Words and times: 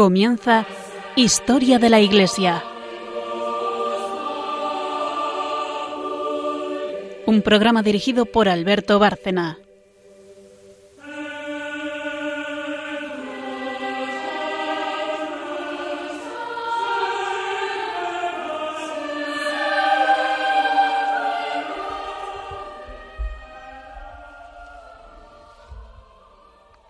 Comienza 0.00 0.64
Historia 1.14 1.78
de 1.78 1.90
la 1.90 2.00
Iglesia. 2.00 2.64
Un 7.26 7.42
programa 7.42 7.82
dirigido 7.82 8.24
por 8.24 8.48
Alberto 8.48 8.98
Bárcena. 8.98 9.58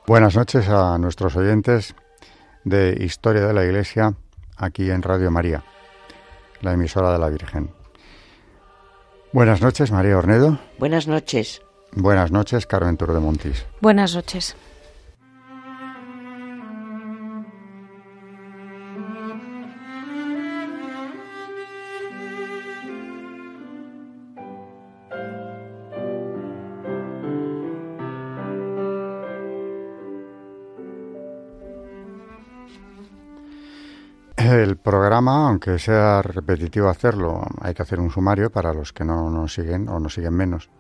Buenas 0.07 0.37
noches 0.37 0.69
a 0.69 0.97
nuestros 0.99 1.35
oyentes 1.35 1.93
de 2.65 2.97
Historia 3.01 3.47
de 3.47 3.55
la 3.55 3.65
Iglesia 3.65 4.15
aquí 4.57 4.91
en 4.91 5.03
Radio 5.03 5.31
María, 5.31 5.63
la 6.61 6.73
emisora 6.73 7.13
de 7.13 7.19
la 7.19 7.29
Virgen. 7.29 7.71
Buenas 9.33 9.63
noches, 9.63 9.93
María 9.93 10.19
Ornedo. 10.19 10.59
Buenas 10.79 11.07
noches. 11.07 11.63
Buenas 11.93 12.31
noches, 12.31 12.67
Carmen 12.67 12.97
Tour 12.97 13.15
de 13.15 13.21
Montis. 13.21 13.67
Buenas 13.81 14.15
noches. 14.15 14.57
Aunque 35.51 35.81
sea 35.81 36.23
repetitivo 36.23 36.89
hacerlo, 36.89 37.45
hay 37.61 37.75
que 37.75 37.83
hacer 37.83 37.99
un 37.99 38.11
sumario 38.11 38.51
para 38.51 38.73
los 38.73 38.93
que 38.93 39.05
no 39.05 39.29
nos 39.31 39.53
siguen 39.53 39.89
o 39.89 39.99
nos 39.99 40.15
siguen 40.15 40.33
menos. 40.33 40.71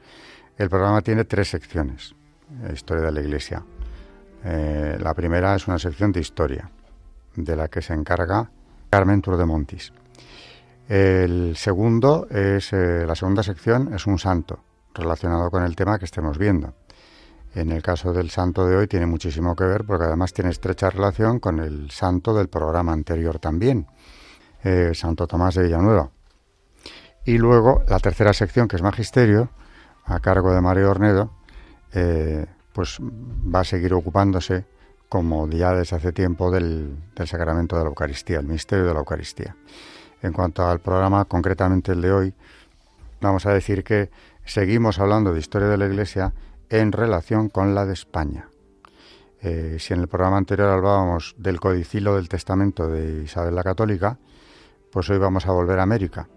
El 0.56 0.70
programa 0.70 1.02
tiene 1.02 1.24
tres 1.24 1.48
secciones, 1.48 2.14
eh, 2.62 2.70
Historia 2.72 3.06
de 3.06 3.12
la 3.12 3.20
Iglesia. 3.20 3.64
Eh, 4.44 4.96
la 5.00 5.12
primera 5.12 5.56
es 5.56 5.66
una 5.66 5.78
sección 5.78 6.12
de 6.12 6.20
historia, 6.20 6.70
de 7.34 7.56
la 7.56 7.66
que 7.66 7.82
se 7.82 7.94
encarga 7.94 8.48
Carmen 8.88 9.20
Tour 9.20 9.36
de 9.36 9.44
Montis. 9.44 9.92
El 10.88 11.56
segundo 11.56 12.28
es, 12.30 12.72
eh, 12.72 13.04
la 13.04 13.16
segunda 13.16 13.42
sección 13.42 13.92
es 13.92 14.06
un 14.06 14.20
santo, 14.20 14.60
relacionado 14.94 15.50
con 15.50 15.64
el 15.64 15.74
tema 15.74 15.98
que 15.98 16.04
estemos 16.04 16.38
viendo. 16.38 16.74
En 17.56 17.72
el 17.72 17.82
caso 17.82 18.12
del 18.12 18.30
santo 18.30 18.64
de 18.66 18.76
hoy 18.76 18.86
tiene 18.86 19.06
muchísimo 19.06 19.56
que 19.56 19.64
ver 19.64 19.84
porque 19.84 20.04
además 20.04 20.32
tiene 20.32 20.50
estrecha 20.50 20.90
relación 20.90 21.40
con 21.40 21.58
el 21.58 21.90
santo 21.90 22.32
del 22.34 22.48
programa 22.48 22.92
anterior 22.92 23.40
también, 23.40 23.88
eh, 24.64 24.92
Santo 24.94 25.26
Tomás 25.26 25.54
de 25.54 25.64
Villanueva. 25.64 26.10
Y 27.24 27.38
luego 27.38 27.82
la 27.88 27.98
tercera 27.98 28.32
sección, 28.32 28.68
que 28.68 28.76
es 28.76 28.82
Magisterio, 28.82 29.50
a 30.04 30.20
cargo 30.20 30.52
de 30.52 30.60
Mario 30.60 30.90
Ornedo, 30.90 31.30
eh, 31.92 32.46
pues 32.72 32.98
va 33.00 33.60
a 33.60 33.64
seguir 33.64 33.94
ocupándose, 33.94 34.64
como 35.08 35.48
ya 35.48 35.72
desde 35.72 35.96
hace 35.96 36.12
tiempo, 36.12 36.50
del, 36.50 36.96
del 37.14 37.28
sacramento 37.28 37.76
de 37.76 37.82
la 37.82 37.88
Eucaristía, 37.88 38.38
el 38.38 38.46
misterio 38.46 38.86
de 38.86 38.94
la 38.94 39.00
Eucaristía. 39.00 39.56
En 40.22 40.32
cuanto 40.32 40.66
al 40.66 40.80
programa, 40.80 41.24
concretamente 41.24 41.92
el 41.92 42.02
de 42.02 42.12
hoy, 42.12 42.34
vamos 43.20 43.46
a 43.46 43.52
decir 43.52 43.84
que 43.84 44.10
seguimos 44.44 44.98
hablando 44.98 45.32
de 45.32 45.40
historia 45.40 45.68
de 45.68 45.76
la 45.76 45.86
Iglesia 45.86 46.32
en 46.68 46.92
relación 46.92 47.48
con 47.48 47.74
la 47.74 47.86
de 47.86 47.92
España. 47.92 48.48
Eh, 49.42 49.76
si 49.78 49.94
en 49.94 50.00
el 50.00 50.08
programa 50.08 50.36
anterior 50.36 50.68
hablábamos 50.68 51.34
del 51.38 51.60
codicilo 51.60 52.16
del 52.16 52.28
testamento 52.28 52.88
de 52.88 53.24
Isabel 53.24 53.54
la 53.54 53.64
Católica, 53.64 54.18
pues 54.90 55.08
hoy 55.10 55.18
vamos 55.18 55.46
a 55.46 55.52
volver 55.52 55.78
a 55.78 55.82
América. 55.82 56.28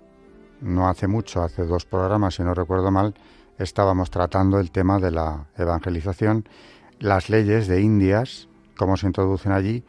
No 0.62 0.88
hace 0.88 1.08
mucho, 1.08 1.44
hace 1.44 1.66
dos 1.66 1.86
programas, 1.86 2.36
si 2.36 2.44
no 2.44 2.54
recuerdo 2.54 2.92
mal, 2.92 3.14
estábamos 3.58 4.10
tratando 4.10 4.60
el 4.60 4.72
tema 4.72 5.00
de 5.00 5.12
la 5.12 5.48
evangelización, 5.58 6.48
las 7.00 7.30
leyes 7.30 7.68
de 7.68 7.82
Indias, 7.82 8.48
cómo 8.78 8.98
se 8.98 9.08
introducen 9.08 9.52
allí, 9.52 9.84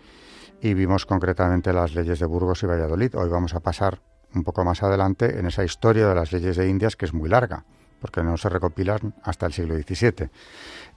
y 0.61 0.75
vimos 0.75 1.07
concretamente 1.07 1.73
las 1.73 1.95
leyes 1.95 2.19
de 2.19 2.27
Burgos 2.27 2.63
y 2.63 2.67
Valladolid. 2.67 3.15
Hoy 3.17 3.29
vamos 3.29 3.55
a 3.55 3.61
pasar 3.61 4.01
un 4.35 4.43
poco 4.43 4.65
más 4.65 4.83
adelante 4.83 5.39
en 5.39 5.47
esa 5.47 5.65
historia 5.65 6.09
de 6.09 6.15
las 6.15 6.33
leyes 6.33 6.57
de 6.57 6.69
Indias, 6.69 6.97
que 6.97 7.05
es 7.05 7.15
muy 7.15 7.29
larga 7.29 7.65
porque 8.05 8.23
no 8.23 8.37
se 8.37 8.51
recopilan 8.51 9.15
hasta 9.23 9.47
el 9.47 9.55
siglo 9.55 9.77
XVII. 9.77 10.29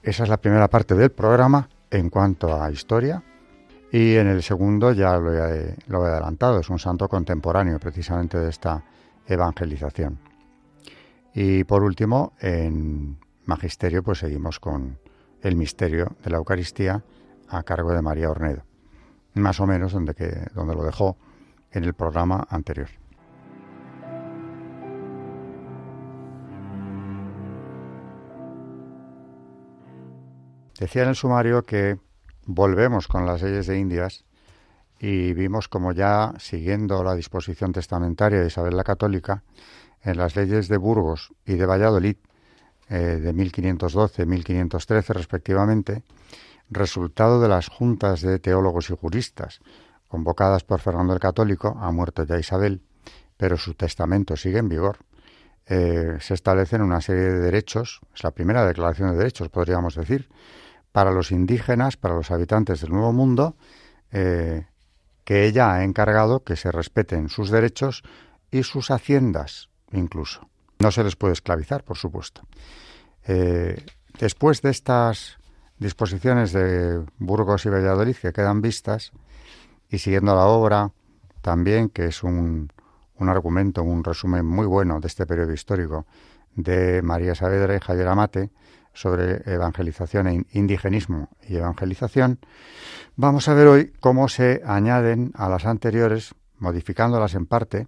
Esa 0.02 0.22
es 0.24 0.28
la 0.28 0.36
primera 0.36 0.68
parte 0.68 0.94
del 0.94 1.10
programa 1.10 1.70
en 1.90 2.10
cuanto 2.10 2.62
a 2.62 2.70
historia. 2.70 3.22
Y 3.90 4.16
en 4.16 4.26
el 4.26 4.42
segundo 4.42 4.92
ya 4.92 5.16
lo 5.16 5.32
he, 5.34 5.76
adelantado, 6.10 6.60
es 6.60 6.68
un 6.68 6.78
santo 6.78 7.08
contemporáneo 7.08 7.78
precisamente 7.78 8.38
de 8.38 8.50
esta 8.50 8.82
evangelización. 9.26 10.18
Y 11.34 11.64
por 11.64 11.82
último, 11.82 12.32
en 12.40 13.18
Magisterio, 13.46 14.02
pues 14.02 14.18
seguimos 14.18 14.60
con 14.60 14.98
el 15.40 15.56
misterio 15.56 16.16
de 16.22 16.30
la 16.30 16.36
Eucaristía 16.36 17.02
a 17.48 17.62
cargo 17.62 17.92
de 17.92 18.02
María 18.02 18.30
Ornedo, 18.30 18.62
más 19.34 19.58
o 19.60 19.66
menos 19.66 19.92
donde, 19.92 20.48
donde 20.54 20.74
lo 20.74 20.84
dejó 20.84 21.16
en 21.70 21.84
el 21.84 21.94
programa 21.94 22.46
anterior. 22.50 22.88
Decía 30.78 31.02
en 31.04 31.08
el 31.08 31.16
sumario 31.16 31.62
que 31.62 31.98
volvemos 32.48 33.08
con 33.08 33.26
las 33.26 33.42
leyes 33.42 33.66
de 33.66 33.78
Indias 33.78 34.24
y 34.98 35.34
vimos 35.34 35.68
como 35.68 35.92
ya 35.92 36.32
siguiendo 36.38 37.04
la 37.04 37.14
disposición 37.14 37.72
testamentaria 37.72 38.40
de 38.40 38.46
Isabel 38.46 38.74
la 38.74 38.84
Católica, 38.84 39.44
en 40.02 40.16
las 40.16 40.34
leyes 40.34 40.68
de 40.68 40.78
Burgos 40.78 41.34
y 41.44 41.54
de 41.54 41.66
Valladolid 41.66 42.16
eh, 42.88 42.96
de 42.96 43.34
1512-1513 43.34 45.08
respectivamente, 45.08 46.02
resultado 46.70 47.40
de 47.40 47.48
las 47.48 47.68
juntas 47.68 48.22
de 48.22 48.38
teólogos 48.38 48.88
y 48.88 48.96
juristas 48.96 49.60
convocadas 50.08 50.64
por 50.64 50.80
Fernando 50.80 51.12
el 51.12 51.20
Católico, 51.20 51.76
ha 51.78 51.92
muerto 51.92 52.24
ya 52.24 52.38
Isabel, 52.38 52.80
pero 53.36 53.58
su 53.58 53.74
testamento 53.74 54.36
sigue 54.36 54.58
en 54.58 54.70
vigor, 54.70 55.00
eh, 55.66 56.16
se 56.20 56.32
establecen 56.32 56.80
una 56.80 57.02
serie 57.02 57.24
de 57.24 57.40
derechos, 57.40 58.00
es 58.14 58.24
la 58.24 58.30
primera 58.30 58.66
declaración 58.66 59.10
de 59.10 59.18
derechos, 59.18 59.50
podríamos 59.50 59.96
decir, 59.96 60.30
para 60.98 61.12
los 61.12 61.30
indígenas, 61.30 61.96
para 61.96 62.16
los 62.16 62.32
habitantes 62.32 62.80
del 62.80 62.90
Nuevo 62.90 63.12
Mundo, 63.12 63.54
eh, 64.10 64.66
que 65.22 65.46
ella 65.46 65.72
ha 65.72 65.84
encargado 65.84 66.42
que 66.42 66.56
se 66.56 66.72
respeten 66.72 67.28
sus 67.28 67.50
derechos 67.50 68.02
y 68.50 68.64
sus 68.64 68.90
haciendas 68.90 69.68
incluso. 69.92 70.48
No 70.80 70.90
se 70.90 71.04
les 71.04 71.14
puede 71.14 71.34
esclavizar, 71.34 71.84
por 71.84 71.98
supuesto. 71.98 72.42
Eh, 73.28 73.80
después 74.18 74.60
de 74.60 74.70
estas 74.70 75.38
disposiciones 75.78 76.52
de 76.52 77.04
Burgos 77.20 77.64
y 77.64 77.68
Valladolid 77.68 78.16
que 78.16 78.32
quedan 78.32 78.60
vistas, 78.60 79.12
y 79.88 79.98
siguiendo 79.98 80.34
la 80.34 80.46
obra 80.46 80.90
también, 81.42 81.90
que 81.90 82.06
es 82.06 82.24
un, 82.24 82.72
un 83.14 83.28
argumento, 83.28 83.84
un 83.84 84.02
resumen 84.02 84.44
muy 84.44 84.66
bueno 84.66 84.98
de 84.98 85.06
este 85.06 85.26
periodo 85.26 85.52
histórico 85.52 86.06
de 86.56 87.02
María 87.02 87.36
Saavedra 87.36 87.76
y 87.76 87.78
Javier 87.78 88.08
Amate, 88.08 88.50
sobre 88.98 89.42
evangelización 89.46 90.26
e 90.26 90.44
indigenismo 90.58 91.28
y 91.46 91.54
evangelización, 91.54 92.40
vamos 93.14 93.48
a 93.48 93.54
ver 93.54 93.68
hoy 93.68 93.92
cómo 94.00 94.28
se 94.28 94.60
añaden 94.66 95.30
a 95.36 95.48
las 95.48 95.66
anteriores, 95.66 96.34
modificándolas 96.58 97.36
en 97.36 97.46
parte, 97.46 97.86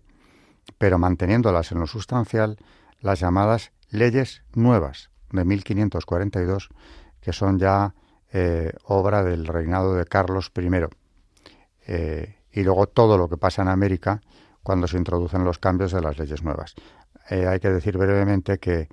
pero 0.79 0.99
manteniéndolas 0.99 1.73
en 1.73 1.81
lo 1.81 1.89
sustancial, 1.89 2.59
las 3.01 3.19
llamadas 3.19 3.73
leyes 3.91 4.45
nuevas 4.55 5.11
de 5.33 5.45
1542, 5.45 6.69
que 7.21 7.33
son 7.33 7.59
ya 7.59 7.93
eh, 8.33 8.73
obra 8.85 9.25
del 9.25 9.47
reinado 9.47 9.97
de 9.97 10.05
Carlos 10.05 10.53
I. 10.57 10.71
Eh, 11.89 12.37
y 12.53 12.63
luego 12.63 12.87
todo 12.87 13.19
lo 13.19 13.29
que 13.29 13.37
pasa 13.37 13.63
en 13.63 13.69
América 13.69 14.21
cuando 14.63 14.87
se 14.87 14.97
introducen 14.97 15.45
los 15.45 15.59
cambios 15.59 15.91
de 15.91 16.03
las 16.03 16.21
leyes 16.21 16.45
nuevas. 16.45 16.77
Eh, 17.31 17.49
hay 17.49 17.59
que 17.59 17.71
decir 17.71 17.99
brevemente 17.99 18.59
que 18.59 18.89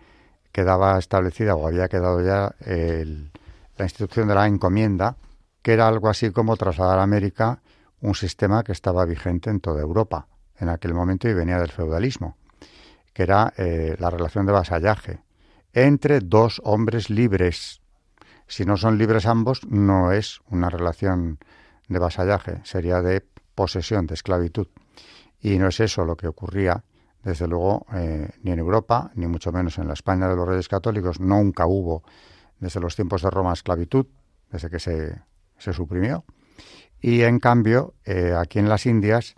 quedaba 0.57 0.98
establecida 0.98 1.54
o 1.54 1.68
había 1.68 1.88
quedado 1.88 2.19
ya 2.25 2.56
la 2.65 3.86
institución 3.86 4.27
de 4.27 4.33
la 4.33 4.48
encomienda, 4.48 5.15
que 5.62 5.74
era 5.74 5.88
algo 5.88 6.09
así 6.09 6.31
como 6.31 6.57
trasladar 6.57 6.98
a 6.98 7.04
América 7.04 7.62
un 8.01 8.15
sistema 8.15 8.63
que 8.63 8.71
estaba 8.71 9.06
vigente 9.06 9.51
en 9.51 9.59
toda 9.59 9.81
Europa 9.83 10.25
en 10.59 10.69
aquel 10.69 10.95
momento 10.95 11.30
y 11.30 11.36
venía 11.36 11.59
del 11.59 11.69
feudalismo, 11.69 12.38
que 13.13 13.21
era 13.21 13.54
eh, 13.56 13.98
la 14.00 14.09
relación 14.09 14.48
de 14.48 14.51
vasallaje 14.51 15.19
entre 15.74 16.21
dos 16.21 16.59
hombres 16.63 17.12
libres. 17.12 17.83
Si 18.48 18.65
no 18.65 18.77
son 18.77 18.98
libres 18.98 19.27
ambos, 19.27 19.63
no 19.68 20.12
es 20.12 20.42
una 20.50 20.71
relación 20.71 21.38
de 21.88 22.00
vasallaje, 22.00 22.62
sería 22.63 23.04
de 23.04 23.24
posesión, 23.54 24.07
de 24.07 24.15
esclavitud. 24.15 24.69
Y 25.39 25.59
no 25.59 25.68
es 25.68 25.80
eso 25.81 26.04
lo 26.04 26.18
que 26.18 26.27
ocurría 26.27 26.83
desde 27.27 27.45
luego, 27.45 27.85
eh, 27.94 28.29
ni 28.41 28.51
en 28.51 28.59
Europa, 28.59 29.12
ni 29.15 29.27
mucho 29.27 29.51
menos 29.51 29.77
en 29.79 29.88
la 29.88 29.94
España 29.94 30.29
de 30.29 30.35
los 30.38 30.47
Reyes 30.47 30.69
Católicos, 30.69 31.19
nunca 31.19 31.68
hubo, 31.68 32.03
desde 32.57 32.79
los 32.79 32.95
tiempos 32.95 33.21
de 33.21 33.29
Roma, 33.29 33.51
esclavitud, 33.51 34.06
desde 34.50 34.69
que 34.69 34.79
se, 34.79 35.21
se 35.57 35.74
suprimió. 35.74 36.24
Y 37.01 37.24
en 37.24 37.39
cambio, 37.39 37.95
eh, 38.06 38.33
aquí 38.33 38.59
en 38.59 38.69
las 38.69 38.85
Indias, 38.85 39.35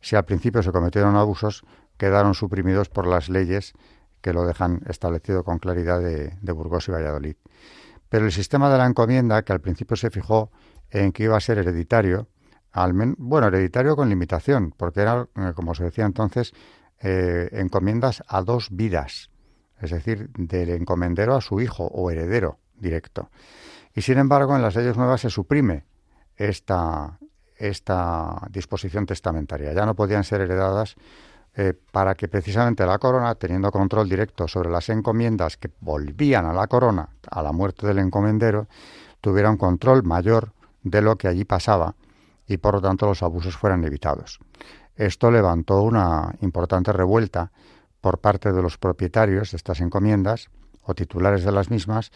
si 0.00 0.14
al 0.14 0.24
principio 0.24 0.62
se 0.62 0.70
cometieron 0.70 1.16
abusos, 1.16 1.64
quedaron 1.96 2.34
suprimidos 2.34 2.88
por 2.88 3.08
las 3.08 3.28
leyes 3.28 3.72
que 4.20 4.32
lo 4.32 4.46
dejan 4.46 4.80
establecido 4.86 5.42
con 5.42 5.58
claridad 5.58 6.00
de, 6.00 6.52
Burgos 6.52 6.86
y 6.86 6.92
Valladolid. 6.92 7.34
Pero 8.08 8.24
el 8.24 8.30
sistema 8.30 8.70
de 8.70 8.78
la 8.78 8.86
encomienda, 8.86 9.42
que 9.42 9.52
al 9.52 9.60
principio 9.60 9.96
se 9.96 10.10
fijó 10.10 10.52
en 10.90 11.10
que 11.10 11.24
iba 11.24 11.36
a 11.36 11.40
ser 11.40 11.58
hereditario, 11.58 12.28
al 12.70 12.92
bueno, 13.18 13.48
hereditario 13.48 13.96
con 13.96 14.08
limitación, 14.08 14.72
porque 14.76 15.00
era, 15.00 15.26
eh, 15.34 15.52
como 15.56 15.74
se 15.74 15.82
decía 15.82 16.06
entonces, 16.06 16.54
eh, 17.02 17.48
encomiendas 17.52 18.22
a 18.28 18.42
dos 18.42 18.68
vidas, 18.70 19.30
es 19.80 19.90
decir, 19.90 20.30
del 20.30 20.70
encomendero 20.70 21.34
a 21.34 21.40
su 21.40 21.60
hijo 21.60 21.84
o 21.86 22.10
heredero 22.10 22.58
directo. 22.76 23.30
Y 23.94 24.02
sin 24.02 24.18
embargo, 24.18 24.56
en 24.56 24.62
las 24.62 24.76
leyes 24.76 24.96
nuevas 24.96 25.20
se 25.20 25.30
suprime 25.30 25.84
esta, 26.36 27.18
esta 27.56 28.46
disposición 28.50 29.06
testamentaria. 29.06 29.72
Ya 29.72 29.84
no 29.84 29.94
podían 29.94 30.24
ser 30.24 30.40
heredadas 30.40 30.96
eh, 31.54 31.74
para 31.90 32.14
que 32.14 32.28
precisamente 32.28 32.86
la 32.86 32.98
corona, 32.98 33.34
teniendo 33.34 33.70
control 33.70 34.08
directo 34.08 34.48
sobre 34.48 34.70
las 34.70 34.88
encomiendas 34.88 35.56
que 35.56 35.70
volvían 35.80 36.46
a 36.46 36.52
la 36.52 36.66
corona 36.66 37.10
a 37.30 37.42
la 37.42 37.52
muerte 37.52 37.86
del 37.86 37.98
encomendero, 37.98 38.68
tuviera 39.20 39.50
un 39.50 39.58
control 39.58 40.02
mayor 40.02 40.52
de 40.82 41.02
lo 41.02 41.16
que 41.16 41.28
allí 41.28 41.44
pasaba 41.44 41.94
y 42.46 42.56
por 42.56 42.74
lo 42.74 42.80
tanto 42.80 43.06
los 43.06 43.22
abusos 43.22 43.56
fueran 43.56 43.84
evitados. 43.84 44.40
Esto 44.96 45.30
levantó 45.30 45.82
una 45.82 46.34
importante 46.40 46.92
revuelta 46.92 47.50
por 48.00 48.18
parte 48.18 48.52
de 48.52 48.62
los 48.62 48.78
propietarios 48.78 49.52
de 49.52 49.56
estas 49.56 49.80
encomiendas 49.80 50.50
o 50.82 50.94
titulares 50.94 51.44
de 51.44 51.52
las 51.52 51.70
mismas, 51.70 52.10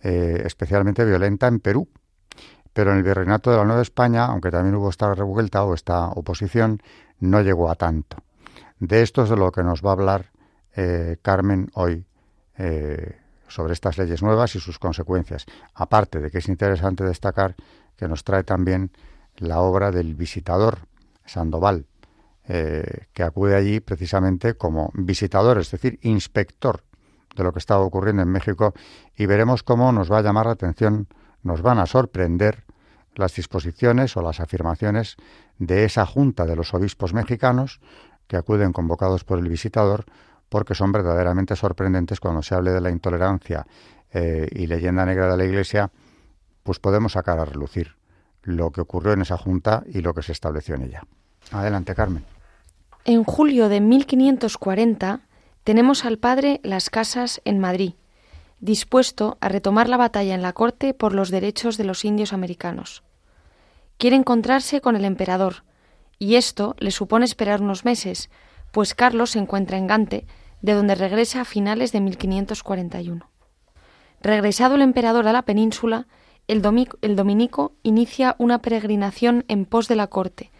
eh, 0.00 0.42
especialmente 0.44 1.04
violenta 1.04 1.48
en 1.48 1.60
Perú. 1.60 1.88
Pero 2.72 2.92
en 2.92 2.98
el 2.98 3.02
virreinato 3.02 3.50
de 3.50 3.56
la 3.56 3.64
Nueva 3.64 3.82
España, 3.82 4.26
aunque 4.26 4.50
también 4.50 4.76
hubo 4.76 4.90
esta 4.90 5.12
revuelta 5.14 5.64
o 5.64 5.74
esta 5.74 6.08
oposición, 6.10 6.80
no 7.18 7.40
llegó 7.40 7.70
a 7.70 7.74
tanto. 7.74 8.18
De 8.78 9.02
esto 9.02 9.24
es 9.24 9.30
de 9.30 9.36
lo 9.36 9.50
que 9.50 9.62
nos 9.62 9.84
va 9.84 9.90
a 9.90 9.92
hablar 9.92 10.30
eh, 10.76 11.16
Carmen 11.22 11.70
hoy 11.74 12.06
eh, 12.56 13.18
sobre 13.48 13.72
estas 13.72 13.98
leyes 13.98 14.22
nuevas 14.22 14.54
y 14.54 14.60
sus 14.60 14.78
consecuencias. 14.78 15.46
Aparte 15.74 16.20
de 16.20 16.30
que 16.30 16.38
es 16.38 16.48
interesante 16.48 17.04
destacar 17.04 17.56
que 17.96 18.06
nos 18.06 18.22
trae 18.22 18.44
también 18.44 18.92
la 19.36 19.60
obra 19.60 19.90
del 19.90 20.14
visitador 20.14 20.78
Sandoval, 21.26 21.86
eh, 22.52 23.06
que 23.12 23.22
acude 23.22 23.54
allí 23.54 23.78
precisamente 23.78 24.54
como 24.54 24.90
visitador, 24.94 25.58
es 25.58 25.70
decir, 25.70 26.00
inspector 26.02 26.82
de 27.36 27.44
lo 27.44 27.52
que 27.52 27.60
estaba 27.60 27.82
ocurriendo 27.82 28.22
en 28.22 28.28
México 28.28 28.74
y 29.16 29.26
veremos 29.26 29.62
cómo 29.62 29.92
nos 29.92 30.10
va 30.10 30.18
a 30.18 30.22
llamar 30.22 30.46
la 30.46 30.52
atención, 30.52 31.06
nos 31.44 31.62
van 31.62 31.78
a 31.78 31.86
sorprender 31.86 32.64
las 33.14 33.36
disposiciones 33.36 34.16
o 34.16 34.22
las 34.22 34.40
afirmaciones 34.40 35.14
de 35.58 35.84
esa 35.84 36.04
junta 36.06 36.44
de 36.44 36.56
los 36.56 36.74
obispos 36.74 37.14
mexicanos 37.14 37.80
que 38.26 38.36
acuden 38.36 38.72
convocados 38.72 39.22
por 39.22 39.38
el 39.38 39.48
visitador 39.48 40.06
porque 40.48 40.74
son 40.74 40.90
verdaderamente 40.90 41.54
sorprendentes 41.54 42.18
cuando 42.18 42.42
se 42.42 42.56
hable 42.56 42.72
de 42.72 42.80
la 42.80 42.90
intolerancia 42.90 43.64
eh, 44.12 44.48
y 44.50 44.66
leyenda 44.66 45.06
negra 45.06 45.30
de 45.30 45.36
la 45.36 45.44
Iglesia, 45.44 45.92
pues 46.64 46.80
podemos 46.80 47.12
sacar 47.12 47.38
a 47.38 47.44
relucir 47.44 47.94
lo 48.42 48.72
que 48.72 48.80
ocurrió 48.80 49.12
en 49.12 49.22
esa 49.22 49.38
junta 49.38 49.84
y 49.86 50.00
lo 50.00 50.14
que 50.14 50.22
se 50.22 50.32
estableció 50.32 50.74
en 50.74 50.82
ella. 50.82 51.04
Adelante, 51.52 51.94
Carmen. 51.94 52.24
En 53.06 53.24
julio 53.24 53.70
de 53.70 53.80
1540 53.80 55.20
tenemos 55.64 56.04
al 56.04 56.18
padre 56.18 56.60
Las 56.62 56.90
Casas 56.90 57.40
en 57.46 57.58
Madrid, 57.58 57.94
dispuesto 58.60 59.38
a 59.40 59.48
retomar 59.48 59.88
la 59.88 59.96
batalla 59.96 60.34
en 60.34 60.42
la 60.42 60.52
corte 60.52 60.92
por 60.92 61.14
los 61.14 61.30
derechos 61.30 61.78
de 61.78 61.84
los 61.84 62.04
indios 62.04 62.34
americanos. 62.34 63.02
Quiere 63.96 64.16
encontrarse 64.16 64.82
con 64.82 64.96
el 64.96 65.06
emperador, 65.06 65.64
y 66.18 66.34
esto 66.34 66.76
le 66.78 66.90
supone 66.90 67.24
esperar 67.24 67.62
unos 67.62 67.86
meses, 67.86 68.28
pues 68.70 68.94
Carlos 68.94 69.30
se 69.30 69.38
encuentra 69.38 69.78
en 69.78 69.86
Gante, 69.86 70.26
de 70.60 70.74
donde 70.74 70.94
regresa 70.94 71.40
a 71.40 71.46
finales 71.46 71.92
de 71.92 72.00
1541. 72.00 73.30
Regresado 74.20 74.74
el 74.74 74.82
emperador 74.82 75.26
a 75.26 75.32
la 75.32 75.42
península, 75.42 76.06
el, 76.48 76.62
el 77.00 77.16
dominico 77.16 77.72
inicia 77.82 78.36
una 78.38 78.60
peregrinación 78.60 79.46
en 79.48 79.64
pos 79.64 79.88
de 79.88 79.96
la 79.96 80.08
corte, 80.08 80.50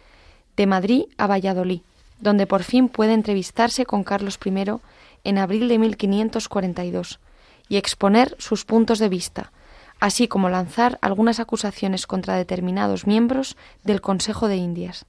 de 0.55 0.65
Madrid 0.65 1.03
a 1.19 1.27
Valladolid, 1.27 1.81
donde 2.21 2.47
por 2.47 2.63
fin 2.63 2.87
puede 2.87 3.13
entrevistarse 3.13 3.85
con 3.85 4.03
Carlos 4.03 4.39
I 4.43 4.79
en 5.23 5.37
abril 5.37 5.67
de 5.67 5.77
1542 5.77 7.19
y 7.67 7.77
exponer 7.77 8.35
sus 8.39 8.65
puntos 8.65 8.99
de 8.99 9.09
vista, 9.09 9.51
así 9.99 10.27
como 10.27 10.49
lanzar 10.49 10.97
algunas 11.01 11.39
acusaciones 11.39 12.07
contra 12.07 12.35
determinados 12.35 13.05
miembros 13.05 13.57
del 13.83 14.01
Consejo 14.01 14.47
de 14.47 14.57
Indias. 14.57 15.05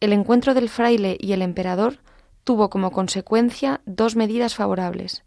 El 0.00 0.12
encuentro 0.12 0.54
del 0.54 0.68
fraile 0.68 1.16
y 1.20 1.32
el 1.32 1.42
emperador 1.42 1.98
tuvo 2.44 2.70
como 2.70 2.90
consecuencia 2.90 3.80
dos 3.86 4.16
medidas 4.16 4.54
favorables. 4.54 5.24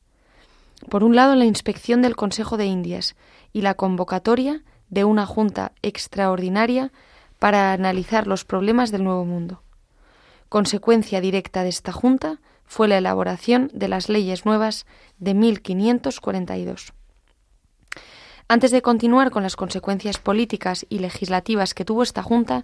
Por 0.90 1.04
un 1.04 1.16
lado, 1.16 1.36
la 1.36 1.46
inspección 1.46 2.02
del 2.02 2.16
Consejo 2.16 2.58
de 2.58 2.66
Indias 2.66 3.16
y 3.54 3.62
la 3.62 3.76
convocatoria 3.76 4.64
de 4.90 5.06
una 5.06 5.26
junta 5.26 5.72
extraordinaria 5.82 6.92
para 7.40 7.74
analizar 7.74 8.28
los 8.28 8.44
problemas 8.44 8.92
del 8.92 9.04
Nuevo 9.04 9.26
Mundo. 9.26 9.62
Consecuencia 10.56 11.20
directa 11.20 11.64
de 11.64 11.70
esta 11.70 11.92
junta 11.92 12.40
fue 12.64 12.88
la 12.88 12.98
elaboración 12.98 13.70
de 13.74 13.90
las 13.90 14.08
leyes 14.08 14.46
nuevas 14.46 14.86
de 15.18 15.34
1542. 15.34 16.94
Antes 18.48 18.72
de 18.72 18.82
continuar 18.82 19.32
con 19.32 19.44
las 19.44 19.58
consecuencias 19.58 20.18
políticas 20.18 20.86
y 20.88 21.00
legislativas 21.00 21.74
que 21.74 21.84
tuvo 21.84 22.04
esta 22.04 22.24
junta, 22.24 22.64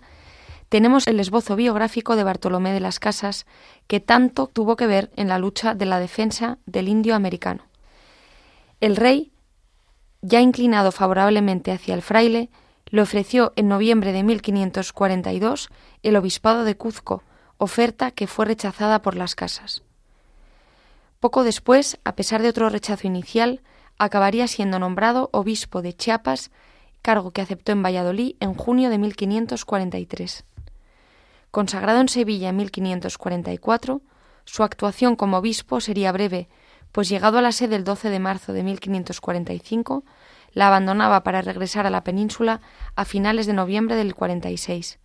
tenemos 0.70 1.06
el 1.06 1.20
esbozo 1.20 1.58
biográfico 1.58 2.16
de 2.16 2.24
Bartolomé 2.24 2.72
de 2.72 2.80
las 2.80 3.02
Casas, 3.02 3.46
que 3.88 4.00
tanto 4.00 4.48
tuvo 4.48 4.78
que 4.78 4.88
ver 4.88 5.12
en 5.18 5.28
la 5.28 5.38
lucha 5.38 5.76
de 5.76 5.86
la 5.86 6.00
defensa 6.00 6.60
del 6.66 6.88
indio 6.88 7.14
americano. 7.14 7.66
El 8.80 8.96
rey, 8.96 9.34
ya 10.22 10.40
inclinado 10.40 10.94
favorablemente 10.94 11.74
hacia 11.74 11.94
el 11.94 12.02
fraile, 12.02 12.50
le 12.86 13.02
ofreció 13.02 13.52
en 13.58 13.68
noviembre 13.68 14.14
de 14.14 14.24
1542 14.24 15.68
el 16.04 16.16
obispado 16.16 16.64
de 16.64 16.78
Cuzco, 16.78 17.24
oferta 17.61 18.09
que 18.09 18.25
fue 18.25 18.45
rechazada 18.45 19.03
por 19.03 19.15
las 19.15 19.35
casas. 19.35 19.83
Poco 21.19 21.44
después, 21.44 21.99
a 22.03 22.15
pesar 22.15 22.41
de 22.41 22.49
otro 22.49 22.69
rechazo 22.69 23.06
inicial, 23.06 23.61
acabaría 23.99 24.47
siendo 24.47 24.80
nombrado 24.80 25.30
obispo 25.31 25.83
de 25.83 25.94
Chiapas, 25.94 26.49
cargo 27.03 27.30
que 27.30 27.41
aceptó 27.41 27.71
en 27.71 27.83
Valladolid 27.83 28.35
en 28.39 28.56
junio 28.56 28.89
de 28.89 28.97
1543. 28.97 30.44
Consagrado 31.51 32.01
en 32.01 32.09
Sevilla 32.09 32.49
en 32.49 32.57
1544, 32.57 34.01
su 34.45 34.63
actuación 34.63 35.15
como 35.15 35.37
obispo 35.37 35.81
sería 35.81 36.11
breve, 36.11 36.49
pues 36.91 37.09
llegado 37.09 37.37
a 37.37 37.44
la 37.44 37.51
sede 37.51 37.75
el 37.75 37.83
12 37.83 38.09
de 38.09 38.19
marzo 38.19 38.53
de 38.53 38.63
1545, 38.63 40.03
la 40.53 40.65
abandonaba 40.65 41.21
para 41.21 41.44
regresar 41.44 41.85
a 41.85 41.91
la 41.91 42.03
península 42.03 42.59
a 42.95 43.06
finales 43.06 43.45
de 43.45 43.53
noviembre 43.53 43.95
del 43.97 44.15
46. 44.15 44.97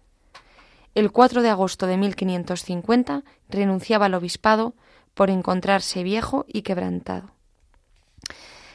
El 0.96 1.12
4 1.12 1.42
de 1.42 1.50
agosto 1.50 1.86
de 1.86 1.98
1550 1.98 3.22
renunciaba 3.50 4.06
al 4.06 4.14
obispado 4.14 4.72
por 5.12 5.28
encontrarse 5.28 6.02
viejo 6.02 6.46
y 6.48 6.62
quebrantado. 6.62 7.32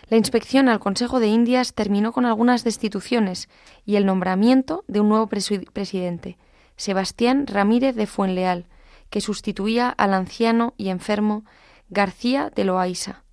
La 0.08 0.18
inspección 0.18 0.70
al 0.70 0.80
Consejo 0.80 1.20
de 1.20 1.30
Indias 1.30 1.74
terminó 1.74 2.12
con 2.12 2.28
algunas 2.28 2.64
destituciones 2.64 3.50
y 3.88 3.96
el 3.96 4.06
nombramiento 4.06 4.84
de 4.88 5.00
un 5.00 5.10
nuevo 5.10 5.26
presidente, 5.26 6.38
Sebastián 6.76 7.48
Ramírez 7.48 7.96
de 7.96 8.06
Fuenleal, 8.06 8.68
que 9.10 9.20
sustituía 9.20 9.90
al 9.90 10.14
anciano 10.14 10.76
y 10.78 10.90
enfermo 10.90 11.44
García 11.90 12.52
de 12.56 12.66
Loaiza. 12.66 13.24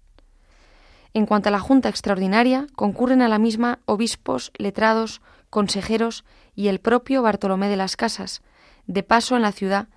En 1.13 1.27
cuanto 1.27 1.51
a 1.51 1.53
la 1.53 1.61
Junta 1.61 1.91
Extraordinaria, 1.91 2.67
concurren 2.75 3.21
a 3.21 3.29
la 3.29 3.39
misma 3.39 3.81
obispos, 3.85 4.51
letrados, 4.57 5.21
consejeros 5.51 6.25
y 6.55 6.69
el 6.69 6.81
propio 6.81 7.21
Bartolomé 7.21 7.69
de 7.69 7.77
las 7.77 7.95
Casas. 7.95 8.41
De 8.89 9.03
paso 9.03 9.37
en 9.37 9.43
la 9.43 9.53
ciudad, 9.53 9.89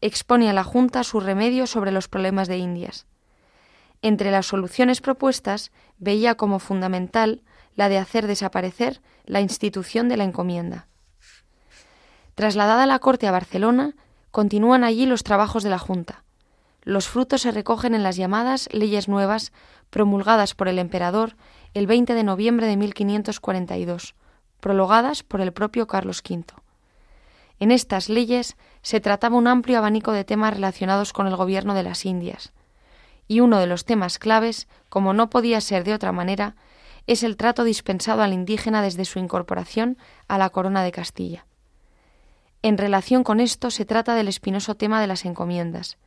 expone 0.00 0.50
a 0.50 0.52
la 0.52 0.64
Junta 0.64 1.04
su 1.04 1.20
remedio 1.20 1.68
sobre 1.68 1.92
los 1.92 2.08
problemas 2.08 2.48
de 2.48 2.58
Indias. 2.58 3.06
Entre 4.02 4.32
las 4.32 4.46
soluciones 4.46 5.00
propuestas, 5.00 5.70
veía 5.98 6.34
como 6.34 6.58
fundamental 6.58 7.42
la 7.76 7.88
de 7.88 7.98
hacer 7.98 8.26
desaparecer 8.26 9.00
la 9.24 9.40
institución 9.40 10.08
de 10.08 10.16
la 10.16 10.24
encomienda. 10.24 10.88
Trasladada 12.34 12.86
la 12.86 12.98
corte 12.98 13.28
a 13.28 13.30
Barcelona, 13.30 13.94
continúan 14.32 14.82
allí 14.82 15.06
los 15.06 15.22
trabajos 15.22 15.62
de 15.62 15.70
la 15.70 15.78
Junta. 15.78 16.24
Los 16.82 17.06
frutos 17.06 17.42
se 17.42 17.52
recogen 17.52 17.94
en 17.94 18.02
las 18.02 18.16
llamadas 18.16 18.68
leyes 18.72 19.06
nuevas 19.06 19.52
promulgadas 19.90 20.56
por 20.56 20.66
el 20.66 20.80
emperador 20.80 21.36
el 21.72 21.86
20 21.86 22.14
de 22.14 22.24
noviembre 22.24 22.66
de 22.66 22.76
1542, 22.76 24.16
prologadas 24.58 25.22
por 25.22 25.40
el 25.40 25.52
propio 25.52 25.86
Carlos 25.86 26.20
V. 26.28 26.59
En 27.60 27.70
estas 27.70 28.08
leyes 28.08 28.56
se 28.82 29.00
trataba 29.00 29.36
un 29.36 29.46
amplio 29.46 29.78
abanico 29.78 30.12
de 30.12 30.24
temas 30.24 30.54
relacionados 30.54 31.12
con 31.12 31.26
el 31.26 31.36
gobierno 31.36 31.74
de 31.74 31.82
las 31.82 32.06
Indias, 32.06 32.52
y 33.28 33.40
uno 33.40 33.60
de 33.60 33.66
los 33.66 33.84
temas 33.84 34.18
claves, 34.18 34.66
como 34.88 35.12
no 35.12 35.30
podía 35.30 35.60
ser 35.60 35.84
de 35.84 35.94
otra 35.94 36.10
manera, 36.10 36.56
es 37.06 37.22
el 37.22 37.36
trato 37.36 37.62
dispensado 37.62 38.22
al 38.22 38.32
indígena 38.32 38.82
desde 38.82 39.04
su 39.04 39.18
incorporación 39.18 39.98
a 40.26 40.38
la 40.38 40.50
corona 40.50 40.82
de 40.82 40.90
Castilla. 40.90 41.46
En 42.62 42.78
relación 42.78 43.24
con 43.24 43.40
esto 43.40 43.70
se 43.70 43.84
trata 43.84 44.14
del 44.14 44.28
espinoso 44.28 44.74
tema 44.74 45.00
de 45.00 45.06
las 45.06 45.24
encomiendas. 45.24 45.98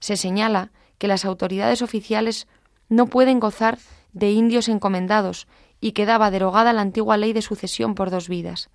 Se 0.00 0.16
señala 0.16 0.70
que 0.98 1.08
las 1.08 1.24
autoridades 1.24 1.82
oficiales 1.82 2.46
no 2.88 3.06
pueden 3.06 3.40
gozar 3.40 3.78
de 4.12 4.32
indios 4.32 4.68
encomendados 4.68 5.46
y 5.80 5.92
quedaba 5.92 6.30
derogada 6.30 6.72
la 6.72 6.82
antigua 6.82 7.16
ley 7.16 7.32
de 7.32 7.42
sucesión 7.42 7.94
por 7.94 8.10
dos 8.10 8.28
vidas. 8.28 8.70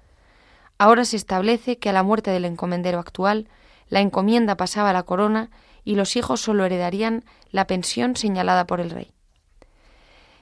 Ahora 0.78 1.06
se 1.06 1.16
establece 1.16 1.78
que 1.78 1.90
a 1.90 1.94
la 1.94 2.04
muerte 2.04 2.32
del 2.32 2.46
encomendero 2.46 3.00
actual, 3.00 3.48
la 3.90 4.02
encomienda 4.02 4.58
pasaba 4.58 4.90
a 4.90 4.94
la 4.94 5.04
corona 5.04 5.50
y 5.84 5.96
los 5.96 6.16
hijos 6.16 6.42
sólo 6.42 6.66
heredarían 6.66 7.24
la 7.52 7.68
pensión 7.68 8.16
señalada 8.16 8.66
por 8.66 8.82
el 8.82 8.90
rey. 8.90 9.12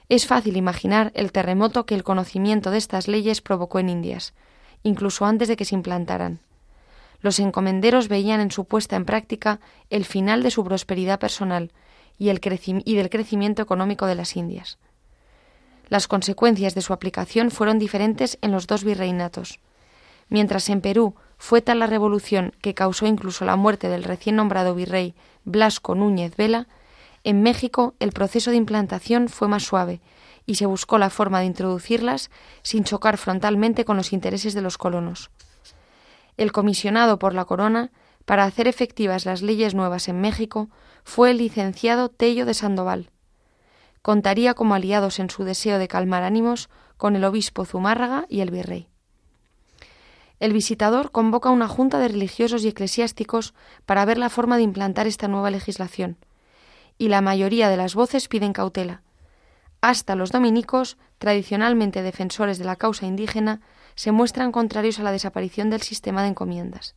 Es 0.08 0.26
fácil 0.26 0.56
imaginar 0.56 1.12
el 1.14 1.32
terremoto 1.32 1.86
que 1.86 1.94
el 1.94 2.04
conocimiento 2.04 2.70
de 2.70 2.78
estas 2.78 3.08
leyes 3.08 3.40
provocó 3.40 3.78
en 3.78 3.88
Indias, 3.88 4.34
incluso 4.82 5.24
antes 5.24 5.48
de 5.48 5.56
que 5.56 5.64
se 5.64 5.74
implantaran. 5.74 6.40
Los 7.20 7.38
encomenderos 7.38 8.08
veían 8.08 8.40
en 8.40 8.50
su 8.50 8.66
puesta 8.66 8.96
en 8.96 9.06
práctica 9.06 9.60
el 9.88 10.04
final 10.04 10.42
de 10.42 10.50
su 10.50 10.62
prosperidad 10.64 11.18
personal 11.18 11.72
y, 12.18 12.28
y 12.28 12.94
del 12.94 13.10
crecimiento 13.10 13.62
económico 13.62 14.06
de 14.06 14.14
las 14.14 14.36
Indias. 14.36 14.78
Las 15.88 16.06
consecuencias 16.06 16.74
de 16.74 16.82
su 16.82 16.92
aplicación 16.92 17.50
fueron 17.50 17.78
diferentes 17.78 18.38
en 18.42 18.52
los 18.52 18.66
dos 18.66 18.84
virreinatos. 18.84 19.58
Mientras 20.34 20.68
en 20.68 20.80
Perú 20.80 21.14
fue 21.38 21.62
tal 21.62 21.78
la 21.78 21.86
revolución 21.86 22.56
que 22.60 22.74
causó 22.74 23.06
incluso 23.06 23.44
la 23.44 23.54
muerte 23.54 23.88
del 23.88 24.02
recién 24.02 24.34
nombrado 24.34 24.74
virrey 24.74 25.14
Blasco 25.44 25.94
Núñez 25.94 26.34
Vela, 26.34 26.66
en 27.22 27.40
México 27.40 27.94
el 28.00 28.10
proceso 28.10 28.50
de 28.50 28.56
implantación 28.56 29.28
fue 29.28 29.46
más 29.46 29.62
suave 29.62 30.00
y 30.44 30.56
se 30.56 30.66
buscó 30.66 30.98
la 30.98 31.10
forma 31.10 31.38
de 31.38 31.46
introducirlas 31.46 32.32
sin 32.64 32.82
chocar 32.82 33.16
frontalmente 33.16 33.84
con 33.84 33.96
los 33.96 34.12
intereses 34.12 34.54
de 34.54 34.60
los 34.60 34.76
colonos. 34.76 35.30
El 36.36 36.50
comisionado 36.50 37.20
por 37.20 37.32
la 37.32 37.44
corona 37.44 37.92
para 38.24 38.42
hacer 38.42 38.66
efectivas 38.66 39.26
las 39.26 39.40
leyes 39.40 39.72
nuevas 39.72 40.08
en 40.08 40.20
México 40.20 40.68
fue 41.04 41.30
el 41.30 41.38
licenciado 41.38 42.08
Tello 42.08 42.44
de 42.44 42.54
Sandoval. 42.54 43.12
Contaría 44.02 44.54
como 44.54 44.74
aliados 44.74 45.20
en 45.20 45.30
su 45.30 45.44
deseo 45.44 45.78
de 45.78 45.86
calmar 45.86 46.24
ánimos 46.24 46.70
con 46.96 47.14
el 47.14 47.22
obispo 47.22 47.64
Zumárraga 47.64 48.26
y 48.28 48.40
el 48.40 48.50
virrey. 48.50 48.88
El 50.40 50.52
visitador 50.52 51.10
convoca 51.10 51.50
una 51.50 51.68
junta 51.68 51.98
de 51.98 52.08
religiosos 52.08 52.64
y 52.64 52.68
eclesiásticos 52.68 53.54
para 53.86 54.04
ver 54.04 54.18
la 54.18 54.30
forma 54.30 54.56
de 54.56 54.62
implantar 54.62 55.06
esta 55.06 55.28
nueva 55.28 55.50
legislación, 55.50 56.16
y 56.98 57.08
la 57.08 57.20
mayoría 57.20 57.68
de 57.68 57.76
las 57.76 57.94
voces 57.94 58.28
piden 58.28 58.52
cautela. 58.52 59.02
Hasta 59.80 60.16
los 60.16 60.32
dominicos, 60.32 60.96
tradicionalmente 61.18 62.02
defensores 62.02 62.58
de 62.58 62.64
la 62.64 62.76
causa 62.76 63.06
indígena, 63.06 63.60
se 63.94 64.12
muestran 64.12 64.50
contrarios 64.50 64.98
a 64.98 65.02
la 65.02 65.12
desaparición 65.12 65.70
del 65.70 65.82
sistema 65.82 66.22
de 66.22 66.28
encomiendas. 66.28 66.94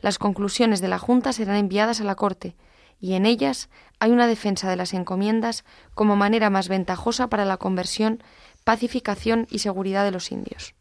Las 0.00 0.18
conclusiones 0.18 0.80
de 0.80 0.88
la 0.88 0.98
Junta 0.98 1.32
serán 1.32 1.56
enviadas 1.56 2.00
a 2.00 2.04
la 2.04 2.14
Corte, 2.14 2.56
y 3.00 3.14
en 3.14 3.26
ellas 3.26 3.68
hay 3.98 4.10
una 4.10 4.26
defensa 4.26 4.68
de 4.68 4.76
las 4.76 4.92
encomiendas 4.92 5.64
como 5.94 6.16
manera 6.16 6.50
más 6.50 6.68
ventajosa 6.68 7.28
para 7.28 7.44
la 7.44 7.58
conversión, 7.58 8.22
pacificación 8.64 9.46
y 9.50 9.60
seguridad 9.60 10.04
de 10.04 10.10
los 10.10 10.32
indios. 10.32 10.74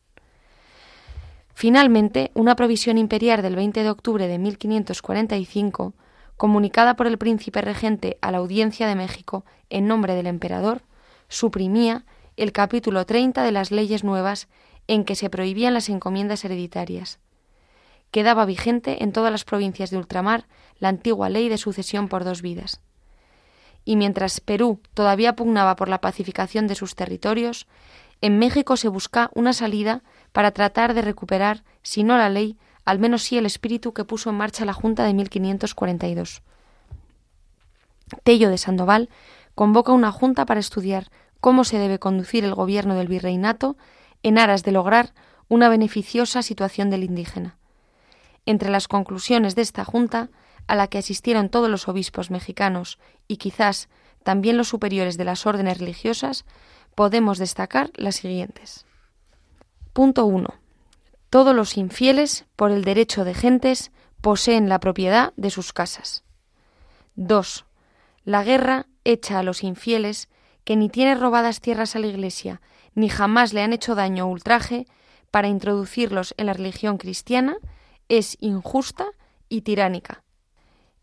Finalmente, 1.60 2.32
una 2.36 2.56
provisión 2.56 2.98
imperial 2.98 3.42
del 3.42 3.58
20 3.58 3.84
de 3.84 3.90
octubre 3.90 4.30
de 4.30 4.38
1545, 4.38 5.94
comunicada 6.38 6.96
por 6.96 7.06
el 7.06 7.18
príncipe 7.18 7.60
regente 7.60 8.18
a 8.22 8.32
la 8.32 8.38
Audiencia 8.38 8.88
de 8.88 8.96
México 8.96 9.44
en 9.70 9.86
nombre 9.86 10.16
del 10.16 10.28
emperador, 10.28 10.84
suprimía 11.28 12.06
el 12.38 12.54
capítulo 12.54 13.06
30 13.06 13.44
de 13.44 13.52
las 13.52 13.72
leyes 13.72 14.06
nuevas 14.06 14.48
en 14.88 15.04
que 15.04 15.18
se 15.18 15.30
prohibían 15.30 15.74
las 15.74 15.90
encomiendas 15.90 16.46
hereditarias. 16.46 17.20
Quedaba 18.10 18.46
vigente 18.46 19.04
en 19.04 19.12
todas 19.12 19.30
las 19.30 19.44
provincias 19.44 19.90
de 19.90 19.98
ultramar 19.98 20.48
la 20.78 20.88
antigua 20.88 21.28
ley 21.28 21.50
de 21.50 21.58
sucesión 21.58 22.08
por 22.08 22.24
dos 22.24 22.42
vidas. 22.42 22.80
Y 23.84 23.98
mientras 23.98 24.40
Perú 24.40 24.80
todavía 24.94 25.36
pugnaba 25.36 25.76
por 25.76 25.90
la 25.90 26.00
pacificación 26.00 26.68
de 26.68 26.76
sus 26.76 26.96
territorios, 26.96 27.68
en 28.22 28.40
México 28.40 28.78
se 28.78 28.88
busca 28.88 29.30
una 29.34 29.52
salida 29.52 30.04
para 30.32 30.52
tratar 30.52 30.94
de 30.94 31.02
recuperar, 31.02 31.64
si 31.84 32.04
no 32.04 32.18
la 32.18 32.30
ley, 32.30 32.58
al 32.86 33.00
menos 33.00 33.24
sí 33.24 33.38
el 33.38 33.46
espíritu 33.46 33.94
que 33.94 34.06
puso 34.06 34.30
en 34.30 34.38
marcha 34.38 34.66
la 34.66 34.74
Junta 34.74 35.04
de 35.04 35.14
1542. 35.14 36.42
Tello 38.24 38.50
de 38.50 38.58
Sandoval 38.58 39.10
convoca 39.56 39.92
una 39.92 40.12
junta 40.12 40.46
para 40.46 40.60
estudiar 40.60 41.10
cómo 41.40 41.64
se 41.64 41.78
debe 41.78 42.00
conducir 42.00 42.44
el 42.44 42.56
gobierno 42.56 42.96
del 42.96 43.08
virreinato 43.08 43.78
en 44.24 44.38
aras 44.38 44.64
de 44.64 44.72
lograr 44.72 45.14
una 45.48 45.70
beneficiosa 45.70 46.42
situación 46.42 46.90
del 46.90 47.04
indígena. 47.04 47.58
Entre 48.46 48.70
las 48.70 48.88
conclusiones 48.88 49.56
de 49.56 49.62
esta 49.62 49.86
Junta, 49.86 50.30
a 50.68 50.76
la 50.76 50.88
que 50.88 50.98
asistieron 50.98 51.50
todos 51.50 51.70
los 51.70 51.88
obispos 51.88 52.32
mexicanos 52.32 53.00
y 53.28 53.38
quizás 53.38 53.90
también 54.24 54.58
los 54.58 54.68
superiores 54.68 55.18
de 55.18 55.26
las 55.26 55.46
órdenes 55.46 55.80
religiosas, 55.80 56.46
podemos 56.96 57.38
destacar 57.38 57.92
las 57.96 58.18
siguientes. 58.18 58.86
Punto 60.00 60.26
1. 60.26 60.48
Todos 61.30 61.54
los 61.54 61.76
infieles, 61.76 62.46
por 62.56 62.72
el 62.72 62.86
derecho 62.86 63.26
de 63.26 63.34
gentes, 63.34 63.92
poseen 64.22 64.70
la 64.70 64.80
propiedad 64.80 65.34
de 65.36 65.50
sus 65.50 65.74
casas. 65.74 66.24
2. 67.16 67.66
La 68.24 68.46
guerra 68.46 68.86
echa 69.04 69.40
a 69.40 69.44
los 69.44 69.62
infieles, 69.62 70.30
que 70.64 70.78
ni 70.78 70.88
tiene 70.88 71.16
robadas 71.16 71.60
tierras 71.60 71.98
a 71.98 72.00
la 72.00 72.08
Iglesia, 72.08 72.62
ni 72.96 73.10
jamás 73.10 73.52
le 73.52 73.62
han 73.62 73.74
hecho 73.74 73.94
daño 73.94 74.24
o 74.24 74.30
ultraje, 74.30 74.86
para 75.32 75.50
introducirlos 75.50 76.34
en 76.38 76.46
la 76.46 76.54
religión 76.54 76.98
cristiana, 76.98 77.58
es 78.08 78.38
injusta 78.40 79.06
y 79.50 79.64
tiránica. 79.64 80.24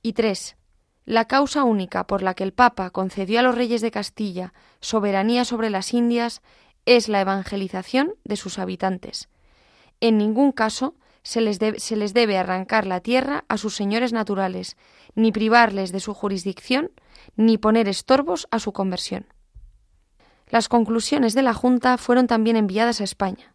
Y 0.01 0.15
tres, 0.15 0.57
la 1.05 1.27
causa 1.27 1.65
única 1.65 2.07
por 2.07 2.23
la 2.23 2.33
que 2.33 2.45
el 2.45 2.55
Papa 2.55 2.89
concedió 2.89 3.41
a 3.41 3.43
los 3.43 3.55
reyes 3.55 3.83
de 3.83 3.91
Castilla 3.91 4.55
soberanía 4.81 5.45
sobre 5.45 5.69
las 5.69 5.93
Indias 5.93 6.41
es 6.87 7.09
la 7.09 7.21
evangelización 7.21 8.15
de 8.25 8.37
sus 8.37 8.59
habitantes. 8.59 9.29
En 10.01 10.19
ningún 10.19 10.53
caso 10.53 10.95
se 11.23 11.41
les, 11.41 11.59
se 11.79 11.97
les 11.97 12.15
debe 12.15 12.39
arrancar 12.39 12.87
la 12.87 13.01
tierra 13.01 13.45
a 13.49 13.59
sus 13.59 13.75
señores 13.75 14.13
naturales, 14.13 14.77
ni 15.15 15.33
privarles 15.33 15.91
de 15.93 16.01
su 16.01 16.15
jurisdicción, 16.15 16.93
ni 17.35 17.59
poner 17.59 17.89
estorbos 17.89 18.47
a 18.51 18.61
su 18.61 18.73
conversión. 18.73 19.27
Las 20.49 20.69
conclusiones 20.69 21.35
de 21.35 21.43
la 21.43 21.55
Junta 21.55 21.99
fueron 21.99 22.29
también 22.29 22.57
enviadas 22.57 23.01
a 23.01 23.05
España. 23.05 23.55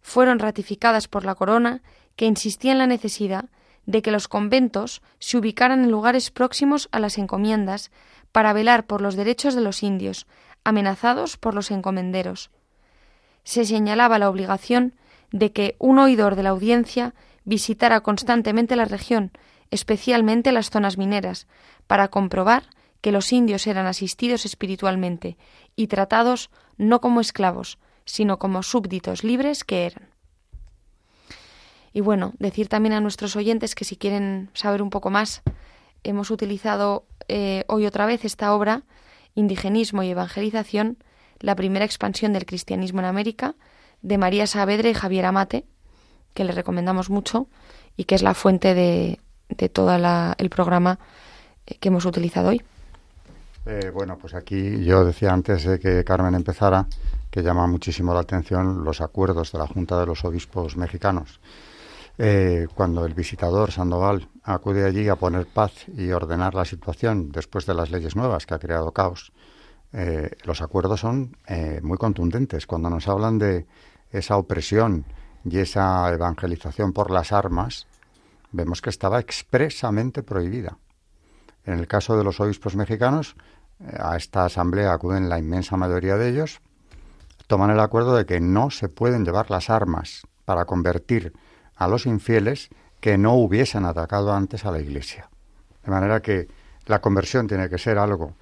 Fueron 0.00 0.38
ratificadas 0.38 1.08
por 1.08 1.24
la 1.24 1.34
Corona, 1.34 1.82
que 2.14 2.26
insistía 2.26 2.72
en 2.72 2.78
la 2.78 2.86
necesidad 2.86 3.46
de 3.86 4.02
que 4.02 4.12
los 4.12 4.28
conventos 4.28 5.02
se 5.18 5.38
ubicaran 5.38 5.82
en 5.82 5.90
lugares 5.90 6.30
próximos 6.30 6.88
a 6.92 7.00
las 7.00 7.18
encomiendas 7.18 7.90
para 8.30 8.52
velar 8.52 8.86
por 8.86 9.00
los 9.00 9.16
derechos 9.16 9.54
de 9.54 9.62
los 9.62 9.82
indios, 9.82 10.26
amenazados 10.62 11.36
por 11.38 11.54
los 11.54 11.70
encomenderos. 11.70 12.50
Se 13.48 13.64
señalaba 13.64 14.18
la 14.18 14.28
obligación 14.28 14.92
de 15.32 15.52
que 15.52 15.74
un 15.78 15.98
oidor 15.98 16.36
de 16.36 16.42
la 16.42 16.50
audiencia 16.50 17.14
visitara 17.46 18.02
constantemente 18.02 18.76
la 18.76 18.84
región, 18.84 19.32
especialmente 19.70 20.52
las 20.52 20.68
zonas 20.68 20.98
mineras, 20.98 21.46
para 21.86 22.08
comprobar 22.08 22.64
que 23.00 23.10
los 23.10 23.32
indios 23.32 23.66
eran 23.66 23.86
asistidos 23.86 24.44
espiritualmente 24.44 25.38
y 25.76 25.86
tratados 25.86 26.50
no 26.76 27.00
como 27.00 27.22
esclavos, 27.22 27.78
sino 28.04 28.38
como 28.38 28.62
súbditos 28.62 29.24
libres 29.24 29.64
que 29.64 29.86
eran. 29.86 30.10
Y 31.94 32.02
bueno, 32.02 32.34
decir 32.38 32.68
también 32.68 32.92
a 32.92 33.00
nuestros 33.00 33.34
oyentes 33.34 33.74
que 33.74 33.86
si 33.86 33.96
quieren 33.96 34.50
saber 34.52 34.82
un 34.82 34.90
poco 34.90 35.08
más, 35.08 35.40
hemos 36.04 36.30
utilizado 36.30 37.06
eh, 37.28 37.64
hoy 37.66 37.86
otra 37.86 38.04
vez 38.04 38.26
esta 38.26 38.54
obra, 38.54 38.82
Indigenismo 39.34 40.02
y 40.02 40.10
Evangelización, 40.10 40.98
la 41.40 41.54
primera 41.54 41.84
expansión 41.84 42.32
del 42.32 42.46
cristianismo 42.46 43.00
en 43.00 43.06
América, 43.06 43.54
de 44.02 44.18
María 44.18 44.46
Saavedra 44.46 44.88
y 44.88 44.94
Javier 44.94 45.26
Amate, 45.26 45.64
que 46.34 46.44
le 46.44 46.52
recomendamos 46.52 47.10
mucho 47.10 47.48
y 47.96 48.04
que 48.04 48.14
es 48.14 48.22
la 48.22 48.34
fuente 48.34 48.74
de, 48.74 49.18
de 49.48 49.68
todo 49.68 49.94
el 50.38 50.50
programa 50.50 50.98
eh, 51.66 51.76
que 51.80 51.88
hemos 51.88 52.04
utilizado 52.04 52.50
hoy. 52.50 52.62
Eh, 53.66 53.90
bueno, 53.92 54.16
pues 54.16 54.34
aquí 54.34 54.84
yo 54.84 55.04
decía 55.04 55.32
antes 55.32 55.64
de 55.64 55.78
que 55.78 56.04
Carmen 56.04 56.34
empezara 56.34 56.86
que 57.30 57.42
llama 57.42 57.66
muchísimo 57.66 58.14
la 58.14 58.20
atención 58.20 58.84
los 58.84 59.00
acuerdos 59.00 59.52
de 59.52 59.58
la 59.58 59.66
Junta 59.66 60.00
de 60.00 60.06
los 60.06 60.24
Obispos 60.24 60.76
Mexicanos. 60.76 61.40
Eh, 62.16 62.66
cuando 62.74 63.04
el 63.04 63.14
visitador 63.14 63.70
Sandoval 63.70 64.28
acude 64.42 64.84
allí 64.84 65.08
a 65.08 65.16
poner 65.16 65.46
paz 65.46 65.86
y 65.96 66.10
ordenar 66.10 66.54
la 66.54 66.64
situación 66.64 67.30
después 67.30 67.66
de 67.66 67.74
las 67.74 67.90
leyes 67.90 68.16
nuevas 68.16 68.46
que 68.46 68.54
ha 68.54 68.58
creado 68.58 68.92
caos, 68.92 69.32
eh, 69.92 70.30
los 70.44 70.60
acuerdos 70.60 71.00
son 71.00 71.36
muy 71.82 71.98
contundentes. 71.98 72.66
Cuando 72.66 72.90
nos 72.90 73.08
hablan 73.08 73.38
de 73.38 73.66
esa 74.10 74.36
opresión 74.36 75.04
y 75.44 75.58
esa 75.58 76.12
evangelización 76.12 76.92
por 76.92 77.10
las 77.10 77.32
armas, 77.32 77.86
vemos 78.52 78.82
que 78.82 78.90
estaba 78.90 79.18
expresamente 79.18 80.22
prohibida. 80.22 80.78
En 81.64 81.78
el 81.78 81.86
caso 81.86 82.16
de 82.16 82.24
los 82.24 82.40
obispos 82.40 82.76
mexicanos, 82.76 83.36
a 83.98 84.16
esta 84.16 84.44
asamblea 84.44 84.92
acuden 84.92 85.28
la 85.28 85.38
inmensa 85.38 85.76
mayoría 85.76 86.16
de 86.16 86.30
ellos, 86.30 86.60
toman 87.46 87.70
el 87.70 87.80
acuerdo 87.80 88.16
de 88.16 88.26
que 88.26 88.40
no 88.40 88.70
se 88.70 88.88
pueden 88.88 89.24
llevar 89.24 89.50
las 89.50 89.70
armas 89.70 90.26
para 90.44 90.64
convertir 90.64 91.32
a 91.76 91.88
los 91.88 92.06
infieles 92.06 92.70
que 93.00 93.16
no 93.16 93.34
hubiesen 93.34 93.84
atacado 93.84 94.32
antes 94.32 94.64
a 94.64 94.72
la 94.72 94.80
Iglesia. 94.80 95.28
De 95.84 95.90
manera 95.90 96.20
que 96.20 96.48
la 96.86 97.00
conversión 97.00 97.46
tiene 97.46 97.68
que 97.68 97.78
ser 97.78 97.98
algo, 97.98 98.34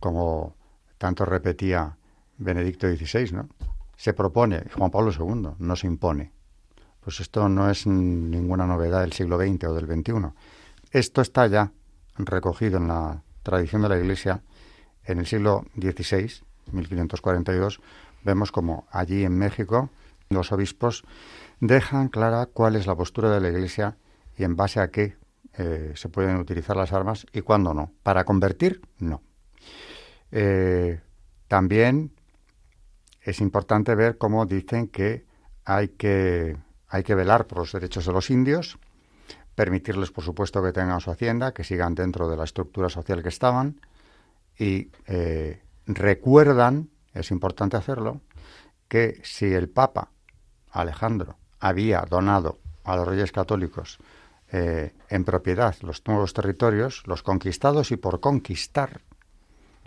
como 0.00 0.54
tanto 0.98 1.24
repetía 1.24 1.96
Benedicto 2.36 2.88
XVI, 2.88 3.32
¿no? 3.32 3.48
Se 3.96 4.12
propone, 4.12 4.64
Juan 4.76 4.90
Pablo 4.90 5.10
II, 5.12 5.50
no 5.58 5.76
se 5.76 5.86
impone. 5.86 6.32
Pues 7.00 7.20
esto 7.20 7.48
no 7.48 7.70
es 7.70 7.86
ninguna 7.86 8.66
novedad 8.66 9.00
del 9.00 9.12
siglo 9.12 9.38
XX 9.38 9.64
o 9.64 9.74
del 9.74 9.86
XXI. 9.86 10.28
Esto 10.90 11.22
está 11.22 11.46
ya 11.46 11.72
recogido 12.16 12.78
en 12.78 12.88
la 12.88 13.22
tradición 13.42 13.82
de 13.82 13.88
la 13.88 13.98
Iglesia 13.98 14.42
en 15.04 15.18
el 15.18 15.26
siglo 15.26 15.64
XVI, 15.74 16.42
1542. 16.72 17.80
Vemos 18.24 18.52
como 18.52 18.86
allí 18.90 19.24
en 19.24 19.38
México 19.38 19.90
los 20.30 20.52
obispos 20.52 21.04
dejan 21.60 22.08
clara 22.08 22.46
cuál 22.46 22.76
es 22.76 22.86
la 22.86 22.94
postura 22.94 23.30
de 23.30 23.40
la 23.40 23.48
Iglesia 23.48 23.96
y 24.36 24.44
en 24.44 24.56
base 24.56 24.80
a 24.80 24.90
qué 24.90 25.16
eh, 25.54 25.92
se 25.96 26.08
pueden 26.08 26.36
utilizar 26.36 26.76
las 26.76 26.92
armas 26.92 27.26
y 27.32 27.40
cuándo 27.40 27.74
no. 27.74 27.92
Para 28.02 28.24
convertir, 28.24 28.82
no. 28.98 29.22
Eh, 30.30 31.00
también 31.46 32.12
es 33.22 33.40
importante 33.40 33.94
ver 33.94 34.18
cómo 34.18 34.46
dicen 34.46 34.88
que 34.88 35.24
hay 35.64 35.88
que 35.88 36.56
hay 36.88 37.02
que 37.02 37.14
velar 37.14 37.46
por 37.46 37.58
los 37.58 37.72
derechos 37.72 38.06
de 38.06 38.12
los 38.12 38.30
indios, 38.30 38.78
permitirles, 39.54 40.10
por 40.10 40.24
supuesto, 40.24 40.62
que 40.62 40.72
tengan 40.72 41.00
su 41.00 41.10
hacienda, 41.10 41.52
que 41.52 41.64
sigan 41.64 41.94
dentro 41.94 42.28
de 42.28 42.36
la 42.36 42.44
estructura 42.44 42.88
social 42.88 43.22
que 43.22 43.28
estaban, 43.28 43.80
y 44.58 44.90
eh, 45.06 45.62
recuerdan, 45.86 46.88
es 47.12 47.30
importante 47.30 47.76
hacerlo, 47.76 48.20
que 48.88 49.20
si 49.22 49.52
el 49.52 49.68
Papa 49.68 50.10
Alejandro 50.70 51.36
había 51.60 52.00
donado 52.08 52.58
a 52.84 52.96
los 52.96 53.06
reyes 53.06 53.32
católicos 53.32 53.98
eh, 54.50 54.94
en 55.10 55.24
propiedad 55.24 55.76
los 55.82 56.02
nuevos 56.06 56.32
territorios, 56.32 57.02
los 57.06 57.22
conquistados 57.22 57.90
y 57.90 57.96
por 57.96 58.20
conquistar, 58.20 59.02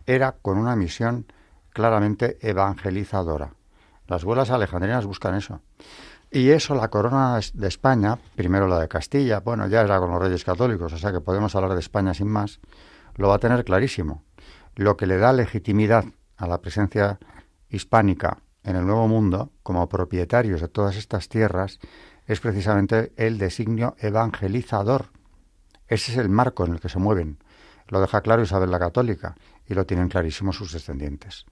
era 0.05 0.33
con 0.33 0.57
una 0.57 0.75
misión 0.75 1.25
claramente 1.71 2.37
evangelizadora. 2.41 3.53
Las 4.07 4.23
vuelas 4.23 4.49
alejandrinas 4.51 5.05
buscan 5.05 5.35
eso. 5.35 5.61
Y 6.29 6.49
eso 6.49 6.75
la 6.75 6.89
corona 6.89 7.39
de 7.53 7.67
España, 7.67 8.17
primero 8.35 8.67
la 8.67 8.79
de 8.79 8.87
Castilla, 8.87 9.41
bueno, 9.41 9.67
ya 9.67 9.81
era 9.81 9.99
con 9.99 10.11
los 10.11 10.21
reyes 10.21 10.45
católicos, 10.45 10.93
o 10.93 10.97
sea 10.97 11.11
que 11.11 11.19
podemos 11.19 11.55
hablar 11.55 11.73
de 11.73 11.79
España 11.79 12.13
sin 12.13 12.29
más, 12.29 12.59
lo 13.15 13.27
va 13.27 13.35
a 13.35 13.39
tener 13.39 13.65
clarísimo. 13.65 14.23
Lo 14.75 14.95
que 14.95 15.07
le 15.07 15.17
da 15.17 15.33
legitimidad 15.33 16.05
a 16.37 16.47
la 16.47 16.61
presencia 16.61 17.19
hispánica 17.69 18.37
en 18.63 18.77
el 18.77 18.85
Nuevo 18.85 19.07
Mundo, 19.07 19.51
como 19.61 19.87
propietarios 19.89 20.61
de 20.61 20.69
todas 20.69 20.95
estas 20.95 21.27
tierras, 21.27 21.79
es 22.27 22.39
precisamente 22.39 23.11
el 23.17 23.37
designio 23.37 23.95
evangelizador. 23.99 25.07
Ese 25.87 26.13
es 26.13 26.17
el 26.17 26.29
marco 26.29 26.65
en 26.65 26.73
el 26.73 26.79
que 26.79 26.89
se 26.89 26.99
mueven. 26.99 27.39
Lo 27.87 27.99
deja 27.99 28.21
claro 28.21 28.41
Isabel 28.41 28.71
la 28.71 28.79
Católica 28.79 29.35
y 29.71 29.73
lo 29.73 29.85
tienen 29.85 30.09
clarísimo 30.09 30.51
sus 30.51 30.73
descendientes. 30.73 31.45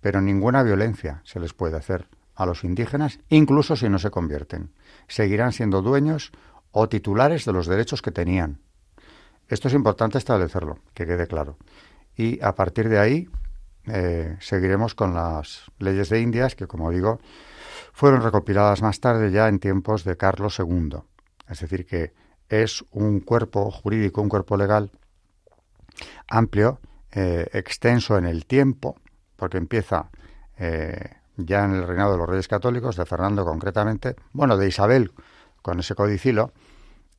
Pero 0.00 0.20
ninguna 0.20 0.62
violencia 0.62 1.20
se 1.24 1.38
les 1.38 1.52
puede 1.52 1.76
hacer 1.76 2.08
a 2.34 2.46
los 2.46 2.64
indígenas, 2.64 3.18
incluso 3.28 3.76
si 3.76 3.88
no 3.88 3.98
se 3.98 4.10
convierten. 4.10 4.72
Seguirán 5.06 5.52
siendo 5.52 5.82
dueños 5.82 6.32
o 6.70 6.88
titulares 6.88 7.44
de 7.44 7.52
los 7.52 7.66
derechos 7.66 8.00
que 8.00 8.10
tenían. 8.10 8.60
Esto 9.48 9.68
es 9.68 9.74
importante 9.74 10.18
establecerlo, 10.18 10.78
que 10.94 11.06
quede 11.06 11.26
claro. 11.26 11.56
Y 12.16 12.42
a 12.42 12.54
partir 12.54 12.88
de 12.88 12.98
ahí 12.98 13.28
eh, 13.86 14.36
seguiremos 14.40 14.94
con 14.94 15.14
las 15.14 15.70
leyes 15.78 16.08
de 16.08 16.20
Indias, 16.20 16.54
que 16.54 16.66
como 16.66 16.90
digo, 16.90 17.20
fueron 17.92 18.22
recopiladas 18.22 18.82
más 18.82 19.00
tarde 19.00 19.30
ya 19.30 19.48
en 19.48 19.58
tiempos 19.58 20.04
de 20.04 20.16
Carlos 20.16 20.58
II. 20.58 20.98
Es 21.48 21.60
decir, 21.60 21.86
que 21.86 22.12
es 22.48 22.84
un 22.92 23.20
cuerpo 23.20 23.70
jurídico, 23.70 24.22
un 24.22 24.28
cuerpo 24.28 24.56
legal 24.56 24.90
amplio, 26.28 26.80
eh, 27.12 27.48
extenso 27.52 28.18
en 28.18 28.26
el 28.26 28.46
tiempo, 28.46 28.96
porque 29.36 29.58
empieza 29.58 30.10
eh, 30.58 31.16
ya 31.36 31.64
en 31.64 31.72
el 31.72 31.86
reinado 31.86 32.12
de 32.12 32.18
los 32.18 32.28
reyes 32.28 32.48
católicos, 32.48 32.96
de 32.96 33.06
Fernando 33.06 33.44
concretamente, 33.44 34.16
bueno, 34.32 34.56
de 34.56 34.68
Isabel 34.68 35.12
con 35.62 35.80
ese 35.80 35.94
codicilo, 35.94 36.52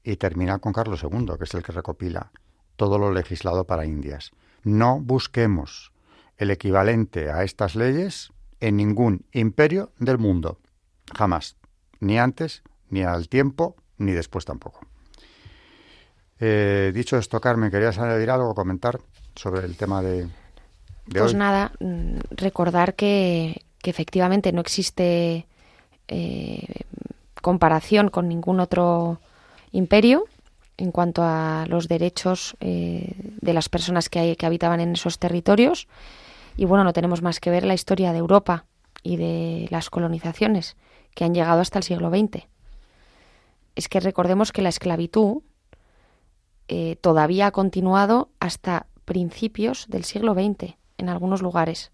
y 0.03 0.17
termina 0.17 0.59
con 0.59 0.73
Carlos 0.73 1.03
II, 1.03 1.33
que 1.37 1.43
es 1.43 1.53
el 1.53 1.63
que 1.63 1.71
recopila 1.71 2.31
todo 2.75 2.97
lo 2.97 3.11
legislado 3.11 3.65
para 3.65 3.85
Indias. 3.85 4.31
No 4.63 4.99
busquemos 4.99 5.91
el 6.37 6.51
equivalente 6.51 7.31
a 7.31 7.43
estas 7.43 7.75
leyes 7.75 8.31
en 8.59 8.77
ningún 8.77 9.25
imperio 9.31 9.91
del 9.99 10.17
mundo, 10.17 10.59
jamás, 11.15 11.57
ni 11.99 12.17
antes, 12.17 12.63
ni 12.89 13.03
al 13.03 13.27
tiempo, 13.29 13.75
ni 13.97 14.13
después 14.13 14.45
tampoco. 14.45 14.81
Eh, 16.39 16.91
dicho 16.93 17.17
esto, 17.17 17.41
Carmen, 17.41 17.69
¿querías 17.69 17.97
añadir 17.99 18.31
algo, 18.31 18.55
comentar 18.55 18.99
sobre 19.35 19.65
el 19.65 19.75
tema 19.77 20.01
de, 20.01 20.27
pues 21.11 21.33
nada, 21.33 21.71
mm, 21.79 22.19
recordar 22.31 22.95
que 22.95 23.63
que 23.81 23.89
efectivamente 23.89 24.51
no 24.51 24.61
existe 24.61 25.47
eh, 26.07 26.65
comparación 27.41 28.09
con 28.09 28.27
ningún 28.27 28.59
otro 28.59 29.19
imperio 29.71 30.25
en 30.77 30.91
cuanto 30.91 31.23
a 31.23 31.65
los 31.67 31.87
derechos 31.87 32.55
eh, 32.59 33.13
de 33.41 33.53
las 33.53 33.69
personas 33.69 34.09
que, 34.09 34.19
hay, 34.19 34.35
que 34.35 34.45
habitaban 34.45 34.79
en 34.79 34.93
esos 34.93 35.19
territorios. 35.19 35.87
Y 36.55 36.65
bueno, 36.65 36.83
no 36.83 36.93
tenemos 36.93 37.21
más 37.21 37.39
que 37.39 37.49
ver 37.49 37.65
la 37.65 37.73
historia 37.73 38.13
de 38.13 38.19
Europa 38.19 38.65
y 39.03 39.17
de 39.17 39.67
las 39.71 39.89
colonizaciones 39.89 40.75
que 41.15 41.25
han 41.25 41.33
llegado 41.33 41.61
hasta 41.61 41.79
el 41.79 41.83
siglo 41.83 42.09
XX. 42.09 42.47
Es 43.75 43.87
que 43.87 43.99
recordemos 43.99 44.51
que 44.51 44.61
la 44.61 44.69
esclavitud 44.69 45.41
eh, 46.67 46.97
todavía 47.01 47.47
ha 47.47 47.51
continuado 47.51 48.29
hasta 48.39 48.85
principios 49.09 49.87
del 49.89 50.03
siglo 50.03 50.35
XX 50.35 50.75
en 50.99 51.09
algunos 51.09 51.41
lugares 51.41 51.91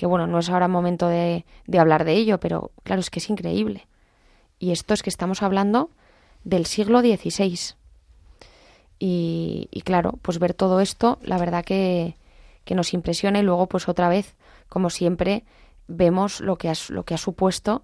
que 0.00 0.06
bueno, 0.06 0.26
no 0.26 0.38
es 0.38 0.48
ahora 0.48 0.66
momento 0.66 1.08
de, 1.08 1.44
hablar 1.78 2.04
de 2.04 2.14
ello, 2.14 2.40
pero 2.40 2.70
claro, 2.84 3.00
es 3.00 3.10
que 3.10 3.18
es 3.18 3.28
increíble. 3.28 3.86
Y 4.58 4.70
esto 4.70 4.94
es 4.94 5.02
que 5.02 5.10
estamos 5.10 5.42
hablando 5.42 5.90
del 6.42 6.64
siglo 6.64 7.02
XVI. 7.02 7.74
Y, 8.98 9.68
claro, 9.84 10.18
pues 10.22 10.38
ver 10.38 10.54
todo 10.54 10.80
esto, 10.80 11.18
la 11.20 11.36
verdad 11.36 11.66
que, 11.66 12.16
que, 12.64 12.74
nos 12.74 12.94
impresiona 12.94 13.40
y 13.40 13.42
luego 13.42 13.66
pues 13.66 13.90
otra 13.90 14.08
vez, 14.08 14.36
como 14.70 14.88
siempre, 14.88 15.44
vemos 15.86 16.40
lo 16.40 16.56
que 16.56 16.72
lo 16.88 17.04
que 17.04 17.12
ha 17.12 17.18
supuesto 17.18 17.82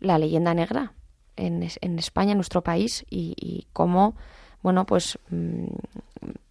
la 0.00 0.18
leyenda 0.18 0.52
negra 0.52 0.92
en, 1.36 1.66
en 1.80 1.98
España, 1.98 2.32
en 2.32 2.38
nuestro 2.38 2.62
país, 2.62 3.06
y 3.08 3.66
cómo, 3.72 4.16
bueno, 4.62 4.84
pues 4.84 5.18
mm, 5.30 5.66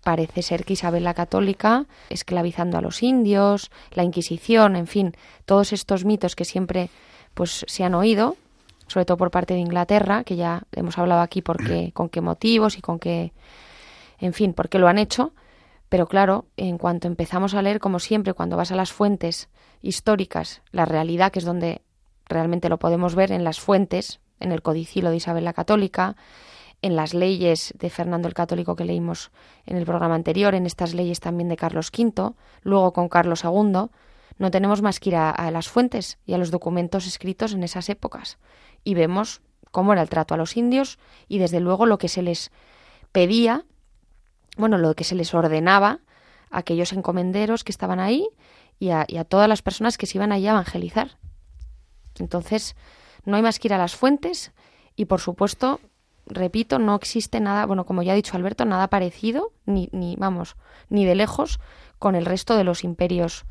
parece 0.03 0.41
ser 0.41 0.63
que 0.63 0.73
Isabel 0.73 1.03
la 1.03 1.13
Católica, 1.13 1.85
esclavizando 2.09 2.77
a 2.77 2.81
los 2.81 3.03
indios, 3.03 3.71
la 3.91 4.03
Inquisición, 4.03 4.75
en 4.75 4.87
fin, 4.87 5.13
todos 5.45 5.73
estos 5.73 6.05
mitos 6.05 6.35
que 6.35 6.45
siempre 6.45 6.89
pues 7.33 7.65
se 7.67 7.83
han 7.83 7.93
oído, 7.93 8.35
sobre 8.87 9.05
todo 9.05 9.17
por 9.17 9.31
parte 9.31 9.53
de 9.53 9.59
Inglaterra, 9.59 10.23
que 10.23 10.35
ya 10.35 10.63
hemos 10.71 10.97
hablado 10.97 11.21
aquí 11.21 11.41
por 11.41 11.57
con 11.93 12.09
qué 12.09 12.21
motivos 12.21 12.77
y 12.77 12.81
con 12.81 12.99
qué, 12.99 13.33
en 14.19 14.33
fin, 14.33 14.53
por 14.53 14.69
qué 14.69 14.79
lo 14.79 14.87
han 14.87 14.97
hecho. 14.97 15.33
Pero 15.89 16.07
claro, 16.07 16.45
en 16.57 16.77
cuanto 16.77 17.07
empezamos 17.07 17.53
a 17.53 17.61
leer, 17.61 17.79
como 17.79 17.99
siempre, 17.99 18.33
cuando 18.33 18.57
vas 18.57 18.71
a 18.71 18.75
las 18.75 18.91
fuentes 18.91 19.49
históricas, 19.81 20.61
la 20.71 20.85
realidad, 20.85 21.31
que 21.31 21.39
es 21.39 21.45
donde 21.45 21.81
realmente 22.25 22.69
lo 22.69 22.77
podemos 22.77 23.15
ver 23.15 23.31
en 23.31 23.43
las 23.43 23.59
fuentes, 23.59 24.19
en 24.39 24.51
el 24.51 24.61
codicilo 24.61 25.09
de 25.09 25.17
Isabel 25.17 25.45
la 25.45 25.53
Católica, 25.53 26.15
en 26.81 26.95
las 26.95 27.13
leyes 27.13 27.73
de 27.77 27.89
Fernando 27.89 28.27
el 28.27 28.33
Católico 28.33 28.75
que 28.75 28.85
leímos 28.85 29.31
en 29.65 29.77
el 29.77 29.85
programa 29.85 30.15
anterior, 30.15 30.53
en 30.55 30.65
estas 30.65 30.93
leyes 30.93 31.19
también 31.19 31.49
de 31.49 31.57
Carlos 31.57 31.91
V, 31.97 32.33
luego 32.61 32.93
con 32.93 33.09
Carlos 33.09 33.43
II, 33.43 33.89
no 34.37 34.51
tenemos 34.51 34.81
más 34.81 34.99
que 34.99 35.09
ir 35.09 35.15
a, 35.15 35.51
las 35.51 35.67
fuentes 35.67 36.19
y 36.25 36.33
a 36.33 36.37
los 36.37 36.51
documentos 36.51 37.07
escritos 37.07 37.53
en 37.53 37.63
esas 37.63 37.89
épocas 37.89 38.37
y 38.83 38.93
vemos 38.93 39.41
cómo 39.71 39.93
era 39.93 40.01
el 40.03 40.09
trato 40.09 40.35
a 40.35 40.37
los 40.37 40.57
indios 40.57 40.99
y 41.27 41.39
desde 41.39 41.59
luego 41.59 41.87
lo 41.87 41.97
que 41.97 42.07
se 42.07 42.21
les 42.21 42.51
pedía, 43.11 43.65
bueno, 44.57 44.77
lo 44.77 44.93
que 44.93 45.03
se 45.03 45.15
les 45.15 45.33
ordenaba 45.33 46.01
a 46.51 46.59
aquellos 46.59 46.93
encomenderos 46.93 47.63
que 47.63 47.71
estaban 47.71 47.99
ahí 47.99 48.27
y 48.79 48.91
a, 48.91 49.05
y 49.07 49.17
a 49.17 49.23
todas 49.23 49.49
las 49.49 49.63
personas 49.63 49.97
que 49.97 50.05
se 50.05 50.19
iban 50.19 50.31
allí 50.31 50.47
a 50.47 50.51
evangelizar. 50.51 51.17
Entonces, 52.19 52.75
no 53.25 53.35
hay 53.35 53.41
más 53.41 53.57
que 53.59 53.67
ir 53.67 53.73
a 53.73 53.79
las 53.79 53.95
fuentes 53.95 54.51
y, 54.95 55.05
por 55.05 55.19
supuesto, 55.19 55.79
repito, 56.29 56.79
no 56.79 56.95
existe 56.95 57.39
nada, 57.39 57.65
bueno, 57.65 57.85
como 57.85 58.03
ya 58.03 58.13
ha 58.13 58.15
dicho 58.15 58.37
Alberto, 58.37 58.65
nada 58.65 58.87
parecido, 58.87 59.51
ni, 59.65 59.89
ni 59.91 60.15
vamos, 60.15 60.55
ni 60.89 61.05
de 61.05 61.15
lejos 61.15 61.59
con 61.99 62.15
el 62.15 62.25
resto 62.25 62.55
de 62.55 62.63
los 62.63 62.83
imperios 62.83 63.45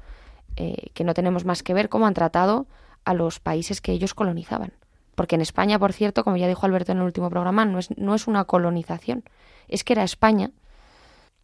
eh, 0.57 0.91
que 0.95 1.05
no 1.05 1.15
tenemos 1.15 1.45
más 1.45 1.63
que 1.63 1.75
ver 1.75 1.89
cómo 1.89 2.07
han 2.07 2.15
tratado 2.15 2.67
a 3.05 3.15
los 3.15 3.41
países 3.41 3.81
que 3.81 3.93
ellos 3.93 4.15
colonizaban. 4.15 4.73
Porque 5.15 5.35
en 5.35 5.41
España, 5.41 5.79
por 5.79 5.93
cierto, 5.93 6.25
como 6.25 6.37
ya 6.37 6.49
dijo 6.49 6.67
Alberto 6.67 6.93
en 6.93 6.99
el 6.99 7.05
último 7.05 7.31
programa, 7.31 7.65
no 7.65 7.79
es, 7.79 7.97
no 7.97 8.15
es 8.15 8.27
una 8.27 8.45
colonización, 8.45 9.25
es 9.69 9.85
que 9.85 9.95
era 9.95 10.05
España, 10.05 10.51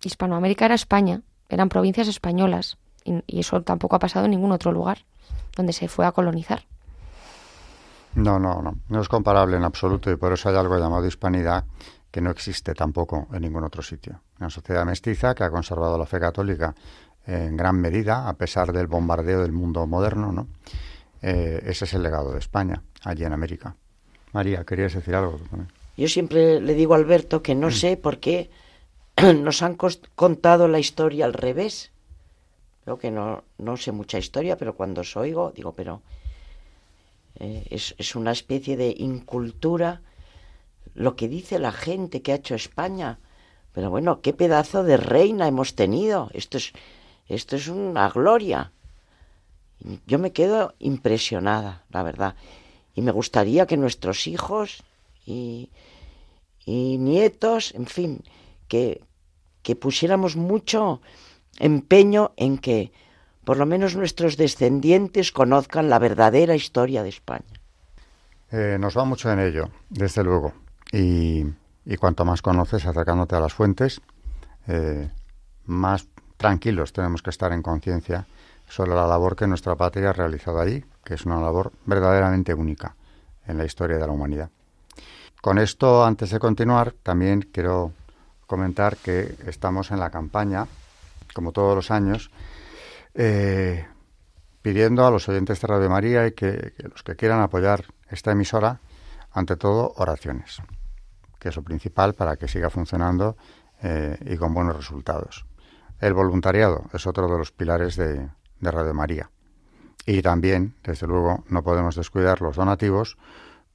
Hispanoamérica 0.02 0.66
era 0.66 0.74
España, 0.74 1.22
eran 1.48 1.68
provincias 1.68 2.08
españolas, 2.08 2.78
y 3.04 3.40
eso 3.40 3.62
tampoco 3.62 3.96
ha 3.96 3.98
pasado 3.98 4.26
en 4.26 4.30
ningún 4.30 4.52
otro 4.52 4.72
lugar 4.72 5.04
donde 5.56 5.72
se 5.72 5.88
fue 5.88 6.06
a 6.06 6.12
colonizar. 6.12 6.64
No, 8.14 8.38
no, 8.38 8.62
no. 8.62 8.78
No 8.88 9.00
es 9.00 9.08
comparable 9.08 9.56
en 9.56 9.64
absoluto 9.64 10.10
y 10.10 10.16
por 10.16 10.32
eso 10.32 10.48
hay 10.48 10.56
algo 10.56 10.78
llamado 10.78 11.06
hispanidad 11.06 11.64
que 12.10 12.20
no 12.20 12.30
existe 12.30 12.74
tampoco 12.74 13.26
en 13.32 13.42
ningún 13.42 13.64
otro 13.64 13.82
sitio. 13.82 14.20
Una 14.38 14.50
sociedad 14.50 14.84
mestiza 14.84 15.34
que 15.34 15.44
ha 15.44 15.50
conservado 15.50 15.96
la 15.96 16.06
fe 16.06 16.20
católica 16.20 16.74
en 17.26 17.56
gran 17.56 17.80
medida, 17.80 18.28
a 18.28 18.34
pesar 18.34 18.72
del 18.72 18.86
bombardeo 18.86 19.40
del 19.40 19.52
mundo 19.52 19.86
moderno, 19.86 20.32
¿no? 20.32 20.48
Eh, 21.22 21.62
ese 21.66 21.84
es 21.84 21.94
el 21.94 22.02
legado 22.02 22.32
de 22.32 22.38
España, 22.38 22.82
allí 23.02 23.24
en 23.24 23.32
América. 23.32 23.76
María, 24.32 24.64
¿querías 24.64 24.92
decir 24.92 25.14
algo? 25.14 25.38
Yo 25.96 26.08
siempre 26.08 26.60
le 26.60 26.74
digo 26.74 26.94
a 26.94 26.96
Alberto 26.96 27.42
que 27.42 27.54
no 27.54 27.68
mm. 27.68 27.72
sé 27.72 27.96
por 27.96 28.18
qué 28.18 28.50
nos 29.36 29.62
han 29.62 29.76
contado 30.14 30.68
la 30.68 30.80
historia 30.80 31.24
al 31.24 31.32
revés. 31.32 31.92
Creo 32.84 32.98
que 32.98 33.10
no, 33.10 33.44
no 33.58 33.76
sé 33.76 33.92
mucha 33.92 34.18
historia, 34.18 34.56
pero 34.56 34.74
cuando 34.74 35.02
os 35.02 35.16
oigo, 35.16 35.52
digo, 35.54 35.72
pero 35.72 36.02
eh, 37.42 37.66
es, 37.70 37.96
es, 37.98 38.14
una 38.14 38.30
especie 38.30 38.76
de 38.76 38.94
incultura 38.96 40.00
lo 40.94 41.16
que 41.16 41.26
dice 41.26 41.58
la 41.58 41.72
gente 41.72 42.22
que 42.22 42.30
ha 42.30 42.36
hecho 42.36 42.54
España. 42.54 43.18
Pero 43.72 43.90
bueno, 43.90 44.20
qué 44.20 44.32
pedazo 44.32 44.84
de 44.84 44.96
reina 44.96 45.48
hemos 45.48 45.74
tenido. 45.74 46.30
Esto 46.34 46.58
es, 46.58 46.72
esto 47.26 47.56
es 47.56 47.66
una 47.66 48.08
gloria. 48.10 48.70
Yo 50.06 50.20
me 50.20 50.32
quedo 50.32 50.74
impresionada, 50.78 51.84
la 51.90 52.04
verdad. 52.04 52.36
Y 52.94 53.02
me 53.02 53.10
gustaría 53.10 53.66
que 53.66 53.76
nuestros 53.76 54.28
hijos 54.28 54.84
y, 55.26 55.68
y 56.64 56.98
nietos, 56.98 57.74
en 57.74 57.86
fin, 57.86 58.22
que, 58.68 59.02
que 59.64 59.74
pusiéramos 59.74 60.36
mucho 60.36 61.00
empeño 61.58 62.34
en 62.36 62.58
que 62.58 62.92
por 63.44 63.56
lo 63.56 63.66
menos 63.66 63.96
nuestros 63.96 64.36
descendientes 64.36 65.32
conozcan 65.32 65.90
la 65.90 65.98
verdadera 65.98 66.54
historia 66.54 67.02
de 67.02 67.08
España. 67.08 67.60
Eh, 68.50 68.76
nos 68.78 68.96
va 68.96 69.04
mucho 69.04 69.32
en 69.32 69.40
ello, 69.40 69.70
desde 69.88 70.22
luego. 70.22 70.52
Y, 70.92 71.44
cuanto 71.98 72.24
más 72.24 72.42
conoces 72.42 72.84
acercándote 72.86 73.34
a 73.34 73.40
las 73.40 73.54
fuentes, 73.54 74.00
eh, 74.68 75.10
más 75.66 76.06
tranquilos 76.36 76.92
tenemos 76.92 77.22
que 77.22 77.30
estar 77.30 77.52
en 77.52 77.62
conciencia 77.62 78.26
sobre 78.68 78.94
la 78.94 79.06
labor 79.06 79.36
que 79.36 79.46
nuestra 79.46 79.74
patria 79.76 80.10
ha 80.10 80.12
realizado 80.12 80.60
allí, 80.60 80.84
que 81.04 81.14
es 81.14 81.24
una 81.24 81.40
labor 81.40 81.72
verdaderamente 81.86 82.54
única 82.54 82.94
en 83.46 83.58
la 83.58 83.64
historia 83.64 83.98
de 83.98 84.06
la 84.06 84.12
humanidad. 84.12 84.50
Con 85.40 85.58
esto, 85.58 86.04
antes 86.04 86.30
de 86.30 86.38
continuar, 86.38 86.92
también 87.02 87.48
quiero 87.52 87.92
comentar 88.46 88.96
que 88.96 89.34
estamos 89.46 89.90
en 89.90 89.98
la 89.98 90.10
campaña, 90.10 90.66
como 91.34 91.52
todos 91.52 91.74
los 91.74 91.90
años, 91.90 92.30
eh, 93.14 93.86
pidiendo 94.62 95.06
a 95.06 95.10
los 95.10 95.28
oyentes 95.28 95.60
de 95.60 95.66
Radio 95.66 95.90
María 95.90 96.26
y 96.26 96.32
que, 96.32 96.74
los 96.78 97.02
que 97.02 97.16
quieran 97.16 97.40
apoyar 97.40 97.84
esta 98.08 98.32
emisora, 98.32 98.80
ante 99.32 99.56
todo, 99.56 99.92
oraciones, 99.96 100.62
que 101.38 101.48
es 101.48 101.56
lo 101.56 101.62
principal 101.62 102.14
para 102.14 102.36
que 102.36 102.48
siga 102.48 102.70
funcionando 102.70 103.36
eh, 103.82 104.16
y 104.26 104.36
con 104.36 104.54
buenos 104.54 104.76
resultados. 104.76 105.46
El 105.98 106.14
voluntariado 106.14 106.84
es 106.92 107.06
otro 107.06 107.28
de 107.28 107.38
los 107.38 107.52
pilares 107.52 107.96
de, 107.96 108.28
Radio 108.60 108.94
María. 108.94 109.28
Y 110.06 110.22
también, 110.22 110.76
desde 110.84 111.08
luego, 111.08 111.44
no 111.48 111.64
podemos 111.64 111.96
descuidar 111.96 112.40
los 112.40 112.56
donativos 112.56 113.18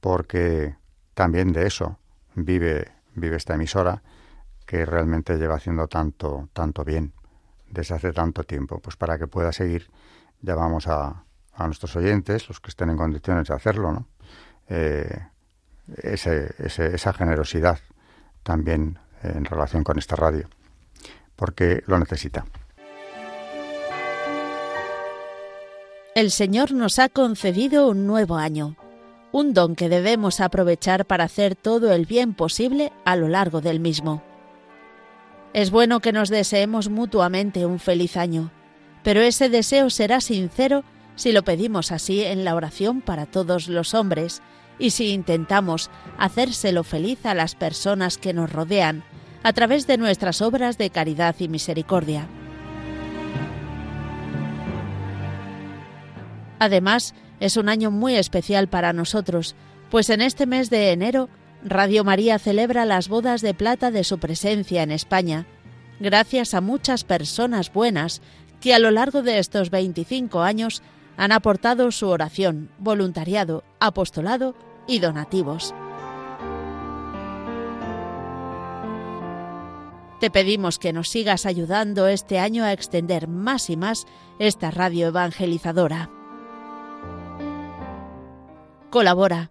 porque 0.00 0.76
también 1.12 1.52
de 1.52 1.66
eso 1.66 1.98
vive, 2.34 2.90
vive 3.14 3.36
esta 3.36 3.54
emisora 3.54 4.02
que 4.64 4.86
realmente 4.86 5.36
lleva 5.36 5.56
haciendo 5.56 5.88
tanto, 5.88 6.48
tanto 6.54 6.84
bien 6.84 7.12
desde 7.70 7.94
hace 7.94 8.12
tanto 8.12 8.44
tiempo. 8.44 8.78
Pues 8.80 8.96
para 8.96 9.18
que 9.18 9.26
pueda 9.26 9.52
seguir, 9.52 9.90
llamamos 10.42 10.86
a, 10.86 11.24
a 11.52 11.66
nuestros 11.66 11.94
oyentes, 11.96 12.48
los 12.48 12.60
que 12.60 12.70
estén 12.70 12.90
en 12.90 12.96
condiciones 12.96 13.48
de 13.48 13.54
hacerlo, 13.54 13.92
¿no? 13.92 14.08
Eh, 14.68 15.18
esa 16.02 17.12
generosidad 17.14 17.78
también 18.42 18.98
en 19.22 19.44
relación 19.46 19.82
con 19.82 19.98
esta 19.98 20.16
radio 20.16 20.48
porque 21.38 21.84
lo 21.86 21.98
necesita. 22.00 22.44
El 26.16 26.32
Señor 26.32 26.72
nos 26.72 26.98
ha 26.98 27.08
concedido 27.08 27.88
un 27.88 28.08
nuevo 28.08 28.36
año, 28.36 28.76
un 29.30 29.54
don 29.54 29.76
que 29.76 29.88
debemos 29.88 30.40
aprovechar 30.40 31.06
para 31.06 31.24
hacer 31.24 31.54
todo 31.54 31.92
el 31.92 32.06
bien 32.06 32.34
posible 32.34 32.92
a 33.04 33.14
lo 33.14 33.28
largo 33.28 33.60
del 33.60 33.78
mismo. 33.78 34.27
Es 35.54 35.70
bueno 35.70 36.00
que 36.00 36.12
nos 36.12 36.28
deseemos 36.28 36.88
mutuamente 36.88 37.64
un 37.64 37.78
feliz 37.78 38.16
año, 38.16 38.50
pero 39.02 39.20
ese 39.20 39.48
deseo 39.48 39.90
será 39.90 40.20
sincero 40.20 40.84
si 41.16 41.32
lo 41.32 41.42
pedimos 41.42 41.90
así 41.90 42.22
en 42.22 42.44
la 42.44 42.54
oración 42.54 43.00
para 43.00 43.26
todos 43.26 43.68
los 43.68 43.94
hombres 43.94 44.42
y 44.78 44.90
si 44.90 45.12
intentamos 45.12 45.90
hacérselo 46.18 46.84
feliz 46.84 47.24
a 47.26 47.34
las 47.34 47.54
personas 47.54 48.18
que 48.18 48.32
nos 48.32 48.52
rodean, 48.52 49.02
a 49.42 49.52
través 49.52 49.86
de 49.86 49.98
nuestras 49.98 50.42
obras 50.42 50.78
de 50.78 50.90
caridad 50.90 51.34
y 51.38 51.48
misericordia. 51.48 52.28
Además, 56.58 57.14
es 57.40 57.56
un 57.56 57.68
año 57.68 57.90
muy 57.90 58.16
especial 58.16 58.68
para 58.68 58.92
nosotros, 58.92 59.56
pues 59.90 60.10
en 60.10 60.20
este 60.20 60.46
mes 60.46 60.70
de 60.70 60.90
enero 60.92 61.28
Radio 61.64 62.04
María 62.04 62.38
celebra 62.38 62.84
las 62.84 63.08
bodas 63.08 63.42
de 63.42 63.52
plata 63.52 63.90
de 63.90 64.04
su 64.04 64.18
presencia 64.18 64.82
en 64.82 64.92
España, 64.92 65.46
gracias 65.98 66.54
a 66.54 66.60
muchas 66.60 67.04
personas 67.04 67.72
buenas 67.72 68.22
que 68.60 68.74
a 68.74 68.78
lo 68.78 68.90
largo 68.90 69.22
de 69.22 69.38
estos 69.38 69.70
25 69.70 70.40
años 70.40 70.82
han 71.16 71.32
aportado 71.32 71.90
su 71.90 72.08
oración, 72.08 72.70
voluntariado, 72.78 73.64
apostolado 73.80 74.54
y 74.86 75.00
donativos. 75.00 75.74
Te 80.20 80.30
pedimos 80.30 80.78
que 80.78 80.92
nos 80.92 81.08
sigas 81.08 81.46
ayudando 81.46 82.08
este 82.08 82.38
año 82.38 82.64
a 82.64 82.72
extender 82.72 83.28
más 83.28 83.70
y 83.70 83.76
más 83.76 84.06
esta 84.38 84.70
radio 84.70 85.08
evangelizadora. 85.08 86.10
Colabora. 88.90 89.50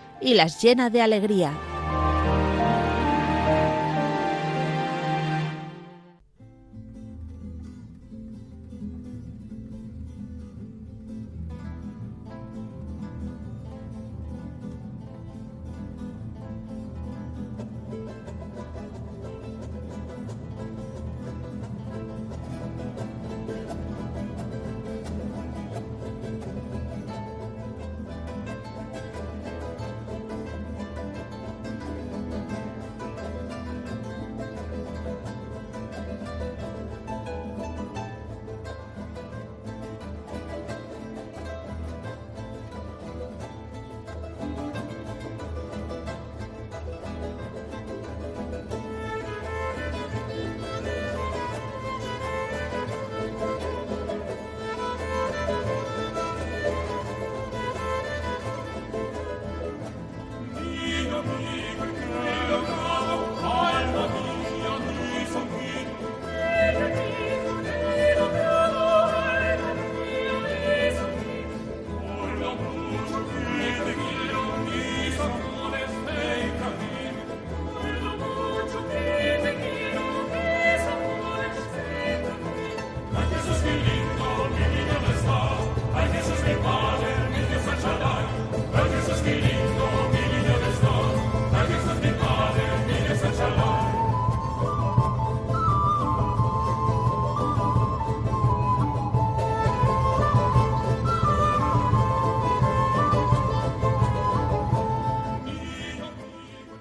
y 0.21 0.35
las 0.35 0.61
llena 0.61 0.89
de 0.89 1.01
alegría. 1.01 1.53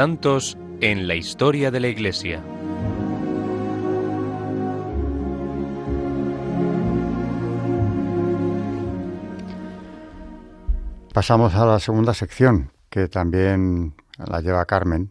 Santos 0.00 0.56
en 0.80 1.06
la 1.06 1.14
historia 1.14 1.70
de 1.70 1.78
la 1.78 1.88
Iglesia. 1.88 2.42
Pasamos 11.12 11.54
a 11.54 11.66
la 11.66 11.78
segunda 11.80 12.14
sección, 12.14 12.72
que 12.88 13.08
también 13.08 13.94
la 14.16 14.40
lleva 14.40 14.64
Carmen. 14.64 15.10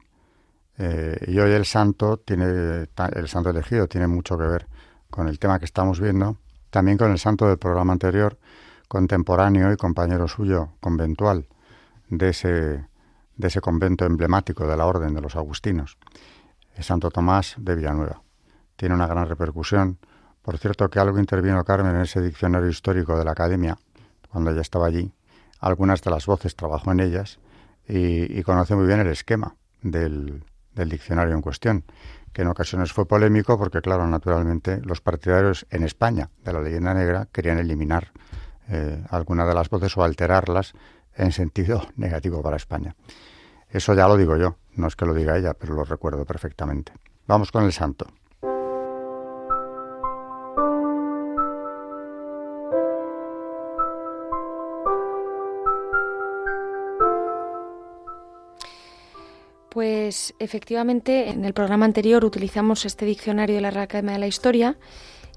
Eh, 0.80 1.24
y 1.28 1.38
hoy 1.38 1.52
el 1.52 1.66
santo 1.66 2.18
tiene, 2.18 2.88
el 3.14 3.28
santo 3.28 3.52
elegido 3.52 3.88
tiene 3.88 4.08
mucho 4.08 4.40
que 4.40 4.46
ver 4.46 4.66
con 5.12 5.28
el 5.28 5.38
tema 5.38 5.60
que 5.60 5.66
estamos 5.66 6.00
viendo, 6.00 6.40
también 6.72 6.98
con 6.98 7.12
el 7.12 7.20
santo 7.20 7.48
del 7.48 7.60
programa 7.60 7.94
anterior, 7.94 8.40
contemporáneo 8.88 9.72
y 9.72 9.78
compañero 9.78 10.28
suyo 10.28 10.70
conventual 10.80 11.46
de 12.10 12.30
ese 12.30 12.89
de 13.40 13.48
ese 13.48 13.62
convento 13.62 14.06
emblemático 14.06 14.68
de 14.68 14.76
la 14.76 14.86
Orden 14.86 15.14
de 15.14 15.22
los 15.22 15.38
Agustinos, 15.38 15.98
Santo 16.78 17.10
Tomás 17.10 17.56
de 17.58 17.74
Villanueva. 17.74 18.22
Tiene 18.76 18.96
una 18.96 19.08
gran 19.08 19.28
repercusión. 19.28 19.98
Por 20.42 20.58
cierto, 20.58 20.90
que 20.90 21.00
algo 21.00 21.20
intervino 21.20 21.64
Carmen 21.64 21.96
en 21.96 22.02
ese 22.02 22.22
diccionario 22.22 22.70
histórico 22.70 23.18
de 23.18 23.24
la 23.24 23.32
Academia, 23.32 23.78
cuando 24.30 24.52
ella 24.52 24.62
estaba 24.62 24.88
allí. 24.88 25.14
Algunas 25.62 26.02
de 26.02 26.12
las 26.12 26.26
voces 26.26 26.56
trabajó 26.56 26.92
en 26.92 27.00
ellas 27.00 27.40
y, 27.88 28.44
conoce 28.44 28.76
muy 28.76 28.86
bien 28.86 29.00
el 29.00 29.08
esquema 29.08 29.56
del, 29.82 30.44
diccionario 30.76 31.34
en 31.34 31.42
cuestión, 31.42 31.86
que 32.34 32.42
en 32.42 32.50
ocasiones 32.50 32.92
fue 32.92 33.06
polémico 33.06 33.58
porque, 33.58 33.82
claro, 33.82 34.06
naturalmente 34.06 34.82
los 34.84 35.00
partidarios 35.00 35.66
en 35.70 35.84
España 35.84 36.30
de 36.44 36.54
la 36.54 36.62
leyenda 36.62 36.94
negra 36.94 37.28
querían 37.32 37.58
eliminar 37.58 38.12
eh, 38.68 39.02
alguna 39.10 39.46
de 39.46 39.54
las 39.54 39.70
voces 39.70 39.96
o 39.98 40.04
alterarlas 40.04 40.74
en 41.16 41.32
sentido 41.32 41.88
negativo 41.96 42.42
para 42.42 42.58
España. 42.58 42.96
Eso 43.70 43.94
ya 43.94 44.08
lo 44.08 44.18
digo 44.18 44.36
yo, 44.36 44.56
no 44.76 44.88
es 44.88 44.96
que 44.96 45.06
lo 45.06 45.14
diga 45.14 45.38
ella, 45.38 45.54
pero 45.54 45.76
lo 45.76 45.84
recuerdo 45.84 46.26
perfectamente. 46.26 46.92
Vamos 47.28 47.52
con 47.52 47.64
el 47.64 47.72
santo. 47.72 48.08
Pues 59.70 60.34
efectivamente 60.40 61.30
en 61.30 61.46
el 61.46 61.54
programa 61.54 61.86
anterior 61.86 62.26
utilizamos 62.26 62.86
este 62.86 63.06
diccionario 63.06 63.56
de 63.56 63.62
la 63.62 63.70
Real 63.70 63.84
Academia 63.84 64.14
de 64.14 64.20
la 64.20 64.28
Historia 64.28 64.78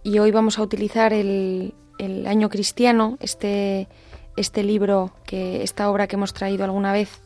y 0.02 0.18
hoy 0.18 0.30
vamos 0.30 0.58
a 0.58 0.62
utilizar 0.62 1.12
el, 1.12 1.74
el 1.98 2.26
año 2.26 2.48
cristiano, 2.48 3.18
este 3.20 3.88
este 4.36 4.62
libro, 4.62 5.12
que 5.24 5.62
esta 5.62 5.90
obra 5.90 6.06
que 6.06 6.16
hemos 6.16 6.32
traído 6.32 6.64
alguna 6.64 6.92
vez 6.92 7.20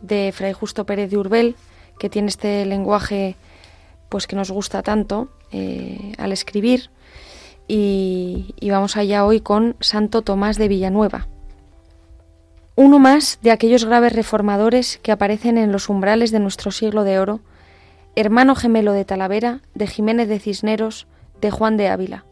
de 0.00 0.32
Fray 0.32 0.52
Justo 0.52 0.86
Pérez 0.86 1.10
de 1.10 1.18
Urbel, 1.18 1.56
que 1.98 2.08
tiene 2.08 2.28
este 2.28 2.64
lenguaje 2.66 3.36
pues 4.08 4.26
que 4.26 4.36
nos 4.36 4.50
gusta 4.50 4.82
tanto 4.82 5.28
eh, 5.52 6.12
al 6.18 6.32
escribir. 6.32 6.90
Y, 7.66 8.54
y 8.58 8.70
vamos 8.70 8.96
allá 8.96 9.26
hoy 9.26 9.40
con 9.40 9.76
Santo 9.80 10.22
Tomás 10.22 10.56
de 10.56 10.68
Villanueva. 10.68 11.28
Uno 12.76 12.98
más 12.98 13.38
de 13.42 13.50
aquellos 13.50 13.84
graves 13.84 14.12
reformadores 14.12 14.98
que 15.02 15.12
aparecen 15.12 15.58
en 15.58 15.72
los 15.72 15.88
umbrales 15.88 16.30
de 16.30 16.38
nuestro 16.38 16.70
siglo 16.70 17.04
de 17.04 17.18
oro, 17.18 17.40
hermano 18.14 18.54
gemelo 18.54 18.92
de 18.92 19.04
Talavera, 19.04 19.60
de 19.74 19.86
Jiménez 19.86 20.28
de 20.28 20.38
Cisneros, 20.38 21.06
de 21.40 21.50
Juan 21.50 21.76
de 21.76 21.88
Ávila. 21.88 22.24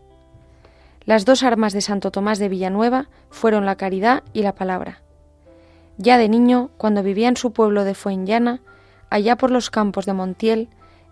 Las 1.05 1.25
dos 1.25 1.43
armas 1.43 1.73
de 1.73 1.81
Santo 1.81 2.11
Tomás 2.11 2.39
de 2.39 2.49
Villanueva 2.49 3.09
fueron 3.31 3.67
la 3.67 3.77
caridad 3.77 4.25
y 4.33 4.43
la 4.43 4.55
palabra. 4.55 5.03
Ya 5.99 6.19
de 6.19 6.29
niño, 6.29 6.71
cuando 6.77 7.03
vivía 7.03 7.29
en 7.29 7.37
su 7.37 7.53
pueblo 7.53 7.85
de 7.85 7.95
Fuenllana, 7.95 8.61
allá 9.11 9.37
por 9.37 9.51
los 9.51 9.71
campos 9.71 10.05
de 10.05 10.13
Montiel, 10.13 10.69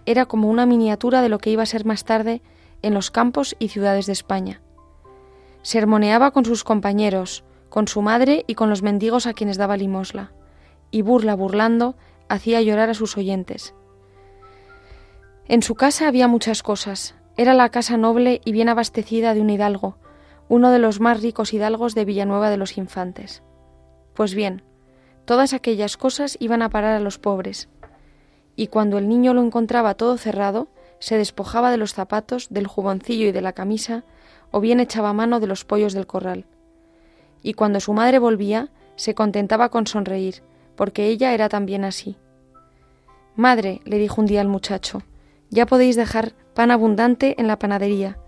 era 0.06 0.26
como 0.26 0.50
una 0.50 0.66
miniatura 0.66 1.22
de 1.22 1.28
lo 1.28 1.38
que 1.38 1.50
iba 1.50 1.62
a 1.62 1.66
ser 1.66 1.84
más 1.84 2.04
tarde 2.04 2.42
en 2.82 2.92
los 2.92 3.10
campos 3.10 3.56
y 3.58 3.68
ciudades 3.68 4.06
de 4.06 4.12
España. 4.12 4.60
Sermoneaba 5.62 6.32
con 6.32 6.44
sus 6.44 6.64
compañeros, 6.64 7.44
con 7.70 7.88
su 7.88 8.02
madre 8.02 8.44
y 8.46 8.54
con 8.54 8.68
los 8.68 8.82
mendigos 8.82 9.26
a 9.26 9.32
quienes 9.32 9.56
daba 9.56 9.78
limosla, 9.78 10.32
y 10.90 11.00
burla 11.00 11.34
burlando 11.34 11.96
hacía 12.28 12.60
llorar 12.60 12.90
a 12.90 12.94
sus 12.94 13.16
oyentes. 13.16 13.74
En 15.46 15.62
su 15.62 15.74
casa 15.74 16.08
había 16.08 16.28
muchas 16.28 16.62
cosas, 16.62 17.14
era 17.36 17.54
la 17.54 17.70
casa 17.70 17.96
noble 17.96 18.40
y 18.44 18.52
bien 18.52 18.68
abastecida 18.68 19.34
de 19.34 19.40
un 19.40 19.50
hidalgo, 19.50 19.96
uno 20.48 20.70
de 20.70 20.78
los 20.78 21.00
más 21.00 21.22
ricos 21.22 21.54
hidalgos 21.54 21.94
de 21.94 22.04
Villanueva 22.04 22.50
de 22.50 22.58
los 22.58 22.76
Infantes. 22.76 23.42
Pues 24.14 24.34
bien, 24.34 24.62
todas 25.24 25.52
aquellas 25.52 25.96
cosas 25.96 26.36
iban 26.40 26.62
a 26.62 26.70
parar 26.70 26.94
a 26.94 27.00
los 27.00 27.18
pobres, 27.18 27.68
y 28.56 28.68
cuando 28.68 28.98
el 28.98 29.08
niño 29.08 29.34
lo 29.34 29.42
encontraba 29.42 29.94
todo 29.94 30.16
cerrado, 30.16 30.68
se 30.98 31.18
despojaba 31.18 31.70
de 31.70 31.76
los 31.76 31.94
zapatos, 31.94 32.48
del 32.50 32.66
juboncillo 32.66 33.26
y 33.26 33.32
de 33.32 33.42
la 33.42 33.52
camisa, 33.52 34.04
o 34.50 34.60
bien 34.60 34.80
echaba 34.80 35.12
mano 35.12 35.40
de 35.40 35.46
los 35.46 35.64
pollos 35.64 35.92
del 35.92 36.06
corral. 36.06 36.46
Y 37.42 37.54
cuando 37.54 37.80
su 37.80 37.92
madre 37.92 38.18
volvía, 38.18 38.70
se 38.96 39.14
contentaba 39.14 39.68
con 39.68 39.86
sonreír, 39.86 40.42
porque 40.76 41.08
ella 41.08 41.34
era 41.34 41.48
también 41.48 41.84
así. 41.84 42.16
Madre, 43.36 43.80
le 43.84 43.98
dijo 43.98 44.20
un 44.20 44.26
día 44.26 44.40
al 44.40 44.48
muchacho, 44.48 45.02
ya 45.50 45.66
podéis 45.66 45.96
dejar 45.96 46.32
pan 46.54 46.70
abundante 46.70 47.34
en 47.38 47.48
la 47.48 47.58
panadería, 47.58 48.18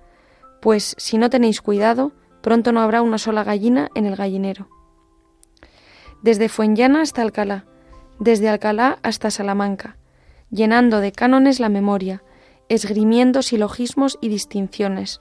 pues 0.60 0.96
si 0.98 1.16
no 1.16 1.30
tenéis 1.30 1.62
cuidado, 1.62 2.12
pronto 2.40 2.72
no 2.72 2.80
habrá 2.80 3.02
una 3.02 3.18
sola 3.18 3.44
gallina 3.44 3.88
en 3.94 4.06
el 4.06 4.16
gallinero. 4.16 4.68
Desde 6.22 6.48
Fuenllana 6.48 7.02
hasta 7.02 7.22
Alcalá, 7.22 7.64
desde 8.18 8.48
Alcalá 8.48 8.98
hasta 9.02 9.30
Salamanca, 9.30 9.96
llenando 10.50 11.00
de 11.00 11.12
cánones 11.12 11.60
la 11.60 11.68
memoria, 11.68 12.22
esgrimiendo 12.68 13.42
silogismos 13.42 14.18
y 14.20 14.28
distinciones, 14.28 15.20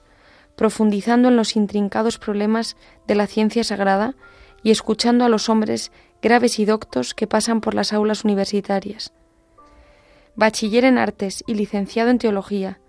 profundizando 0.56 1.28
en 1.28 1.36
los 1.36 1.56
intrincados 1.56 2.18
problemas 2.18 2.76
de 3.06 3.14
la 3.14 3.26
ciencia 3.26 3.62
sagrada 3.62 4.14
y 4.62 4.70
escuchando 4.70 5.24
a 5.24 5.28
los 5.28 5.48
hombres 5.48 5.92
graves 6.22 6.58
y 6.58 6.64
doctos 6.64 7.14
que 7.14 7.26
pasan 7.26 7.60
por 7.60 7.74
las 7.74 7.92
aulas 7.92 8.24
universitarias. 8.24 9.12
Bachiller 10.34 10.84
en 10.84 10.98
artes 10.98 11.44
y 11.46 11.54
licenciado 11.54 12.10
en 12.10 12.18
teología, 12.18 12.80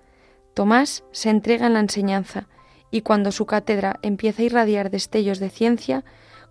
Tomás 0.54 1.04
se 1.12 1.30
entrega 1.30 1.68
en 1.68 1.74
la 1.74 1.82
enseñanza 1.82 2.48
y 2.90 3.02
cuando 3.02 3.32
su 3.32 3.46
cátedra 3.46 4.00
empieza 4.02 4.42
a 4.42 4.46
irradiar 4.46 4.90
destellos 4.90 5.40
de 5.40 5.50
ciencia, 5.50 6.04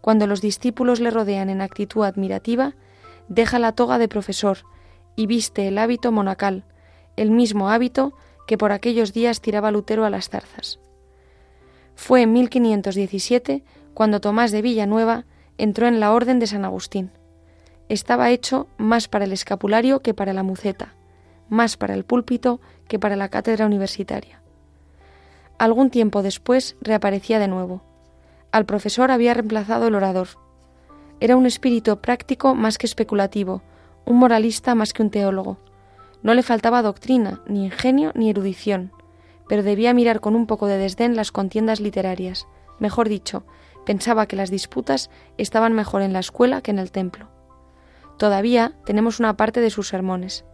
cuando 0.07 0.29
los 0.29 0.41
discípulos 0.41 1.01
le 1.01 1.11
rodean 1.11 1.51
en 1.51 1.61
actitud 1.61 2.05
admirativa, 2.05 2.77
deja 3.27 3.59
la 3.59 3.73
toga 3.73 3.99
de 3.99 4.07
profesor 4.07 4.59
y 5.17 5.27
viste 5.27 5.67
el 5.67 5.79
hábito 5.79 6.13
monacal, 6.13 6.63
el 7.17 7.33
mismo 7.33 7.71
hábito 7.71 8.13
que 8.47 8.57
por 8.57 8.71
aquellos 8.71 9.13
días 9.13 9.41
tiraba 9.41 9.73
Lutero 9.73 10.05
a 10.05 10.11
las 10.11 10.29
zarzas. 10.29 10.79
Fue 11.97 12.23
en 12.23 12.33
1517 12.35 13.65
cuando 13.95 14.21
Tomás 14.21 14.53
de 14.53 14.63
Villanueva 14.63 15.25
entró 15.59 15.89
en 15.89 15.99
la 15.99 16.13
Orden 16.13 16.39
de 16.39 16.47
San 16.47 16.65
Agustín. 16.65 17.11
Estaba 17.89 18.31
hecho 18.31 18.69
más 18.79 19.09
para 19.09 19.25
el 19.25 19.33
escapulario 19.33 20.03
que 20.03 20.15
para 20.15 20.33
la 20.33 20.45
muceta, 20.45 20.95
más 21.49 21.77
para 21.77 21.95
el 21.95 22.05
púlpito 22.05 22.61
que 22.87 23.01
para 23.01 23.17
la 23.17 23.29
cátedra 23.29 23.67
universitaria. 23.67 24.41
Algún 25.59 25.91
tiempo 25.91 26.23
después 26.23 26.77
reaparecía 26.81 27.41
de 27.41 27.49
nuevo. 27.49 27.83
Al 28.53 28.67
profesor 28.67 29.11
había 29.11 29.35
reemplazado 29.35 29.89
el 29.89 29.95
orador. 29.95 30.29
Era 31.21 31.37
un 31.37 31.47
espíritu 31.47 31.97
práctico 31.99 32.55
más 32.55 32.79
que 32.79 32.87
especulativo, 32.87 33.63
un 34.05 34.19
moralista 34.19 34.75
más 34.75 34.93
que 34.93 35.03
un 35.03 35.11
teólogo. 35.11 35.59
No 36.23 36.35
le 36.35 36.43
faltaba 36.43 36.83
doctrina, 36.83 37.43
ni 37.47 37.65
ingenio, 37.65 38.13
ni 38.15 38.31
erudición, 38.31 38.93
pero 39.49 39.63
debía 39.63 39.95
mirar 39.95 40.21
con 40.21 40.35
un 40.35 40.47
poco 40.47 40.67
de 40.67 40.79
desdén 40.79 41.17
las 41.17 41.33
contiendas 41.33 41.81
literarias. 41.81 42.47
Mejor 42.79 43.09
dicho, 43.09 43.45
pensaba 43.85 44.27
que 44.27 44.37
las 44.37 44.51
disputas 44.51 45.11
estaban 45.39 45.73
mejor 45.73 46.03
en 46.03 46.13
la 46.13 46.21
escuela 46.21 46.61
que 46.61 46.71
en 46.71 46.79
el 46.79 46.91
templo. 46.91 47.29
Todavía 48.19 48.73
tenemos 48.85 49.21
una 49.21 49.37
parte 49.37 49.61
de 49.61 49.71
sus 49.71 49.89
sermones. 49.89 50.45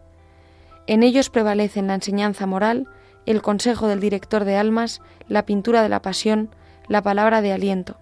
En 0.86 1.02
ellos 1.02 1.30
prevalecen 1.30 1.86
la 1.86 1.94
enseñanza 1.94 2.46
moral, 2.46 2.88
el 3.24 3.40
consejo 3.40 3.86
del 3.86 4.00
director 4.00 4.44
de 4.44 4.56
almas, 4.56 5.00
la 5.28 5.46
pintura 5.46 5.82
de 5.82 5.88
la 5.88 6.02
pasión, 6.02 6.50
la 6.88 7.02
palabra 7.02 7.42
de 7.42 7.52
aliento. 7.52 7.96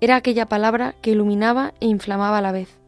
Era 0.00 0.16
aquella 0.16 0.46
palabra 0.46 0.94
que 1.00 1.10
iluminaba 1.10 1.74
e 1.80 1.86
inflamaba 1.86 2.38
a 2.38 2.42
la 2.42 2.52
vez, 2.52 2.78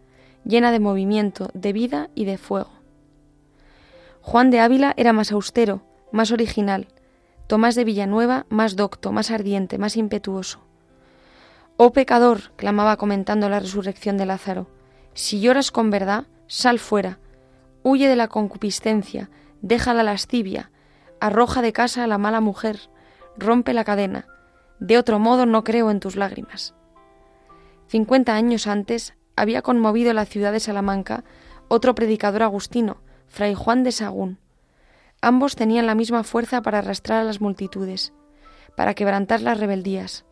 llena 0.44 0.72
de 0.72 0.80
movimiento, 0.80 1.50
de 1.54 1.72
vida 1.72 2.10
y 2.14 2.24
de 2.24 2.38
fuego. 2.38 2.70
Juan 4.20 4.50
de 4.50 4.60
Ávila 4.60 4.92
era 4.96 5.12
más 5.12 5.32
austero, 5.32 5.82
más 6.12 6.32
original, 6.32 6.88
Tomás 7.46 7.76
de 7.76 7.84
Villanueva 7.84 8.44
más 8.48 8.74
docto, 8.74 9.12
más 9.12 9.30
ardiente, 9.30 9.78
más 9.78 9.96
impetuoso. 9.96 10.58
Oh 11.76 11.92
pecador, 11.92 12.50
clamaba 12.56 12.96
comentando 12.96 13.48
la 13.48 13.60
resurrección 13.60 14.16
de 14.16 14.26
Lázaro, 14.26 14.66
si 15.14 15.40
lloras 15.40 15.70
con 15.70 15.90
verdad, 15.90 16.26
sal 16.48 16.80
fuera, 16.80 17.20
huye 17.84 18.08
de 18.08 18.16
la 18.16 18.26
concupiscencia, 18.26 19.30
deja 19.62 19.94
la 19.94 20.02
lascivia, 20.02 20.72
arroja 21.20 21.62
de 21.62 21.72
casa 21.72 22.02
a 22.02 22.06
la 22.08 22.18
mala 22.18 22.40
mujer, 22.40 22.80
rompe 23.36 23.72
la 23.72 23.84
cadena, 23.84 24.26
de 24.80 24.98
otro 24.98 25.18
modo 25.18 25.46
no 25.46 25.64
creo 25.64 25.90
en 25.90 26.00
tus 26.00 26.16
lágrimas. 26.16 26.74
Cincuenta 27.86 28.34
años 28.34 28.66
antes 28.66 29.14
había 29.36 29.62
conmovido 29.62 30.12
la 30.12 30.24
ciudad 30.24 30.52
de 30.52 30.60
Salamanca 30.60 31.24
otro 31.68 31.94
predicador 31.94 32.42
agustino, 32.42 32.98
Fray 33.28 33.54
Juan 33.54 33.82
de 33.82 33.92
Sagún. 33.92 34.38
Ambos 35.20 35.56
tenían 35.56 35.86
la 35.86 35.94
misma 35.94 36.22
fuerza 36.22 36.62
para 36.62 36.78
arrastrar 36.78 37.20
a 37.20 37.24
las 37.24 37.40
multitudes, 37.40 38.12
para 38.76 38.94
quebrantar 38.94 39.40
las 39.40 39.58
rebeldías. 39.58 40.24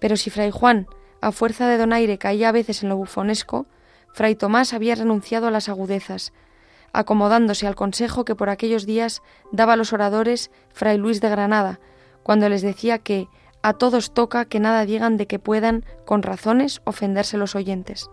Pero 0.00 0.16
si 0.16 0.30
Fray 0.30 0.50
Juan, 0.50 0.86
a 1.20 1.32
fuerza 1.32 1.68
de 1.68 1.78
donaire, 1.78 2.18
caía 2.18 2.48
a 2.48 2.52
veces 2.52 2.82
en 2.82 2.88
lo 2.88 2.96
bufonesco, 2.96 3.66
Fray 4.12 4.34
Tomás 4.34 4.72
había 4.72 4.94
renunciado 4.94 5.46
a 5.46 5.50
las 5.50 5.68
agudezas, 5.68 6.32
acomodándose 6.92 7.66
al 7.66 7.76
consejo 7.76 8.24
que 8.24 8.34
por 8.34 8.50
aquellos 8.50 8.84
días 8.84 9.22
daba 9.52 9.74
a 9.74 9.76
los 9.76 9.92
oradores 9.92 10.50
Fray 10.72 10.98
Luis 10.98 11.20
de 11.20 11.28
Granada, 11.30 11.80
cuando 12.22 12.48
les 12.48 12.62
decía 12.62 12.98
que 12.98 13.28
a 13.62 13.74
todos 13.74 14.12
toca 14.12 14.44
que 14.46 14.60
nada 14.60 14.86
digan 14.86 15.16
de 15.16 15.26
que 15.26 15.38
puedan, 15.38 15.84
con 16.06 16.22
razones, 16.22 16.80
ofenderse 16.84 17.36
los 17.36 17.54
oyentes. 17.54 18.10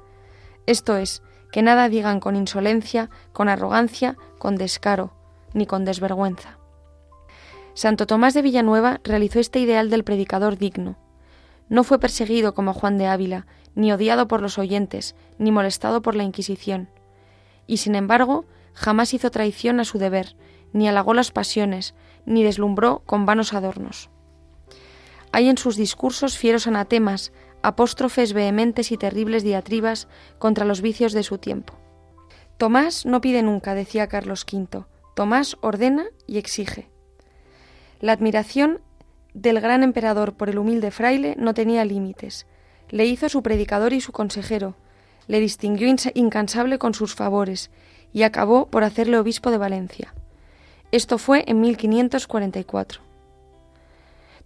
Esto 0.66 0.98
es, 0.98 1.22
que 1.52 1.62
nada 1.62 1.88
digan 1.88 2.20
con 2.20 2.36
insolencia, 2.36 3.10
con 3.32 3.48
arrogancia, 3.48 4.18
con 4.38 4.56
descaro, 4.56 5.14
ni 5.54 5.66
con 5.66 5.86
desvergüenza. 5.86 6.58
Santo 7.74 8.08
Tomás 8.08 8.34
de 8.34 8.42
Villanueva 8.42 9.00
realizó 9.04 9.40
este 9.40 9.60
ideal 9.60 9.90
del 9.90 10.04
predicador 10.04 10.58
digno. 10.58 10.98
No 11.70 11.84
fue 11.84 12.00
perseguido 12.00 12.54
como 12.54 12.74
Juan 12.74 12.98
de 12.98 13.08
Ávila, 13.08 13.46
ni 13.76 13.92
odiado 13.92 14.28
por 14.28 14.42
los 14.42 14.58
oyentes, 14.58 15.16
ni 15.38 15.52
molestado 15.52 16.02
por 16.02 16.16
la 16.16 16.24
Inquisición. 16.24 16.90
Y 17.68 17.78
sin 17.78 17.96
embargo, 17.96 18.46
jamás 18.74 19.14
hizo 19.14 19.32
traición 19.32 19.80
a 19.80 19.86
su 19.86 20.00
deber, 20.00 20.36
ni 20.74 20.88
halagó 20.88 21.14
las 21.14 21.32
pasiones, 21.32 21.94
ni 22.28 22.44
deslumbró 22.44 23.02
con 23.06 23.26
vanos 23.26 23.54
adornos. 23.54 24.12
Hay 25.32 25.50
en 25.50 25.58
sus 25.58 25.76
discursos 25.76 26.38
fieros 26.38 26.68
anatemas, 26.68 27.32
apóstrofes 27.64 28.34
vehementes 28.34 28.92
y 28.92 28.98
terribles 28.98 29.44
diatribas 29.44 30.08
contra 30.38 30.66
los 30.66 30.82
vicios 30.82 31.14
de 31.14 31.24
su 31.24 31.40
tiempo. 31.40 31.74
Tomás 32.58 33.06
no 33.06 33.22
pide 33.22 33.42
nunca, 33.42 33.74
decía 33.74 34.08
Carlos 34.08 34.46
V. 34.52 34.86
Tomás 35.16 35.58
ordena 35.62 36.06
y 36.28 36.38
exige. 36.38 36.90
La 38.00 38.12
admiración 38.12 38.82
del 39.34 39.60
gran 39.60 39.84
emperador 39.84 40.34
por 40.34 40.50
el 40.50 40.58
humilde 40.58 40.92
fraile 40.92 41.36
no 41.38 41.54
tenía 41.54 41.86
límites. 41.86 42.46
Le 42.90 43.06
hizo 43.06 43.30
su 43.30 43.42
predicador 43.42 43.94
y 43.94 44.02
su 44.02 44.12
consejero, 44.12 44.76
le 45.28 45.40
distinguió 45.40 45.94
incansable 46.14 46.80
con 46.80 46.94
sus 46.94 47.16
favores 47.16 47.70
y 48.14 48.24
acabó 48.24 48.68
por 48.68 48.84
hacerle 48.84 49.18
obispo 49.18 49.52
de 49.52 49.58
Valencia. 49.58 50.14
Esto 50.92 51.18
fue 51.18 51.44
en 51.48 51.60
1544. 51.60 53.02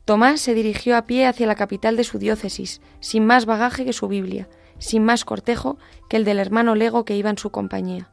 Tomás 0.06 0.42
se 0.42 0.56
dirigió 0.56 0.98
a 0.98 1.04
pie 1.04 1.28
hacia 1.28 1.46
la 1.46 1.56
capital 1.56 1.96
de 1.96 2.04
su 2.04 2.18
diócesis, 2.18 2.82
sin 3.00 3.26
más 3.26 3.46
bagaje 3.46 3.86
que 3.86 3.94
su 3.94 4.08
Biblia, 4.08 4.50
sin 4.80 5.06
más 5.06 5.24
cortejo 5.24 5.78
que 6.10 6.18
el 6.18 6.26
del 6.26 6.40
hermano 6.40 6.74
Lego 6.74 7.06
que 7.06 7.16
iba 7.16 7.30
en 7.30 7.38
su 7.38 7.52
compañía. 7.52 8.10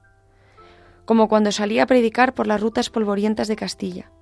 Como 1.06 1.28
cuando 1.28 1.52
salía 1.52 1.84
a 1.84 1.86
predicar 1.86 2.34
por 2.34 2.46
las 2.46 2.60
rutas 2.60 2.90
polvorientas 2.90 3.48
de 3.48 3.56
Castilla. 3.56 4.12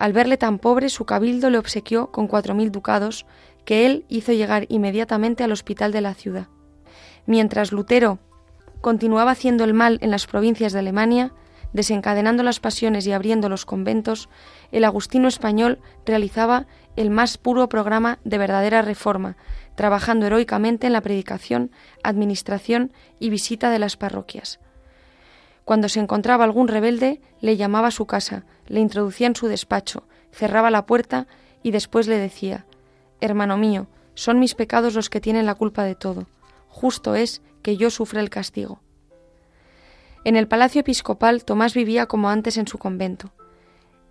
Al 0.00 0.12
verle 0.12 0.36
tan 0.36 0.58
pobre, 0.58 0.88
su 0.88 1.04
cabildo 1.04 1.50
le 1.50 1.58
obsequió 1.58 2.10
con 2.10 2.26
cuatro 2.26 2.54
mil 2.54 2.72
ducados 2.72 3.26
que 3.64 3.86
él 3.86 4.04
hizo 4.08 4.32
llegar 4.32 4.66
inmediatamente 4.68 5.44
al 5.44 5.52
hospital 5.52 5.92
de 5.92 6.00
la 6.00 6.14
ciudad. 6.14 6.48
Mientras 7.26 7.70
Lutero 7.70 8.18
continuaba 8.80 9.30
haciendo 9.30 9.62
el 9.62 9.74
mal 9.74 9.98
en 10.00 10.10
las 10.10 10.26
provincias 10.26 10.72
de 10.72 10.80
Alemania, 10.80 11.32
desencadenando 11.72 12.42
las 12.42 12.60
pasiones 12.60 13.06
y 13.06 13.12
abriendo 13.12 13.48
los 13.48 13.64
conventos, 13.64 14.28
el 14.72 14.84
agustino 14.84 15.28
español 15.28 15.78
realizaba 16.04 16.66
el 16.96 17.10
más 17.10 17.38
puro 17.38 17.68
programa 17.68 18.18
de 18.24 18.38
verdadera 18.38 18.82
reforma, 18.82 19.36
trabajando 19.76 20.26
heroicamente 20.26 20.86
en 20.86 20.92
la 20.92 21.00
predicación, 21.00 21.70
administración 22.02 22.92
y 23.18 23.30
visita 23.30 23.70
de 23.70 23.78
las 23.78 23.96
parroquias. 23.96 24.60
Cuando 25.64 25.88
se 25.88 26.00
encontraba 26.00 26.44
algún 26.44 26.68
rebelde, 26.68 27.20
le 27.40 27.56
llamaba 27.56 27.88
a 27.88 27.92
su 27.92 28.06
casa, 28.06 28.44
le 28.66 28.80
introducía 28.80 29.28
en 29.28 29.36
su 29.36 29.46
despacho, 29.46 30.08
cerraba 30.32 30.70
la 30.70 30.86
puerta 30.86 31.26
y 31.62 31.70
después 31.70 32.08
le 32.08 32.18
decía 32.18 32.66
Hermano 33.20 33.56
mío, 33.56 33.86
son 34.14 34.38
mis 34.38 34.54
pecados 34.54 34.94
los 34.94 35.10
que 35.10 35.20
tienen 35.20 35.46
la 35.46 35.54
culpa 35.54 35.84
de 35.84 35.94
todo. 35.94 36.26
Justo 36.68 37.14
es 37.14 37.42
que 37.62 37.76
yo 37.76 37.90
sufra 37.90 38.20
el 38.20 38.30
castigo. 38.30 38.80
En 40.22 40.36
el 40.36 40.48
palacio 40.48 40.82
episcopal 40.82 41.44
Tomás 41.44 41.72
vivía 41.72 42.04
como 42.04 42.28
antes 42.28 42.58
en 42.58 42.66
su 42.66 42.76
convento. 42.76 43.32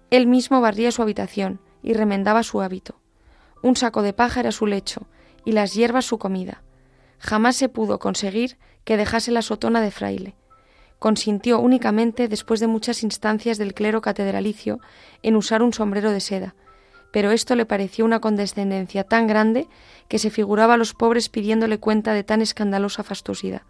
Él 0.10 0.26
mismo 0.26 0.60
barría 0.60 0.92
su 0.92 1.04
habitación 1.04 1.60
y 1.84 1.94
remendaba 1.94 2.42
su 2.42 2.62
hábito. 2.62 3.00
Un 3.62 3.76
saco 3.76 4.02
de 4.02 4.14
paja 4.14 4.40
era 4.40 4.52
su 4.52 4.66
lecho 4.66 5.08
y 5.46 5.52
las 5.52 5.76
hierbas 5.76 6.06
su 6.06 6.18
comida. 6.18 6.64
Jamás 7.20 7.58
se 7.58 7.70
pudo 7.70 8.00
conseguir 8.00 8.58
que 8.86 8.98
dejase 8.98 9.32
la 9.32 9.44
sotona 9.44 9.82
de 9.82 9.92
fraile. 9.92 10.36
Consintió 10.98 11.60
únicamente, 11.60 12.28
después 12.28 12.60
de 12.60 12.68
muchas 12.68 13.04
instancias 13.04 13.60
del 13.60 13.76
clero 13.76 14.02
catedralicio, 14.02 14.80
en 15.22 15.36
usar 15.36 15.62
un 15.62 15.74
sombrero 15.74 16.12
de 16.12 16.22
seda, 16.22 16.56
pero 17.12 17.32
esto 17.32 17.56
le 17.56 17.66
pareció 17.66 18.04
una 18.04 18.20
condescendencia 18.20 19.04
tan 19.04 19.28
grande 19.28 19.68
que 20.08 20.20
se 20.20 20.32
figuraba 20.32 20.74
a 20.74 20.78
los 20.78 20.94
pobres 20.94 21.30
pidiéndole 21.30 21.80
cuenta 21.80 22.14
de 22.14 22.24
tan 22.24 22.42
escandalosa 22.42 23.04
fastuosidad. 23.04 23.62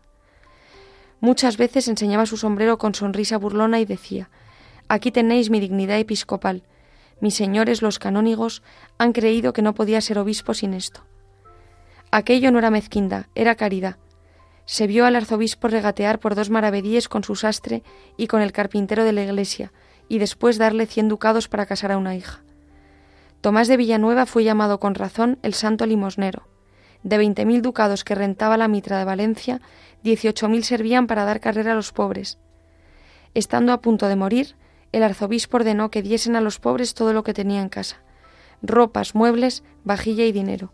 Muchas 1.21 1.57
veces 1.57 1.87
enseñaba 1.87 2.25
su 2.25 2.37
sombrero 2.37 2.77
con 2.77 2.95
sonrisa 2.95 3.37
burlona 3.37 3.79
y 3.79 3.85
decía 3.85 4.29
Aquí 4.87 5.11
tenéis 5.11 5.49
mi 5.49 5.59
dignidad 5.59 5.99
episcopal. 5.99 6.63
Mis 7.19 7.35
señores 7.35 7.81
los 7.81 7.99
canónigos 7.99 8.63
han 8.97 9.11
creído 9.13 9.53
que 9.53 9.61
no 9.61 9.75
podía 9.75 10.01
ser 10.01 10.17
obispo 10.17 10.53
sin 10.53 10.73
esto. 10.73 11.05
Aquello 12.11 12.51
no 12.51 12.57
era 12.57 12.71
mezquindad, 12.71 13.27
era 13.35 13.55
caridad. 13.55 13.97
Se 14.65 14.87
vio 14.87 15.05
al 15.05 15.15
arzobispo 15.15 15.67
regatear 15.67 16.19
por 16.19 16.35
dos 16.35 16.49
maravedíes 16.49 17.07
con 17.09 17.23
su 17.23 17.35
sastre 17.35 17.83
y 18.17 18.27
con 18.27 18.41
el 18.41 18.51
carpintero 18.51 19.03
de 19.03 19.13
la 19.13 19.23
iglesia, 19.23 19.71
y 20.07 20.19
después 20.19 20.57
darle 20.57 20.87
cien 20.87 21.07
ducados 21.07 21.47
para 21.47 21.65
casar 21.65 21.91
a 21.91 21.97
una 21.97 22.15
hija. 22.15 22.41
Tomás 23.41 23.67
de 23.67 23.77
Villanueva 23.77 24.25
fue 24.25 24.43
llamado 24.43 24.79
con 24.79 24.95
razón 24.95 25.37
el 25.43 25.53
santo 25.53 25.85
limosnero. 25.85 26.47
De 27.03 27.17
veinte 27.17 27.45
mil 27.45 27.61
ducados 27.61 28.03
que 28.03 28.15
rentaba 28.15 28.57
la 28.57 28.67
mitra 28.67 28.97
de 28.97 29.05
Valencia, 29.05 29.61
dieciocho 30.03 30.49
mil 30.49 30.63
servían 30.63 31.07
para 31.07 31.25
dar 31.25 31.39
carrera 31.39 31.73
a 31.73 31.75
los 31.75 31.91
pobres. 31.91 32.37
Estando 33.33 33.73
a 33.73 33.81
punto 33.81 34.07
de 34.07 34.15
morir, 34.15 34.55
el 34.91 35.03
arzobispo 35.03 35.57
ordenó 35.57 35.91
que 35.91 36.01
diesen 36.01 36.35
a 36.35 36.41
los 36.41 36.59
pobres 36.59 36.93
todo 36.93 37.13
lo 37.13 37.23
que 37.23 37.33
tenía 37.33 37.61
en 37.61 37.69
casa 37.69 38.01
ropas, 38.61 39.15
muebles, 39.15 39.63
vajilla 39.83 40.25
y 40.25 40.31
dinero. 40.31 40.71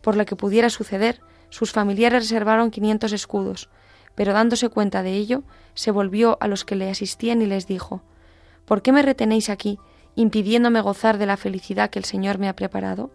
Por 0.00 0.16
lo 0.16 0.24
que 0.24 0.36
pudiera 0.36 0.70
suceder, 0.70 1.20
sus 1.50 1.72
familiares 1.72 2.24
reservaron 2.24 2.70
quinientos 2.70 3.12
escudos, 3.12 3.68
pero 4.14 4.32
dándose 4.32 4.68
cuenta 4.68 5.02
de 5.02 5.14
ello, 5.14 5.42
se 5.74 5.90
volvió 5.90 6.38
a 6.40 6.48
los 6.48 6.64
que 6.64 6.76
le 6.76 6.90
asistían 6.90 7.42
y 7.42 7.46
les 7.46 7.66
dijo 7.66 8.02
¿Por 8.64 8.82
qué 8.82 8.92
me 8.92 9.02
retenéis 9.02 9.48
aquí, 9.48 9.78
impidiéndome 10.14 10.80
gozar 10.80 11.18
de 11.18 11.26
la 11.26 11.36
felicidad 11.36 11.90
que 11.90 11.98
el 11.98 12.04
Señor 12.04 12.38
me 12.38 12.48
ha 12.48 12.56
preparado? 12.56 13.10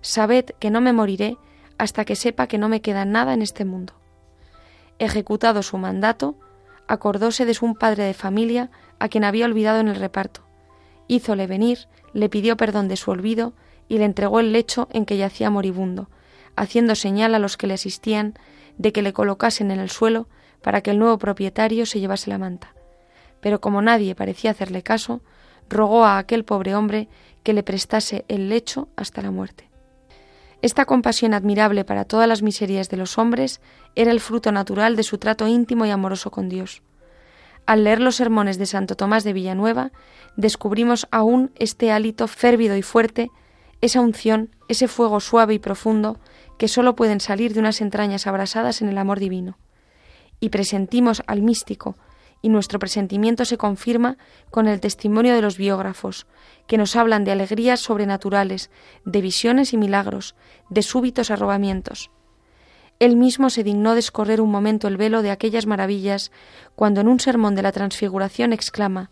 Sabed 0.00 0.50
que 0.58 0.70
no 0.70 0.80
me 0.80 0.92
moriré 0.92 1.36
hasta 1.78 2.04
que 2.04 2.16
sepa 2.16 2.46
que 2.46 2.58
no 2.58 2.68
me 2.68 2.80
queda 2.80 3.04
nada 3.04 3.34
en 3.34 3.42
este 3.42 3.64
mundo. 3.64 3.94
Ejecutado 4.98 5.62
su 5.62 5.78
mandato, 5.78 6.36
acordóse 6.88 7.44
de 7.44 7.54
su 7.54 7.74
padre 7.74 8.04
de 8.04 8.14
familia 8.14 8.70
a 8.98 9.08
quien 9.08 9.24
había 9.24 9.46
olvidado 9.46 9.80
en 9.80 9.88
el 9.88 9.96
reparto. 9.96 10.42
Hízole 11.08 11.46
venir, 11.46 11.88
le 12.12 12.28
pidió 12.28 12.56
perdón 12.56 12.88
de 12.88 12.96
su 12.96 13.10
olvido 13.10 13.52
y 13.88 13.98
le 13.98 14.04
entregó 14.04 14.40
el 14.40 14.52
lecho 14.52 14.88
en 14.92 15.04
que 15.04 15.16
yacía 15.16 15.50
moribundo, 15.50 16.08
haciendo 16.56 16.94
señal 16.94 17.34
a 17.34 17.38
los 17.38 17.56
que 17.56 17.66
le 17.66 17.74
asistían 17.74 18.34
de 18.78 18.92
que 18.92 19.02
le 19.02 19.12
colocasen 19.12 19.70
en 19.70 19.80
el 19.80 19.90
suelo 19.90 20.28
para 20.62 20.80
que 20.80 20.90
el 20.90 20.98
nuevo 20.98 21.18
propietario 21.18 21.86
se 21.86 22.00
llevase 22.00 22.30
la 22.30 22.38
manta. 22.38 22.74
Pero 23.40 23.60
como 23.60 23.82
nadie 23.82 24.14
parecía 24.14 24.50
hacerle 24.50 24.82
caso, 24.82 25.20
rogó 25.68 26.04
a 26.04 26.18
aquel 26.18 26.44
pobre 26.44 26.74
hombre 26.74 27.08
que 27.42 27.52
le 27.52 27.62
prestase 27.62 28.24
el 28.28 28.48
lecho 28.48 28.88
hasta 28.96 29.22
la 29.22 29.30
muerte. 29.30 29.68
Esta 30.62 30.84
compasión 30.84 31.34
admirable 31.34 31.84
para 31.84 32.04
todas 32.04 32.26
las 32.28 32.42
miserias 32.42 32.88
de 32.88 32.96
los 32.96 33.18
hombres 33.18 33.60
era 33.94 34.10
el 34.10 34.20
fruto 34.20 34.52
natural 34.52 34.96
de 34.96 35.02
su 35.02 35.18
trato 35.18 35.46
íntimo 35.46 35.84
y 35.86 35.90
amoroso 35.90 36.30
con 36.30 36.48
Dios. 36.48 36.82
Al 37.66 37.84
leer 37.84 38.00
los 38.00 38.16
sermones 38.16 38.58
de 38.58 38.66
Santo 38.66 38.94
Tomás 38.94 39.24
de 39.24 39.32
Villanueva, 39.32 39.90
descubrimos 40.36 41.08
aún 41.10 41.50
este 41.56 41.90
hálito 41.90 42.28
férvido 42.28 42.76
y 42.76 42.82
fuerte, 42.82 43.30
esa 43.80 44.00
unción, 44.00 44.50
ese 44.68 44.88
fuego 44.88 45.20
suave 45.20 45.54
y 45.54 45.58
profundo 45.58 46.18
que 46.58 46.68
sólo 46.68 46.96
pueden 46.96 47.20
salir 47.20 47.52
de 47.52 47.60
unas 47.60 47.80
entrañas 47.80 48.26
abrasadas 48.26 48.80
en 48.80 48.88
el 48.88 48.98
amor 48.98 49.20
divino. 49.20 49.58
Y 50.40 50.48
presentimos 50.50 51.22
al 51.26 51.42
místico, 51.42 51.96
y 52.42 52.48
nuestro 52.48 52.78
presentimiento 52.78 53.44
se 53.44 53.58
confirma 53.58 54.18
con 54.50 54.68
el 54.68 54.80
testimonio 54.80 55.34
de 55.34 55.42
los 55.42 55.56
biógrafos, 55.56 56.26
que 56.66 56.78
nos 56.78 56.96
hablan 56.96 57.24
de 57.24 57.32
alegrías 57.32 57.80
sobrenaturales, 57.80 58.70
de 59.04 59.20
visiones 59.20 59.72
y 59.72 59.76
milagros, 59.76 60.34
de 60.68 60.82
súbitos 60.82 61.30
arrobamientos. 61.30 62.10
Él 62.98 63.16
mismo 63.16 63.50
se 63.50 63.62
dignó 63.62 63.94
descorrer 63.94 64.40
un 64.40 64.50
momento 64.50 64.88
el 64.88 64.96
velo 64.96 65.22
de 65.22 65.30
aquellas 65.30 65.66
maravillas 65.66 66.32
cuando 66.74 67.00
en 67.00 67.08
un 67.08 67.20
sermón 67.20 67.54
de 67.54 67.62
la 67.62 67.72
transfiguración 67.72 68.52
exclama 68.52 69.10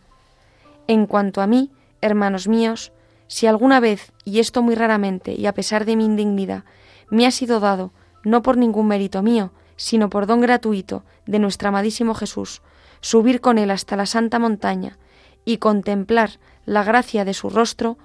En 0.87 1.07
cuanto 1.07 1.43
a 1.43 1.47
mí, 1.47 1.71
hermanos 2.01 2.49
míos, 2.49 2.93
si 3.27 3.47
alguna 3.47 3.81
vez, 3.81 4.13
y 4.25 4.39
esto 4.39 4.63
muy 4.63 4.75
raramente, 4.75 5.35
y 5.35 5.47
a 5.47 5.55
pesar 5.55 5.85
de 5.85 5.97
mi 5.97 6.05
indignidad, 6.05 6.65
me 7.11 7.27
ha 7.27 7.31
sido 7.31 7.61
dado, 7.61 7.93
no 8.23 8.43
por 8.43 8.57
ningún 8.57 8.89
mérito 8.89 9.23
mío, 9.23 9.53
sino 9.77 10.09
por 10.09 10.27
don 10.27 10.41
gratuito 10.41 11.05
de 11.27 11.39
nuestro 11.39 11.69
amadísimo 11.69 12.15
Jesús, 12.15 12.63
subir 13.05 13.43
con 13.43 13.59
él 13.59 13.71
hasta 13.71 13.97
la 13.97 14.07
santa 14.07 14.39
montaña 14.39 14.97
y 15.45 15.59
contemplar 15.59 16.41
la 16.65 16.85
gracia 16.85 17.27
de 17.27 17.35
su 17.35 17.51
rostro, 17.51 17.99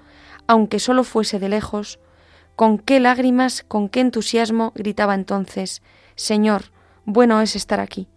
aunque 0.46 0.78
sólo 0.78 1.04
fuese 1.04 1.38
de 1.38 1.48
lejos, 1.48 1.98
con 2.54 2.78
qué 2.78 3.00
lágrimas, 3.00 3.64
con 3.66 3.88
qué 3.88 4.00
entusiasmo 4.00 4.72
gritaba 4.74 5.14
entonces 5.14 5.80
Señor, 6.16 6.64
bueno 7.06 7.40
es 7.40 7.56
estar 7.56 7.80
aquí. 7.80 8.08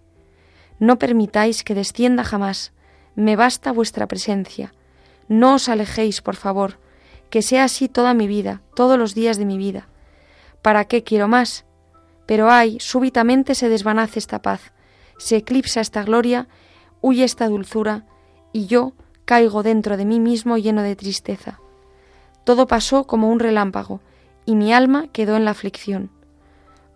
No 0.78 1.00
permitáis 1.00 1.64
que 1.64 1.74
descienda 1.74 2.26
jamás, 2.26 2.74
me 3.16 3.38
basta 3.38 3.72
vuestra 3.72 4.10
presencia. 4.10 4.74
No 5.30 5.56
os 5.56 5.70
alejéis, 5.70 6.22
por 6.22 6.36
favor, 6.36 6.80
que 7.30 7.42
sea 7.42 7.64
así 7.64 7.88
toda 7.88 8.14
mi 8.14 8.28
vida, 8.28 8.62
todos 8.76 9.00
los 9.00 9.16
días 9.16 9.38
de 9.38 9.46
mi 9.46 9.58
vida. 9.58 9.88
¿Para 10.62 10.84
qué 10.84 11.02
quiero 11.06 11.30
más? 11.30 11.64
Pero 12.26 12.52
ay, 12.52 12.78
súbitamente 12.82 13.56
se 13.56 13.70
desvanece 13.70 14.20
esta 14.20 14.42
paz, 14.42 14.74
se 15.18 15.38
eclipsa 15.38 15.80
esta 15.80 16.04
gloria, 16.04 16.50
huye 17.04 17.26
esta 17.26 17.50
dulzura, 17.50 18.06
y 18.54 18.66
yo 18.66 18.94
caigo 19.26 19.62
dentro 19.62 19.98
de 19.98 20.06
mí 20.06 20.22
mismo 20.22 20.58
lleno 20.58 20.82
de 20.82 20.96
tristeza. 20.96 21.60
Todo 22.46 22.66
pasó 22.66 23.04
como 23.04 23.30
un 23.30 23.40
relámpago, 23.40 24.00
y 24.46 24.56
mi 24.56 24.74
alma 24.74 25.08
quedó 25.12 25.36
en 25.36 25.44
la 25.44 25.52
aflicción. 25.52 26.10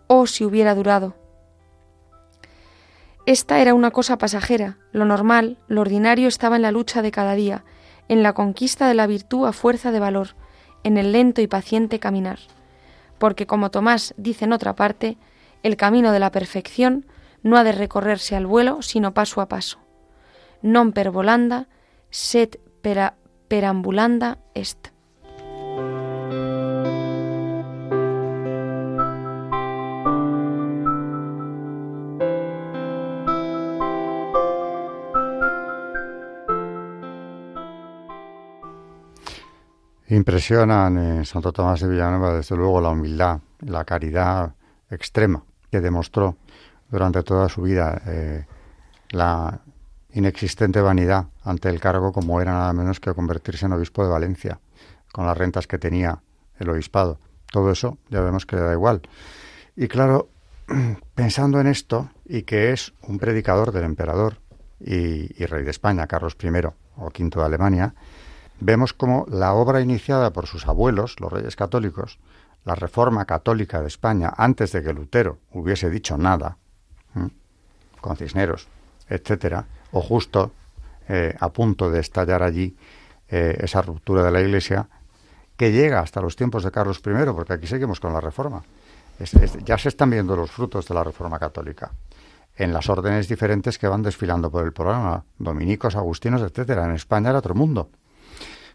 Oh, 0.08 0.26
si 0.26 0.45
hubiera 0.45 0.74
durado. 0.76 1.16
Esta 3.26 3.60
era 3.60 3.74
una 3.74 3.91
cosa 3.91 4.18
pasajera, 4.18 4.78
lo 4.93 5.03
normal, 5.03 5.58
lo 5.68 5.82
ordinario 5.82 6.30
estaba 6.30 6.55
en 6.55 6.62
la 6.62 6.72
lucha 6.72 7.01
de 7.01 7.12
cada 7.12 7.36
día, 7.36 7.66
en 8.08 8.24
la 8.24 8.32
conquista 8.32 8.88
de 8.88 8.93
la 8.93 9.08
virtud 9.08 9.45
a 9.45 9.51
fuerza 9.51 9.91
de 9.91 9.99
valor, 9.99 10.36
en 10.86 10.97
el 10.97 11.12
lento 11.12 11.41
y 11.41 11.47
paciente 11.47 11.99
caminar. 11.99 12.39
Porque 13.18 13.45
como 13.45 13.72
Tomás 13.72 14.14
dice 14.16 14.45
en 14.45 14.53
otra 14.53 14.74
parte, 14.74 15.18
el 15.64 15.76
camino 15.76 16.14
de 16.14 16.20
la 16.20 16.32
perfección 16.32 17.05
no 17.43 17.58
ha 17.58 17.66
de 17.66 17.74
recorrerse 17.74 18.38
al 18.38 18.47
vuelo, 18.47 18.82
sino 18.82 19.14
paso 19.14 19.41
a 19.41 19.49
paso. 19.49 19.80
Non 20.62 20.91
per 20.91 21.12
volanda, 21.12 21.68
sed 22.10 22.58
pera, 22.82 23.14
perambulanda 23.47 24.38
est. 24.53 24.91
Impresionan 40.10 40.97
en 40.97 41.26
Santo 41.26 41.51
Tomás 41.51 41.82
de 41.82 41.89
Villanueva, 41.89 42.34
desde 42.34 42.55
luego, 42.55 42.80
la 42.80 42.89
humildad, 42.89 43.39
la 43.60 43.84
caridad 43.84 44.55
extrema 44.89 45.43
que 45.70 45.82
demostró 45.82 46.38
durante 46.89 47.24
toda 47.24 47.49
su 47.49 47.62
vida, 47.62 48.01
eh, 48.05 48.45
la 49.12 49.60
inexistente 50.18 50.82
vanidad 50.82 51.28
ante 51.43 51.70
el 51.70 51.80
cargo 51.80 52.11
como 52.11 52.41
era 52.41 52.51
nada 52.53 52.74
menos 52.74 52.99
que 52.99 53.13
convertirse 53.13 53.68
en 53.68 53.74
obispo 53.74 54.03
de 54.03 54.09
Valencia, 54.09 54.59
con 55.11 55.28
las 55.28 55.38
rentas 55.38 55.68
que 55.68 55.78
tenía 55.78 56.22
el 56.59 56.70
obispado. 56.70 57.20
Todo 57.51 57.72
eso 57.72 57.97
ya 58.09 58.22
vemos 58.22 58.45
que 58.45 58.55
le 58.55 58.63
da 58.63 58.74
igual. 58.74 59.01
Y 59.76 59.88
claro, 59.88 60.30
pensando 61.15 61.61
en 61.61 61.68
esto, 61.68 62.09
y 62.26 62.43
que 62.43 62.72
es 62.72 62.93
un 63.03 63.20
predicador 63.20 63.72
del 63.72 63.84
emperador 63.84 64.39
y, 64.80 65.45
rey 65.45 65.63
de 65.63 65.72
España, 65.72 66.07
Carlos 66.07 66.36
I 66.41 66.47
o 66.97 67.05
V 67.05 67.30
de 67.30 67.43
Alemania, 67.43 67.93
vemos 68.59 68.93
como 68.93 69.26
la 69.30 69.53
obra 69.53 69.82
iniciada 69.82 70.34
por 70.34 70.47
sus 70.47 70.68
abuelos, 70.68 71.20
los 71.20 71.32
reyes 71.32 71.55
católicos, 71.55 72.20
la 72.65 72.74
reforma 72.74 73.26
católica 73.26 73.82
de 73.82 73.88
España, 73.88 74.34
antes 74.36 74.72
de 74.72 74.82
que 74.82 74.93
Lutero 74.93 75.38
hubiese 75.51 75.91
dicho 75.91 76.18
nada, 76.18 76.57
con 78.01 78.18
Cisneros, 78.18 78.68
etcétera, 79.10 79.66
o 79.91 80.01
justo 80.01 80.51
eh, 81.08 81.36
a 81.39 81.49
punto 81.49 81.89
de 81.89 81.99
estallar 81.99 82.43
allí 82.43 82.76
eh, 83.30 83.58
esa 83.62 83.82
ruptura 83.82 84.24
de 84.24 84.32
la 84.32 84.41
Iglesia, 84.41 84.88
que 85.55 85.72
llega 85.72 85.99
hasta 85.99 86.22
los 86.22 86.36
tiempos 86.36 86.64
de 86.64 86.72
Carlos 86.72 87.01
I, 87.05 87.26
porque 87.34 87.53
aquí 87.53 87.68
seguimos 87.68 87.99
con 87.99 88.14
la 88.14 88.22
reforma. 88.22 88.64
ya 89.66 89.78
se 89.78 89.89
están 89.89 90.10
viendo 90.10 90.36
los 90.36 90.51
frutos 90.51 90.88
de 90.88 90.93
la 90.93 91.03
reforma 91.03 91.39
católica 91.39 91.91
en 92.55 92.74
las 92.74 92.89
órdenes 92.89 93.28
diferentes 93.28 93.78
que 93.78 93.88
van 93.88 94.01
desfilando 94.01 94.49
por 94.49 94.66
el 94.66 94.74
programa, 94.74 95.24
dominicos, 95.38 95.95
agustinos, 95.95 96.41
etcétera. 96.41 96.86
En 96.86 96.91
España 96.91 97.30
era 97.30 97.39
otro 97.39 97.53
mundo 97.53 97.89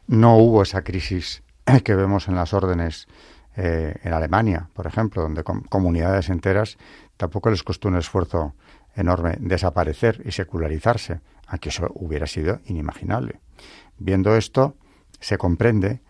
no 0.07 0.37
hubo 0.37 0.63
esa 0.63 0.83
crisis 0.83 1.43
que 1.85 1.95
vemos 1.95 2.29
en 2.29 2.35
las 2.35 2.53
órdenes 2.53 3.09
eh, 3.57 3.97
en 4.03 4.13
Alemania, 4.13 4.69
por 4.73 4.87
ejemplo, 4.87 5.23
donde 5.23 5.45
comunidades 5.45 6.31
enteras 6.31 6.79
tampoco 7.17 7.51
les 7.51 7.63
costó 7.63 7.89
un 7.89 7.97
esfuerzo 7.97 8.55
enorme 8.95 9.37
desaparecer 9.41 10.23
y 10.25 10.33
secularizarse. 10.33 11.21
Aquí 11.47 11.69
eso 11.69 11.91
hubiera 11.95 12.27
sido 12.27 12.61
inimaginable. 12.67 13.41
Viendo 13.99 14.37
esto, 14.37 14.77
se 15.21 15.39
comprende 15.39 16.01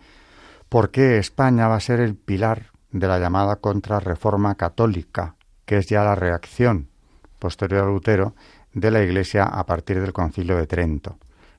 por 0.68 0.90
qué 0.90 1.18
España 1.18 1.68
va 1.68 1.76
a 1.76 1.80
ser 1.80 2.00
el 2.00 2.16
pilar 2.16 2.72
de 2.90 3.08
la 3.08 3.18
llamada 3.18 3.56
contrarreforma 3.56 4.54
católica, 4.54 5.36
que 5.64 5.78
es 5.78 5.86
ya 5.86 6.04
la 6.04 6.14
reacción 6.14 6.88
posterior 7.38 7.84
a 7.84 7.86
Lutero 7.86 8.34
de 8.72 8.90
la 8.90 9.02
Iglesia 9.02 9.44
a 9.44 9.66
partir 9.66 10.00
del 10.00 10.12
Concilio 10.12 10.56
de 10.56 10.66
Trento. 10.66 11.18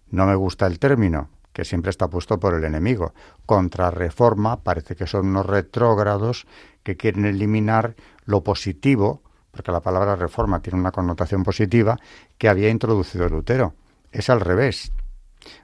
No 0.09 0.25
me 0.25 0.35
gusta 0.35 0.65
el 0.67 0.79
término, 0.79 1.29
que 1.53 1.65
siempre 1.65 1.91
está 1.91 2.07
puesto 2.09 2.39
por 2.39 2.55
el 2.55 2.63
enemigo. 2.63 3.13
Contrarreforma 3.45 4.63
parece 4.63 4.95
que 4.95 5.07
son 5.07 5.27
unos 5.27 5.45
retrógrados 5.45 6.47
que 6.81 6.97
quieren 6.97 7.25
eliminar 7.25 7.95
lo 8.25 8.43
positivo, 8.43 9.21
porque 9.53 9.71
la 9.71 9.81
palabra 9.81 10.15
reforma 10.15 10.61
tiene 10.61 10.79
una 10.79 10.91
connotación 10.91 11.43
positiva, 11.43 11.99
que 12.39 12.49
había 12.49 12.69
introducido 12.69 13.29
Lutero. 13.29 13.75
Es 14.11 14.31
al 14.31 14.41
revés. 14.41 14.91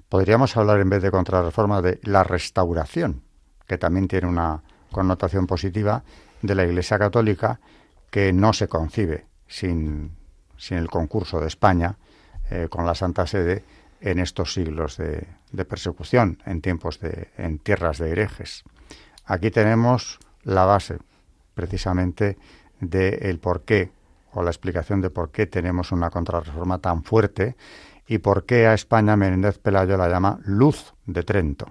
Podríamos 0.07 0.55
hablar 0.55 0.79
en 0.79 0.89
vez 0.89 1.01
de 1.01 1.09
contrarreforma 1.09 1.81
de 1.81 1.99
la 2.03 2.23
restauración, 2.23 3.23
que 3.67 3.79
también 3.79 4.07
tiene 4.07 4.27
una 4.27 4.61
connotación 4.91 5.47
positiva 5.47 6.03
de 6.43 6.53
la 6.53 6.65
Iglesia 6.65 6.99
Católica 6.99 7.59
que 8.11 8.31
no 8.31 8.53
se 8.53 8.67
concibe 8.67 9.25
sin, 9.47 10.11
sin 10.55 10.77
el 10.77 10.87
concurso 10.87 11.39
de 11.39 11.47
España 11.47 11.97
eh, 12.51 12.67
con 12.69 12.85
la 12.85 12.93
Santa 12.93 13.25
Sede 13.25 13.63
en 14.01 14.19
estos 14.19 14.53
siglos 14.53 14.97
de, 14.97 15.25
persecución, 15.65 16.37
en 16.45 16.61
tiempos 16.61 16.99
de, 16.99 17.29
en 17.37 17.57
tierras 17.57 17.97
de 17.97 18.11
herejes. 18.11 18.63
Aquí 19.25 19.49
tenemos 19.49 20.19
la 20.43 20.65
base, 20.65 20.99
precisamente, 21.55 22.37
del 22.79 23.39
por 23.39 23.61
qué, 23.61 23.91
o 24.33 24.43
la 24.43 24.49
explicación 24.49 25.01
de 25.01 25.09
por 25.09 25.31
qué 25.31 25.47
tenemos 25.47 25.91
una 25.91 26.09
contrarreforma 26.09 26.79
tan 26.79 27.03
fuerte 27.03 27.55
y 28.07 28.19
por 28.19 28.45
qué 28.45 28.67
a 28.67 28.73
España 28.73 29.15
Menéndez 29.15 29.57
Pelayo 29.59 29.97
la 29.97 30.09
llama 30.09 30.39
luz 30.43 30.93
de 31.05 31.23
Trento. 31.23 31.67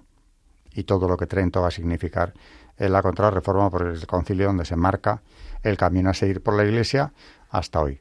Y 0.72 0.84
todo 0.84 1.09
lo 1.09 1.16
que 1.16 1.26
Trento 1.26 1.62
va 1.62 1.68
a 1.68 1.72
significar 1.72 2.34
en 2.76 2.92
la 2.92 3.02
contrarreforma, 3.02 3.70
por 3.70 3.86
el 3.86 4.06
concilio 4.06 4.46
donde 4.46 4.64
se 4.64 4.76
marca 4.76 5.22
el 5.62 5.76
camino 5.76 6.11
a 6.11 6.14
seguir 6.14 6.42
por 6.42 6.54
la 6.54 6.64
Iglesia 6.64 7.12
hasta 7.50 7.80
hoy. 7.80 8.00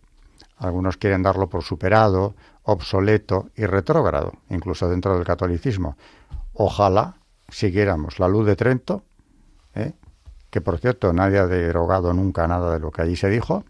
Algunos 0.58 0.98
quieren 0.98 1.24
darlo 1.24 1.50
por 1.50 1.64
superado, 1.64 2.36
obsoleto 2.64 3.50
y 3.56 3.66
retrógrado, 3.66 4.34
incluso 4.50 4.90
dentro 4.90 5.16
del 5.16 5.26
catolicismo. 5.26 5.98
Ojalá 6.54 7.16
siguiéramos 7.50 8.20
la 8.20 8.28
luz 8.28 8.46
de 8.46 8.56
Trento, 8.56 9.04
¿eh? 9.74 9.94
Que 10.50 10.62
por 10.62 10.80
cierto 10.80 11.14
nadie 11.14 11.40
ha 11.40 11.48
derogado 11.48 12.14
nunca 12.14 12.48
nada 12.48 12.74
de 12.74 12.80
lo 12.80 12.92
que 12.92 13.02
allí 13.02 13.16
se 13.16 13.30
dijo. 13.30 13.66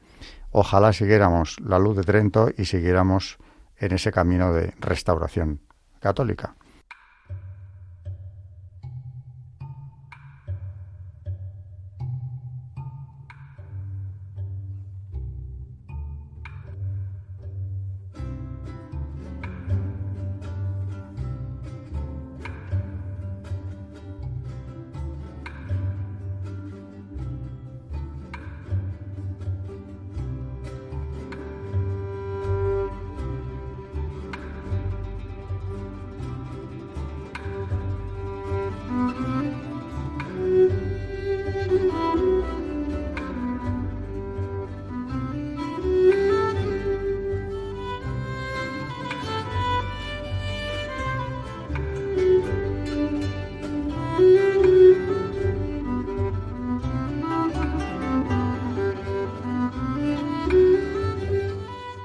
Ojalá 0.51 0.93
siguiéramos 0.93 1.59
la 1.59 1.80
luz 1.80 1.97
de 1.97 2.03
Trento 2.03 2.49
y 2.57 2.65
siguiéramos 2.65 3.38
en 3.78 3.93
ese 3.93 4.11
camino 4.11 4.53
de 4.53 4.73
restauración 4.80 5.59
católica. 5.99 6.55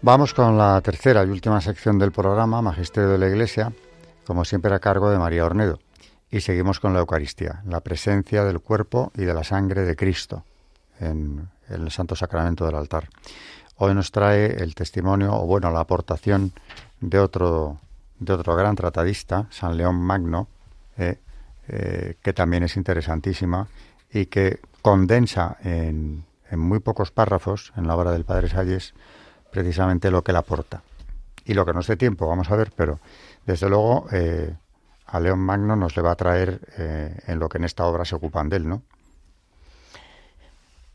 Vamos 0.00 0.32
con 0.32 0.56
la 0.56 0.80
tercera 0.80 1.24
y 1.24 1.28
última 1.28 1.60
sección 1.60 1.98
del 1.98 2.12
programa, 2.12 2.62
Magisterio 2.62 3.10
de 3.10 3.18
la 3.18 3.26
Iglesia, 3.26 3.72
como 4.24 4.44
siempre 4.44 4.72
a 4.72 4.78
cargo 4.78 5.10
de 5.10 5.18
María 5.18 5.44
Ornedo. 5.44 5.80
Y 6.30 6.40
seguimos 6.40 6.78
con 6.78 6.94
la 6.94 7.00
Eucaristía, 7.00 7.62
la 7.66 7.80
presencia 7.80 8.44
del 8.44 8.60
cuerpo 8.60 9.10
y 9.16 9.24
de 9.24 9.34
la 9.34 9.42
sangre 9.42 9.82
de 9.82 9.96
Cristo 9.96 10.44
en, 11.00 11.48
el 11.68 11.90
Santo 11.90 12.14
Sacramento 12.14 12.64
del 12.64 12.76
altar. 12.76 13.08
Hoy 13.76 13.92
nos 13.92 14.12
trae 14.12 14.62
el 14.62 14.76
testimonio, 14.76 15.34
o 15.34 15.46
bueno, 15.46 15.70
la 15.72 15.80
aportación 15.80 16.52
de 17.00 17.18
otro 17.18 17.78
de 18.20 18.32
otro 18.32 18.54
gran 18.54 18.76
tratadista, 18.76 19.46
San 19.50 19.76
León 19.76 19.96
Magno, 19.96 20.48
eh, 20.96 21.18
eh, 21.68 22.16
que 22.22 22.32
también 22.32 22.62
es 22.62 22.76
interesantísima 22.76 23.66
y 24.12 24.26
que 24.26 24.60
condensa 24.80 25.56
en, 25.62 26.24
muy 26.52 26.78
pocos 26.78 27.10
párrafos 27.10 27.72
en 27.76 27.86
la 27.86 27.96
obra 27.96 28.12
del 28.12 28.24
Padre 28.24 28.48
Salles 28.48 28.94
precisamente 29.58 30.10
lo 30.10 30.22
que 30.22 30.32
le 30.32 30.38
aporta. 30.38 30.82
Y 31.44 31.54
lo 31.54 31.64
que 31.66 31.72
no 31.72 31.82
sé 31.82 31.96
tiempo, 31.96 32.28
vamos 32.28 32.50
a 32.50 32.56
ver, 32.56 32.70
pero 32.76 33.00
desde 33.44 33.68
luego 33.68 34.06
eh, 34.12 34.54
a 35.06 35.18
León 35.18 35.40
Magno 35.40 35.74
nos 35.74 35.96
le 35.96 36.02
va 36.02 36.12
a 36.12 36.16
traer 36.16 36.60
en 37.26 37.38
lo 37.38 37.48
que 37.48 37.58
en 37.58 37.64
esta 37.64 37.86
obra 37.86 38.04
se 38.04 38.14
ocupan 38.14 38.48
de 38.48 38.56
él, 38.58 38.68
¿no? 38.68 38.82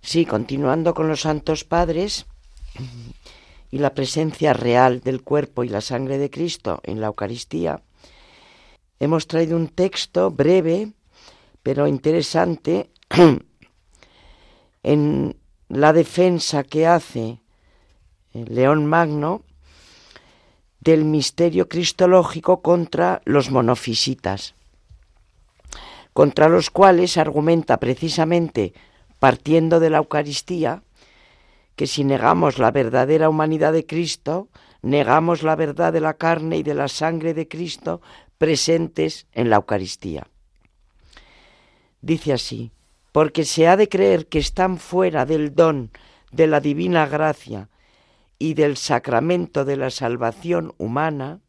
Sí, 0.01 0.25
continuando 0.25 0.93
con 0.93 1.07
los 1.07 1.21
santos 1.21 1.63
padres, 1.63 2.25
y 3.69 3.79
la 3.79 3.93
presencia 3.93 4.53
real 4.53 5.01
del 5.01 5.23
cuerpo 5.23 5.63
y 5.63 5.69
la 5.69 5.81
sangre 5.81 6.17
de 6.17 6.29
Cristo 6.29 6.79
en 6.83 7.01
la 7.01 7.07
Eucaristía, 7.07 7.81
hemos 8.99 9.27
traído 9.27 9.57
un 9.57 9.67
texto 9.67 10.29
breve 10.29 10.93
pero 11.63 11.87
interesante 11.87 12.91
en 14.83 15.35
la 15.69 15.93
defensa 15.93 16.63
que 16.63 16.85
hace 16.85 17.39
León 18.33 18.85
Magno 18.87 19.43
del 20.79 21.05
misterio 21.05 21.69
cristológico 21.69 22.61
contra 22.61 23.21
los 23.25 23.51
monofisitas, 23.51 24.55
contra 26.13 26.49
los 26.49 26.69
cuales 26.69 27.17
argumenta 27.17 27.77
precisamente 27.77 28.73
partiendo 29.19 29.79
de 29.79 29.89
la 29.89 29.99
Eucaristía 29.99 30.83
que 31.75 31.87
si 31.87 32.03
negamos 32.03 32.59
la 32.59 32.71
verdadera 32.71 33.29
humanidad 33.29 33.71
de 33.71 33.85
Cristo, 33.85 34.49
negamos 34.81 35.43
la 35.43 35.55
verdad 35.55 35.93
de 35.93 36.01
la 36.01 36.15
carne 36.15 36.57
y 36.57 36.63
de 36.63 36.75
la 36.75 36.87
sangre 36.87 37.33
de 37.33 37.47
Cristo 37.47 38.01
presentes 38.37 39.27
en 39.31 39.49
la 39.49 39.55
Eucaristía. 39.55 40.27
Dice 42.01 42.33
así, 42.33 42.71
porque 43.11 43.45
se 43.45 43.67
ha 43.67 43.77
de 43.77 43.87
creer 43.87 44.27
que 44.27 44.39
están 44.39 44.77
fuera 44.77 45.25
del 45.25 45.55
don 45.55 45.91
de 46.31 46.47
la 46.47 46.59
divina 46.59 47.05
gracia 47.05 47.69
y 48.43 48.55
del 48.55 48.75
sacramento 48.75 49.63
de 49.63 49.77
la 49.77 49.89
salvación 49.89 50.73
humana, 50.77 51.39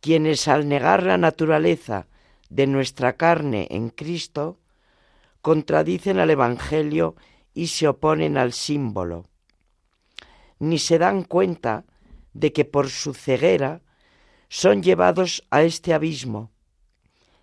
quienes 0.00 0.48
al 0.48 0.70
negar 0.70 1.02
la 1.02 1.18
naturaleza 1.18 2.06
de 2.48 2.66
nuestra 2.66 3.18
carne 3.18 3.66
en 3.70 3.90
Cristo, 3.90 4.58
contradicen 5.42 6.18
al 6.18 6.30
Evangelio 6.30 7.14
y 7.52 7.66
se 7.66 7.88
oponen 7.88 8.38
al 8.38 8.54
símbolo, 8.54 9.26
ni 10.58 10.78
se 10.78 10.96
dan 10.98 11.24
cuenta 11.24 11.84
de 12.32 12.54
que 12.54 12.64
por 12.64 12.88
su 12.88 13.12
ceguera 13.12 13.82
son 14.48 14.82
llevados 14.82 15.44
a 15.50 15.62
este 15.62 15.92
abismo, 15.92 16.52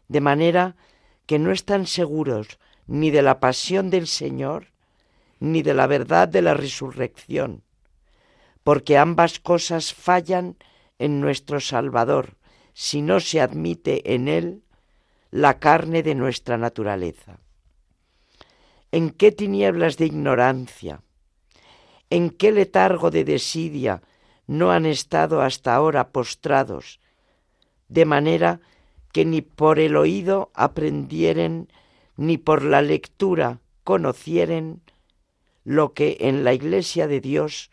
de 0.08 0.22
manera 0.22 0.76
que 1.28 1.38
no 1.38 1.52
están 1.52 1.86
seguros 1.86 2.58
ni 2.88 3.12
de 3.12 3.22
la 3.22 3.40
pasión 3.40 3.92
del 3.92 4.08
Señor, 4.08 4.72
ni 5.40 5.62
de 5.62 5.76
la 5.76 5.86
verdad 5.86 6.28
de 6.28 6.42
la 6.42 6.56
resurrección, 6.56 7.62
porque 8.64 8.98
ambas 8.98 9.40
cosas 9.40 9.94
fallan 9.94 10.58
en 11.00 11.22
nuestro 11.22 11.60
Salvador 11.60 12.38
si 12.74 13.02
no 13.02 13.20
se 13.20 13.42
admite 13.42 14.14
en 14.14 14.28
Él 14.28 14.64
la 15.32 15.60
carne 15.60 16.04
de 16.04 16.16
nuestra 16.16 16.58
naturaleza. 16.58 17.40
En 18.92 19.10
qué 19.10 19.32
tinieblas 19.32 19.98
de 19.98 20.06
ignorancia, 20.06 21.02
en 22.10 22.30
qué 22.30 22.52
letargo 22.52 23.10
de 23.12 23.24
desidia 23.24 24.02
no 24.48 24.72
han 24.72 24.86
estado 24.86 25.42
hasta 25.42 25.74
ahora 25.74 26.10
postrados, 26.10 27.00
de 27.88 28.06
manera 28.06 28.60
que 29.12 29.26
ni 29.26 29.42
por 29.42 29.80
el 29.80 29.96
oído 29.96 30.52
aprendieren, 30.54 31.70
ni 32.18 32.38
por 32.38 32.64
la 32.64 32.82
lectura 32.82 33.60
conocieren 33.84 34.82
lo 35.64 35.94
que 35.94 36.18
en 36.20 36.44
la 36.44 36.54
iglesia 36.54 37.08
de 37.08 37.22
Dios 37.22 37.72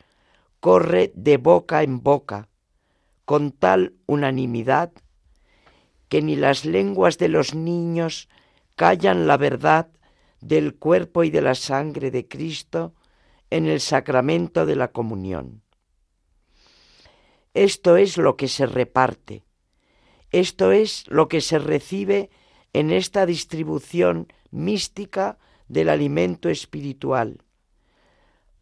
corre 0.60 1.12
de 1.14 1.36
boca 1.38 1.82
en 1.82 2.02
boca, 2.02 2.48
con 3.24 3.52
tal 3.52 3.94
unanimidad 4.06 4.92
que 6.08 6.22
ni 6.22 6.36
las 6.36 6.64
lenguas 6.64 7.18
de 7.18 7.28
los 7.28 7.54
niños 7.54 8.28
callan 8.76 9.26
la 9.26 9.36
verdad 9.36 9.88
del 10.40 10.74
cuerpo 10.74 11.24
y 11.24 11.30
de 11.30 11.40
la 11.40 11.54
sangre 11.54 12.10
de 12.10 12.26
Cristo 12.26 12.94
en 13.50 13.66
el 13.66 13.80
sacramento 13.80 14.66
de 14.66 14.76
la 14.76 14.88
comunión. 14.88 15.62
Esto 17.54 17.96
es 17.96 18.16
lo 18.16 18.36
que 18.36 18.48
se 18.48 18.66
reparte, 18.66 19.44
esto 20.30 20.72
es 20.72 21.04
lo 21.08 21.28
que 21.28 21.40
se 21.40 21.58
recibe 21.58 22.30
en 22.72 22.90
esta 22.90 23.26
distribución 23.26 24.32
mística 24.50 25.38
del 25.68 25.88
alimento 25.88 26.48
espiritual, 26.48 27.42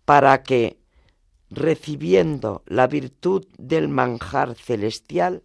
para 0.05 0.43
que, 0.43 0.79
recibiendo 1.51 2.63
la 2.67 2.87
virtud 2.87 3.47
del 3.57 3.89
manjar 3.89 4.55
celestial, 4.55 5.43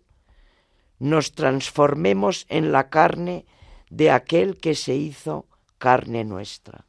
nos 0.99 1.34
transformemos 1.34 2.45
en 2.49 2.72
la 2.72 2.89
carne 2.89 3.45
de 3.89 4.12
aquel 4.12 4.58
que 4.58 4.76
se 4.76 4.95
hizo 4.95 5.45
carne 5.78 6.24
nuestra. 6.24 6.86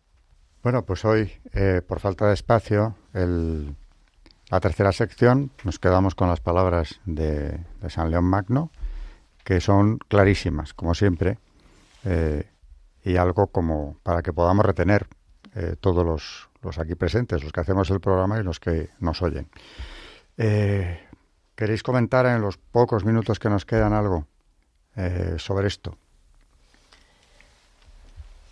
Bueno, 0.62 0.84
pues 0.84 1.04
hoy, 1.04 1.30
eh, 1.52 1.82
por 1.86 2.00
falta 2.00 2.26
de 2.26 2.34
espacio, 2.34 2.96
la 3.12 4.60
tercera 4.60 4.92
sección, 4.92 5.50
nos 5.64 5.78
quedamos 5.78 6.14
con 6.14 6.28
las 6.28 6.40
palabras 6.40 7.00
de, 7.04 7.60
San 7.88 8.10
León 8.10 8.24
Magno, 8.24 8.70
que 9.44 9.60
son 9.60 9.98
clarísimas, 10.08 10.72
como 10.72 10.94
siempre, 10.94 11.38
eh, 12.04 12.48
y 13.04 13.16
algo 13.16 13.48
como 13.48 13.98
para 14.02 14.22
que 14.22 14.32
podamos 14.32 14.64
retener 14.64 15.06
eh, 15.54 15.76
todos 15.78 16.04
los, 16.04 16.48
los, 16.64 16.78
aquí 16.78 16.94
presentes, 16.94 17.42
los 17.42 17.52
que 17.52 17.60
hacemos 17.60 17.90
el 17.90 18.00
programa 18.00 18.40
y 18.40 18.42
los 18.42 18.58
que 18.58 18.90
nos 18.98 19.22
oyen. 19.22 19.48
¿Queréis 20.36 21.82
comentar 21.82 22.26
en 22.26 22.40
los 22.40 22.56
pocos 22.56 23.04
minutos 23.04 23.38
que 23.38 23.48
nos 23.48 23.64
quedan 23.64 23.92
algo 23.92 24.26
sobre 25.36 25.68
esto? 25.68 25.96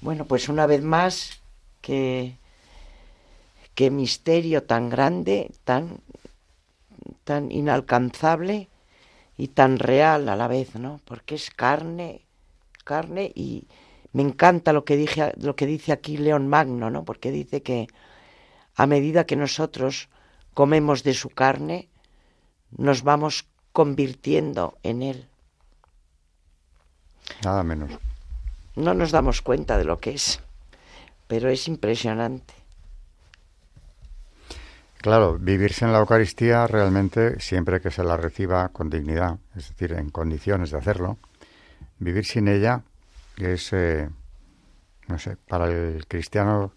Bueno, 0.01 0.25
pues 0.25 0.49
una 0.49 0.67
vez 0.67 0.83
más, 0.83 1.41
qué, 1.81 2.37
qué 3.75 3.91
misterio 3.91 4.65
tan 4.65 4.91
grande, 4.91 5.51
tan, 5.65 5.99
tan 7.25 7.53
inalcanzable 7.53 8.69
y 9.37 9.49
tan 9.49 9.79
real 9.79 10.29
a 10.29 10.37
la 10.37 10.49
vez, 10.49 10.75
¿no? 10.75 11.01
Porque 11.05 11.37
es 11.37 11.51
carne, 11.51 12.23
carne 12.85 13.33
y 13.35 13.67
me 14.13 14.23
encanta 14.23 14.73
lo 14.73 14.85
que, 14.85 14.97
dije, 14.97 15.33
lo 15.39 15.57
que 15.57 15.67
dice 15.67 15.93
aquí 15.93 16.17
León 16.17 16.49
Magno, 16.49 16.91
¿no? 16.91 17.05
Porque 17.05 17.31
dice 17.31 17.63
que 17.63 17.89
a 18.75 18.87
medida 18.87 19.25
que 19.25 19.37
nosotros 19.37 20.09
comemos 20.55 21.03
de 21.03 21.15
su 21.15 21.31
carne, 21.31 21.89
nos 22.77 23.03
vamos 23.03 23.47
convirtiendo 23.73 24.79
en 24.83 25.03
él. 25.03 25.29
Nada 27.45 27.63
menos 27.63 27.91
no 28.77 28.95
nos 28.95 29.11
damos 29.11 29.43
cuenta 29.43 29.77
de 29.77 29.85
lo 29.85 30.01
que 30.01 30.13
es, 30.13 30.41
pero 31.27 31.49
es 31.51 31.69
impresionante. 31.69 32.55
Claro, 34.99 35.37
vivirse 35.39 35.85
en 35.85 35.93
la 35.93 35.99
Eucaristía 35.99 36.67
realmente, 36.67 37.41
siempre 37.41 37.81
que 37.81 37.91
se 37.91 38.05
la 38.05 38.17
reciba 38.17 38.69
con 38.69 38.89
dignidad, 38.89 39.39
es 39.57 39.69
decir, 39.69 39.93
en 39.93 40.11
condiciones 40.11 40.71
de 40.71 40.79
hacerlo, 40.79 41.19
vivir 41.99 42.25
sin 42.25 42.47
ella 42.47 42.83
es, 43.45 43.73
eh, 43.73 44.09
no 45.09 45.19
sé, 45.19 45.37
para 45.37 45.67
el 45.67 46.07
cristiano 46.07 46.73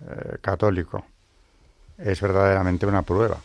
eh, 0.00 0.38
católico 0.40 1.04
es 1.98 2.20
verdaderamente 2.20 2.86
una 2.86 3.02
prueba, 3.02 3.38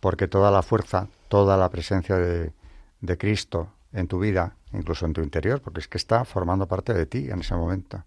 porque 0.00 0.26
toda 0.26 0.50
la 0.50 0.62
fuerza, 0.62 1.06
toda 1.28 1.56
la 1.56 1.68
presencia 1.70 2.16
de, 2.16 2.52
de 3.00 3.18
Cristo 3.18 3.68
en 3.92 4.08
tu 4.08 4.18
vida, 4.18 4.56
incluso 4.72 5.06
en 5.06 5.12
tu 5.12 5.20
interior, 5.20 5.60
porque 5.60 5.80
es 5.80 5.88
que 5.88 5.98
está 5.98 6.24
formando 6.24 6.66
parte 6.66 6.94
de 6.94 7.06
ti 7.06 7.30
en 7.30 7.40
ese 7.40 7.54
momento. 7.54 8.02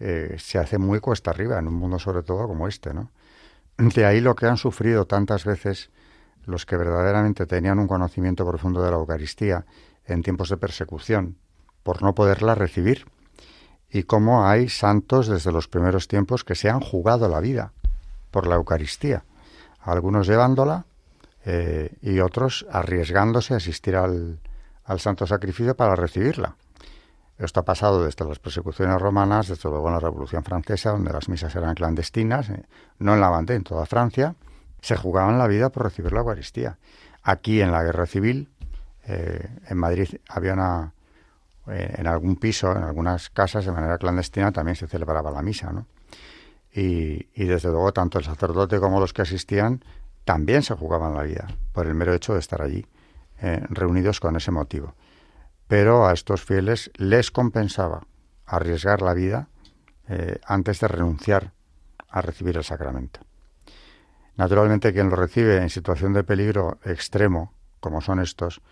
Eh, 0.00 0.36
se 0.38 0.58
hace 0.58 0.78
muy 0.78 1.00
cuesta 1.00 1.30
arriba 1.30 1.58
en 1.58 1.66
un 1.66 1.74
mundo 1.74 1.98
sobre 1.98 2.22
todo 2.22 2.46
como 2.46 2.68
este, 2.68 2.94
¿no? 2.94 3.10
De 3.78 4.04
ahí 4.04 4.20
lo 4.20 4.34
que 4.34 4.46
han 4.46 4.56
sufrido 4.56 5.06
tantas 5.06 5.44
veces 5.44 5.90
los 6.44 6.66
que 6.66 6.76
verdaderamente 6.76 7.46
tenían 7.46 7.78
un 7.78 7.88
conocimiento 7.88 8.46
profundo 8.46 8.82
de 8.82 8.90
la 8.90 8.96
Eucaristía 8.96 9.66
en 10.06 10.22
tiempos 10.22 10.48
de 10.48 10.56
persecución, 10.56 11.36
por 11.82 12.02
no 12.02 12.14
poderla 12.14 12.54
recibir, 12.54 13.06
y 13.90 14.02
cómo 14.02 14.46
hay 14.46 14.68
santos 14.68 15.28
desde 15.28 15.52
los 15.52 15.68
primeros 15.68 16.08
tiempos 16.08 16.44
que 16.44 16.54
se 16.54 16.68
han 16.68 16.80
jugado 16.80 17.28
la 17.28 17.40
vida 17.40 17.72
por 18.30 18.46
la 18.46 18.56
Eucaristía, 18.56 19.24
algunos 19.80 20.26
llevándola 20.26 20.84
eh, 21.44 21.96
y 22.02 22.20
otros 22.20 22.66
arriesgándose 22.70 23.54
a 23.54 23.58
asistir 23.58 23.96
al, 23.96 24.38
al 24.84 25.00
santo 25.00 25.26
sacrificio 25.26 25.74
para 25.76 25.94
recibirla. 25.96 26.56
Esto 27.38 27.60
ha 27.60 27.64
pasado 27.64 28.04
desde 28.04 28.24
las 28.24 28.40
persecuciones 28.40 29.00
romanas, 29.00 29.46
desde 29.46 29.68
luego 29.68 29.86
en 29.86 29.94
la 29.94 30.00
Revolución 30.00 30.42
Francesa, 30.42 30.90
donde 30.90 31.12
las 31.12 31.28
misas 31.28 31.54
eran 31.54 31.74
clandestinas, 31.74 32.50
eh, 32.50 32.64
no 32.98 33.14
en 33.14 33.20
la 33.20 33.30
Vendée, 33.30 33.54
en 33.54 33.62
toda 33.62 33.86
Francia, 33.86 34.34
se 34.80 34.96
jugaban 34.96 35.38
la 35.38 35.46
vida 35.46 35.70
por 35.70 35.84
recibir 35.84 36.12
la 36.12 36.20
Eucaristía. 36.20 36.78
Aquí 37.22 37.60
en 37.60 37.70
la 37.70 37.82
Guerra 37.84 38.06
Civil, 38.06 38.48
eh, 39.04 39.48
en 39.68 39.78
Madrid 39.78 40.08
había 40.28 40.54
una, 40.54 40.92
en 41.70 42.06
algún 42.06 42.36
piso, 42.36 42.72
en 42.72 42.82
algunas 42.82 43.30
casas, 43.30 43.64
de 43.64 43.72
manera 43.72 43.98
clandestina 43.98 44.52
también 44.52 44.76
se 44.76 44.86
celebraba 44.86 45.30
la 45.30 45.42
misa, 45.42 45.72
¿no? 45.72 45.86
Y, 46.72 47.28
y 47.34 47.44
desde 47.44 47.70
luego 47.70 47.92
tanto 47.92 48.18
el 48.18 48.24
sacerdote 48.24 48.78
como 48.78 49.00
los 49.00 49.12
que 49.12 49.22
asistían 49.22 49.82
también 50.24 50.62
se 50.62 50.74
jugaban 50.74 51.14
la 51.14 51.22
vida 51.22 51.46
por 51.72 51.86
el 51.86 51.94
mero 51.94 52.12
hecho 52.12 52.34
de 52.34 52.40
estar 52.40 52.60
allí, 52.60 52.86
reunidos 53.70 54.20
con 54.20 54.36
ese 54.36 54.50
motivo 54.50 54.94
pero 55.68 56.08
a 56.08 56.14
estos 56.14 56.42
fieles 56.42 56.90
les 56.96 57.30
compensaba 57.30 58.06
arriesgar 58.46 59.02
la 59.02 59.14
vida 59.14 59.48
eh, 60.08 60.40
antes 60.46 60.80
de 60.80 60.88
renunciar 60.88 61.52
a 62.08 62.22
recibir 62.22 62.56
el 62.56 62.64
sacramento. 62.64 63.20
Naturalmente, 64.36 64.92
quien 64.94 65.10
lo 65.10 65.16
recibe 65.16 65.58
en 65.58 65.68
situación 65.68 66.14
de 66.14 66.24
peligro 66.24 66.78
extremo, 66.84 67.52
como 67.80 68.00
son 68.00 68.18
estos, 68.18 68.62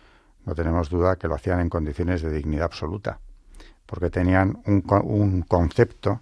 no 0.47 0.55
tenemos 0.55 0.89
duda 0.89 1.17
que 1.17 1.29
lo 1.29 1.35
hacían 1.35 1.61
en 1.61 1.69
condiciones 1.69 2.23
de 2.23 2.31
dignidad 2.31 2.65
absoluta, 2.65 3.19
porque 3.85 4.09
tenían 4.11 4.63
un, 4.65 5.43
concepto 5.43 6.21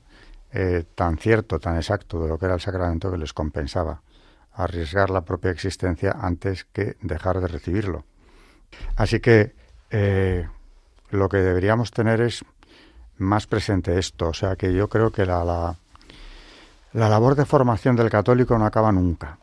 eh, 0.52 0.84
tan 0.94 1.18
cierto, 1.18 1.60
tan 1.60 1.76
exacto 1.76 2.22
de 2.22 2.28
lo 2.28 2.38
que 2.38 2.46
era 2.46 2.54
el 2.54 2.60
sacramento 2.60 3.10
que 3.10 3.18
les 3.18 3.32
compensaba 3.32 4.00
arriesgar 4.54 5.10
la 5.10 5.22
propia 5.22 5.50
existencia 5.50 6.16
antes 6.20 6.64
que 6.64 6.96
dejar 7.02 7.40
de 7.40 7.48
recibirlo. 7.48 8.04
Así 8.96 9.20
que 9.20 9.54
eh, 9.90 10.48
lo 11.10 11.28
que 11.28 11.38
deberíamos 11.38 11.90
tener 11.90 12.20
es 12.20 12.44
más 13.18 13.46
presente 13.46 13.98
esto. 13.98 14.28
O 14.28 14.34
sea 14.34 14.56
que 14.56 14.72
yo 14.72 14.88
creo 14.88 15.10
que 15.10 15.26
la, 15.26 15.44
la, 15.44 17.08
labor 17.08 17.34
de 17.34 17.44
formación 17.44 17.96
del 17.96 18.10
católico 18.10 18.56
no 18.58 18.66
acaba 18.66 18.92
nunca, 18.92 19.38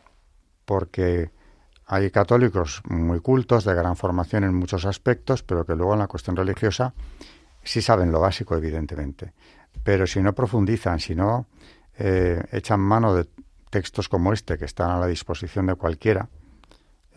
porque 0.64 1.30
hay 1.92 2.10
católicos 2.10 2.80
muy 2.88 3.20
cultos, 3.20 3.66
de 3.66 3.74
gran 3.74 3.96
formación 3.96 4.44
en 4.44 4.54
muchos 4.54 4.86
aspectos, 4.86 5.42
pero 5.42 5.66
que 5.66 5.76
luego 5.76 5.92
en 5.92 5.98
la 5.98 6.06
cuestión 6.06 6.34
religiosa 6.34 6.94
sí 7.62 7.82
saben 7.82 8.10
lo 8.10 8.18
básico, 8.18 8.56
evidentemente. 8.56 9.34
Pero 9.84 10.06
si 10.06 10.22
no 10.22 10.34
profundizan, 10.34 11.00
si 11.00 11.14
no 11.14 11.48
eh, 11.98 12.42
echan 12.50 12.80
mano 12.80 13.14
de 13.14 13.28
textos 13.68 14.08
como 14.08 14.32
este, 14.32 14.56
que 14.56 14.64
están 14.64 14.90
a 14.90 14.98
la 14.98 15.06
disposición 15.06 15.66
de 15.66 15.74
cualquiera, 15.74 16.30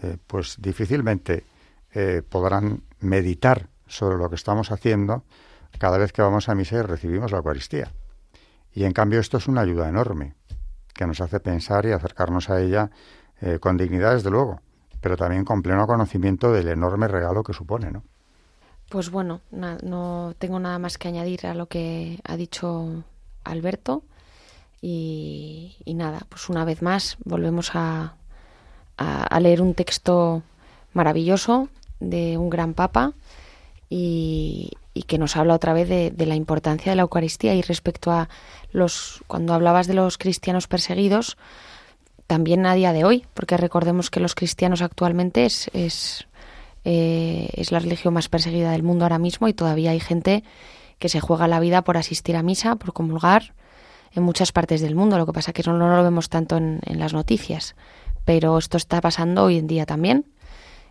eh, 0.04 0.18
pues 0.28 0.58
difícilmente 0.60 1.46
eh, 1.94 2.22
podrán 2.28 2.82
meditar 3.00 3.70
sobre 3.88 4.18
lo 4.18 4.30
que 4.30 4.36
estamos 4.36 4.72
haciendo 4.72 5.24
cada 5.80 5.98
vez 5.98 6.12
que 6.12 6.22
vamos 6.22 6.50
a 6.50 6.56
misa 6.56 6.76
y 6.76 6.82
recibimos 6.82 7.32
la 7.32 7.38
Eucaristía. 7.38 7.94
Y 8.74 8.84
en 8.84 8.92
cambio 8.92 9.22
esto 9.22 9.38
es 9.38 9.48
una 9.48 9.62
ayuda 9.62 9.88
enorme, 9.88 10.36
que 10.94 11.08
nos 11.08 11.22
hace 11.22 11.40
pensar 11.40 11.86
y 11.86 11.94
acercarnos 11.94 12.50
a 12.50 12.60
ella 12.60 12.92
con 13.60 13.76
dignidad, 13.76 14.14
desde 14.14 14.32
luego, 14.32 14.62
pero 15.06 15.18
también 15.18 15.46
con 15.46 15.62
pleno 15.62 15.86
conocimiento 15.86 16.52
del 16.52 16.68
enorme 16.68 17.08
regalo 17.08 17.44
que 17.44 17.54
supone, 17.54 17.92
¿no? 17.92 18.02
Pues 18.90 19.12
bueno, 19.12 19.42
no 19.52 20.34
tengo 20.40 20.60
nada 20.60 20.80
más 20.80 20.98
que 20.98 21.08
añadir 21.08 21.46
a 21.46 21.54
lo 21.54 21.68
que 21.68 22.20
ha 22.24 22.36
dicho 22.36 23.04
Alberto. 23.44 24.02
Y, 24.82 25.76
nada, 25.86 26.22
pues 26.28 26.50
una 26.50 26.66
vez 26.66 26.82
más 26.82 27.18
volvemos 27.24 27.76
a, 27.76 28.16
a 28.98 29.40
leer 29.40 29.62
un 29.62 29.76
texto 29.76 30.42
maravilloso 30.94 31.70
de 32.00 32.40
un 32.40 32.50
gran 32.50 32.74
papa 32.74 33.14
y, 33.88 34.72
que 35.06 35.20
nos 35.20 35.38
habla 35.38 35.54
otra 35.54 35.74
vez 35.74 35.88
de, 35.88 36.26
la 36.26 36.34
importancia 36.34 36.92
de 36.92 36.96
la 36.96 37.04
Eucaristía 37.04 37.54
y 37.54 37.62
respecto 37.62 38.12
a 38.12 38.28
los 38.72 39.24
cuando 39.28 39.54
hablabas 39.54 39.86
de 39.86 39.94
los 39.94 40.18
cristianos 40.18 40.66
perseguidos 40.68 41.38
también 42.28 42.66
a 42.66 42.74
día 42.74 42.94
de 42.94 43.04
hoy 43.04 43.26
porque 43.34 43.58
recordemos 43.58 44.10
que 44.10 44.20
los 44.20 44.36
cristianos 44.36 44.82
actualmente 44.82 45.46
es 45.46 45.70
es, 45.74 46.28
eh, 46.84 47.50
es 47.54 47.72
la 47.72 47.80
religión 47.80 48.14
más 48.14 48.30
perseguida 48.30 48.72
del 48.72 48.84
mundo 48.84 49.06
ahora 49.06 49.20
mismo 49.20 49.48
y 49.48 49.54
todavía 49.54 49.92
hay 49.92 50.00
gente 50.00 50.44
que 51.00 51.10
se 51.10 51.20
juega 51.20 51.48
la 51.48 51.60
vida 51.60 51.84
por 51.84 51.98
asistir 51.98 52.36
a 52.36 52.44
misa 52.44 52.76
por 52.76 52.94
comulgar 52.94 53.54
en 54.14 54.24
muchas 54.24 54.52
partes 54.52 54.82
del 54.82 54.96
mundo 54.96 55.18
lo 55.18 55.26
que 55.26 55.34
pasa 55.34 55.52
es 55.52 55.56
que 55.56 55.70
no, 55.70 55.78
no 55.78 55.96
lo 55.96 56.04
vemos 56.04 56.30
tanto 56.30 56.58
en, 56.58 56.80
en 56.86 57.00
las 57.00 57.14
noticias 57.14 57.76
pero 58.24 58.58
esto 58.58 58.78
está 58.78 59.02
pasando 59.02 59.44
hoy 59.44 59.58
en 59.58 59.68
día 59.68 59.86
también 59.86 60.26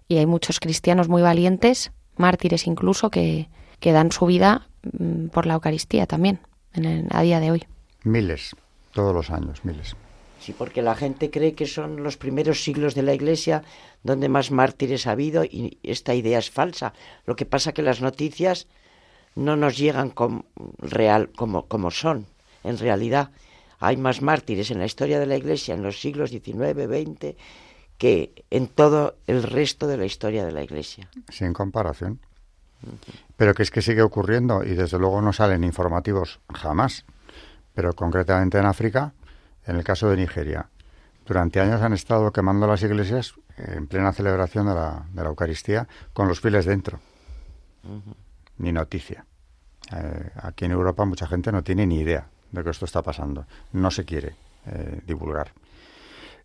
y 0.09 0.19
hay 0.19 0.27
muchos 0.27 0.61
cristianos 0.61 1.09
muy 1.09 1.23
valientes 1.23 1.93
mártires 2.17 2.67
incluso, 2.67 3.11
que, 3.11 3.49
que 3.81 3.93
dan 3.93 4.13
su 4.13 4.27
vida 4.27 4.69
mm, 4.99 5.27
por 5.29 5.47
la 5.47 5.55
Eucaristía 5.55 6.07
también, 6.07 6.41
en 6.73 7.09
a 7.11 7.23
día 7.23 7.41
de 7.41 7.51
hoy. 7.51 7.65
Miles, 8.03 8.55
todos 8.93 9.15
los 9.15 9.31
años, 9.31 9.65
miles. 9.65 9.97
Sí, 10.45 10.53
porque 10.53 10.83
la 10.83 10.95
gente 10.95 11.31
cree 11.31 11.55
que 11.55 11.65
son 11.65 12.03
los 12.03 12.19
primeros 12.19 12.63
siglos 12.63 12.95
de 12.95 13.03
la 13.03 13.15
Iglesia 13.15 13.63
donde 14.03 14.29
más 14.29 14.51
mártires 14.51 15.07
ha 15.07 15.13
habido 15.13 15.43
y 15.43 15.79
esta 15.83 16.15
idea 16.15 16.39
es 16.39 16.51
falsa. 16.51 16.93
Lo 17.25 17.35
que 17.35 17.47
pasa 17.47 17.73
que 17.73 17.81
las 17.81 18.03
noticias 18.03 18.67
no 19.37 19.57
nos 19.57 19.79
llegan 19.79 20.11
como, 20.11 20.45
real, 20.77 21.31
como, 21.35 21.65
como 21.65 21.91
son. 21.91 22.27
En 22.63 22.77
realidad 22.77 23.31
hay 23.81 23.97
más 23.97 24.21
mártires 24.21 24.71
en 24.71 24.81
la 24.81 24.85
historia 24.85 25.19
de 25.19 25.25
la 25.25 25.37
Iglesia 25.39 25.73
en 25.73 25.83
los 25.83 25.99
siglos 25.99 26.29
XIX, 26.29 26.45
XX 26.53 27.37
que 27.97 28.45
en 28.51 28.67
todo 28.67 29.17
el 29.27 29.45
resto 29.45 29.87
de 29.87 29.97
la 29.97 30.05
historia 30.05 30.45
de 30.45 30.53
la 30.53 30.63
Iglesia. 30.63 31.09
Sin 31.31 31.55
comparación. 31.55 32.21
Pero 33.39 33.55
que 33.55 33.63
es 33.63 33.71
que 33.71 33.81
sigue 33.81 34.03
ocurriendo 34.03 34.63
y 34.63 34.75
desde 34.75 34.99
luego 34.99 35.23
no 35.23 35.33
salen 35.33 35.65
informativos 35.65 36.41
jamás. 36.53 37.07
Pero 37.73 37.95
concretamente 37.95 38.59
en 38.59 38.67
África, 38.67 39.15
en 39.67 39.77
el 39.77 39.85
caso 39.85 40.09
de 40.11 40.17
Nigeria, 40.17 40.69
durante 41.27 41.61
años 41.61 41.81
han 41.81 41.93
estado 41.93 42.33
quemando 42.33 42.67
las 42.67 42.83
iglesias 42.83 43.35
en 43.57 43.87
plena 43.87 44.13
celebración 44.13 44.67
de 44.67 44.75
la, 44.75 45.07
de 45.13 45.23
la 45.23 45.29
Eucaristía 45.29 45.89
con 46.13 46.29
los 46.29 46.41
fieles 46.41 46.67
dentro. 46.67 47.01
Ni 48.59 48.73
noticia. 48.73 49.25
Eh, 49.95 50.31
aquí 50.43 50.65
en 50.65 50.73
Europa 50.73 51.05
mucha 51.05 51.27
gente 51.27 51.53
no 51.53 51.63
tiene 51.63 51.87
ni 51.87 52.01
idea 52.01 52.29
de 52.51 52.63
que 52.63 52.71
esto 52.71 52.85
está 52.85 53.03
pasando. 53.03 53.47
No 53.73 53.91
se 53.91 54.05
quiere 54.05 54.37
eh, 54.67 55.01
divulgar. 55.07 55.53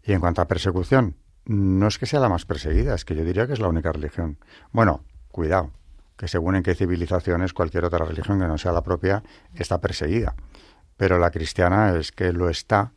Y 0.03 0.13
en 0.13 0.19
cuanto 0.19 0.41
a 0.41 0.47
persecución, 0.47 1.15
no 1.45 1.87
es 1.87 1.97
que 1.97 2.05
sea 2.05 2.19
la 2.19 2.29
más 2.29 2.45
perseguida, 2.45 2.95
es 2.95 3.05
que 3.05 3.15
yo 3.15 3.23
diría 3.23 3.47
que 3.47 3.53
es 3.53 3.59
la 3.59 3.67
única 3.67 3.91
religión. 3.91 4.37
Bueno, 4.71 5.03
cuidado, 5.31 5.71
que 6.15 6.27
según 6.27 6.55
en 6.55 6.63
qué 6.63 6.75
civilizaciones 6.75 7.53
cualquier 7.53 7.85
otra 7.85 8.05
religión 8.05 8.39
que 8.39 8.47
no 8.47 8.57
sea 8.57 8.71
la 8.71 8.83
propia 8.83 9.23
está 9.55 9.79
perseguida. 9.79 10.35
Pero 10.97 11.17
la 11.17 11.31
cristiana 11.31 11.95
es 11.97 12.11
que 12.11 12.33
lo 12.33 12.49
está 12.49 12.91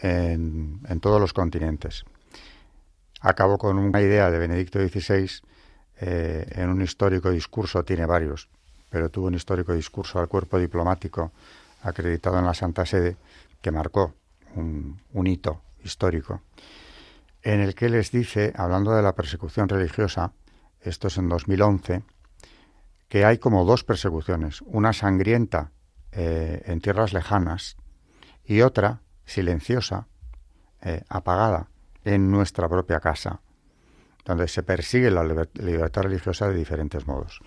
en, 0.00 0.80
todos 1.00 1.20
los 1.20 1.32
continentes. 1.32 2.04
Acabo 3.20 3.58
con 3.58 3.78
una 3.78 4.00
idea 4.00 4.30
de 4.30 4.38
Benedicto 4.38 4.78
XVI 4.78 5.30
eh, 6.00 6.46
en 6.52 6.68
un 6.68 6.82
histórico 6.82 7.30
discurso, 7.30 7.84
tiene 7.84 8.06
varios, 8.06 8.48
pero 8.90 9.10
tuvo 9.10 9.26
un 9.26 9.34
histórico 9.34 9.72
discurso 9.72 10.18
al 10.18 10.28
cuerpo 10.28 10.58
diplomático 10.58 11.32
acreditado 11.82 12.38
en 12.38 12.44
la 12.44 12.54
Santa 12.54 12.84
Sede 12.84 13.16
que 13.60 13.70
marcó 13.70 14.14
un 14.54 15.26
hito 15.26 15.62
histórico 15.84 16.40
en 17.46 17.60
el 17.60 17.76
que 17.76 17.88
les 17.88 18.10
dice, 18.10 18.52
hablando 18.56 18.92
de 18.92 19.02
la 19.02 19.14
persecución 19.14 19.68
religiosa, 19.68 20.32
esto 20.80 21.06
es 21.06 21.16
en 21.16 21.28
2011, 21.28 22.02
que 23.08 23.24
hay 23.24 23.38
como 23.38 23.64
dos 23.64 23.84
persecuciones, 23.84 24.62
una 24.62 24.92
sangrienta 24.92 25.70
eh, 26.10 26.62
en 26.66 26.80
tierras 26.80 27.12
lejanas 27.12 27.76
y 28.44 28.62
otra 28.62 29.00
silenciosa, 29.26 30.06
eh, 30.80 31.02
apagada, 31.08 31.68
en 32.04 32.30
nuestra 32.30 32.68
propia 32.68 33.00
casa, 33.00 33.40
donde 34.24 34.46
se 34.48 34.62
persigue 34.62 35.10
la 35.10 35.24
libertad 35.24 36.02
religiosa 36.02 36.48
de 36.48 36.54
diferentes 36.54 37.06
modos. 37.06 37.40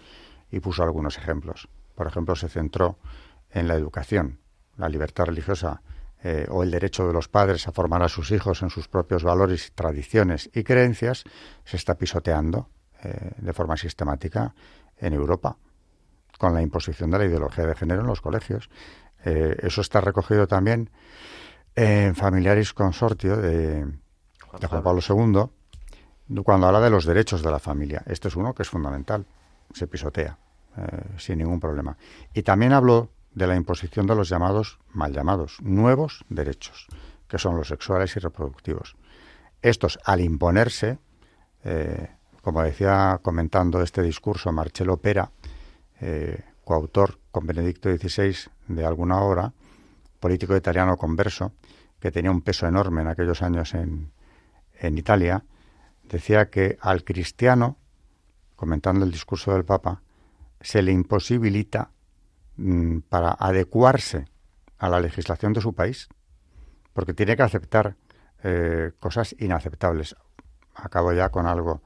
Y 0.51 0.59
puso 0.59 0.83
algunos 0.83 1.17
ejemplos. 1.17 1.69
Por 1.95 2.07
ejemplo, 2.07 2.35
se 2.35 2.49
centró 2.49 2.99
en 3.51 3.67
la 3.67 3.75
educación, 3.75 4.39
la 4.77 4.89
libertad 4.89 5.25
religiosa 5.25 5.81
eh, 6.21 6.45
o 6.49 6.63
el 6.63 6.71
derecho 6.71 7.07
de 7.07 7.13
los 7.13 7.29
padres 7.29 7.67
a 7.67 7.71
formar 7.71 8.03
a 8.03 8.09
sus 8.09 8.31
hijos 8.31 8.61
en 8.61 8.69
sus 8.69 8.87
propios 8.87 9.23
valores, 9.23 9.71
tradiciones 9.73 10.49
y 10.53 10.63
creencias, 10.63 11.23
se 11.63 11.77
está 11.77 11.95
pisoteando 11.95 12.69
eh, 13.01 13.31
de 13.37 13.53
forma 13.53 13.77
sistemática 13.77 14.53
en 14.97 15.13
Europa, 15.13 15.57
con 16.37 16.53
la 16.53 16.61
imposición 16.61 17.11
de 17.11 17.19
la 17.19 17.25
ideología 17.25 17.65
de 17.65 17.75
género 17.75 18.01
en 18.01 18.07
los 18.07 18.21
colegios. 18.21 18.69
Eso 19.21 19.81
está 19.81 19.99
recogido 19.99 20.47
también 20.47 20.89
en 21.81 22.13
Familiaris 22.13 22.73
Consortio 22.73 23.37
de, 23.37 23.85
de 23.85 24.67
Juan 24.67 24.83
Pablo 24.83 24.99
II, 25.07 26.43
cuando 26.43 26.67
habla 26.67 26.81
de 26.81 26.89
los 26.89 27.05
derechos 27.05 27.41
de 27.41 27.49
la 27.49 27.59
familia. 27.59 28.03
Este 28.05 28.27
es 28.27 28.35
uno 28.35 28.53
que 28.53 28.63
es 28.63 28.69
fundamental, 28.69 29.25
se 29.73 29.87
pisotea 29.87 30.37
sin 31.17 31.37
ningún 31.37 31.59
problema. 31.59 31.97
Y 32.33 32.43
también 32.43 32.73
habló 32.73 33.09
de 33.33 33.47
la 33.47 33.55
imposición 33.55 34.07
de 34.07 34.15
los 34.15 34.27
llamados, 34.27 34.79
mal 34.91 35.13
llamados, 35.13 35.57
nuevos 35.61 36.25
derechos, 36.27 36.87
que 37.29 37.37
son 37.37 37.55
los 37.55 37.69
sexuales 37.69 38.15
y 38.17 38.19
reproductivos. 38.19 38.97
Estos, 39.61 39.99
al 40.03 40.19
imponerse, 40.19 40.99
eh, 41.63 42.09
como 42.41 42.61
decía 42.61 43.19
comentando 43.21 43.81
este 43.81 44.01
discurso 44.01 44.51
Marcelo 44.51 44.97
Pera, 44.97 45.31
eh, 46.01 46.43
coautor 46.65 47.19
con 47.31 47.45
Benedicto 47.45 47.89
XVI 47.89 48.35
de 48.67 48.85
alguna 48.85 49.21
obra, 49.21 49.53
político 50.19 50.55
italiano 50.55 50.97
converso, 50.97 51.53
que 51.99 52.11
tenía 52.11 52.31
un 52.31 52.41
peso 52.41 52.67
enorme 52.67 53.01
en 53.01 53.07
aquellos 53.07 53.41
años 53.41 53.73
en, 53.73 54.11
en 54.79 54.97
Italia, 54.97 55.43
decía 56.03 56.49
que 56.49 56.77
al 56.81 57.03
cristiano, 57.03 57.77
comentando 58.55 59.05
el 59.05 59.11
discurso 59.11 59.53
del 59.53 59.65
Papa, 59.65 60.01
se 60.61 60.81
le 60.81 60.91
imposibilita 60.91 61.91
Mm, 62.61 62.99
para 63.07 63.31
adecuarse 63.31 64.25
a 64.79 64.89
la 64.89 64.99
legislación 64.99 65.53
de 65.53 65.61
su 65.61 65.73
país, 65.73 66.09
porque 66.91 67.13
tiene 67.13 67.37
que 67.37 67.43
aceptar 67.43 67.95
eh, 68.43 68.91
cosas 68.99 69.33
inaceptables. 69.39 70.17
Acabo 70.75 71.13
ya 71.13 71.29
con 71.29 71.47
algo 71.47 71.81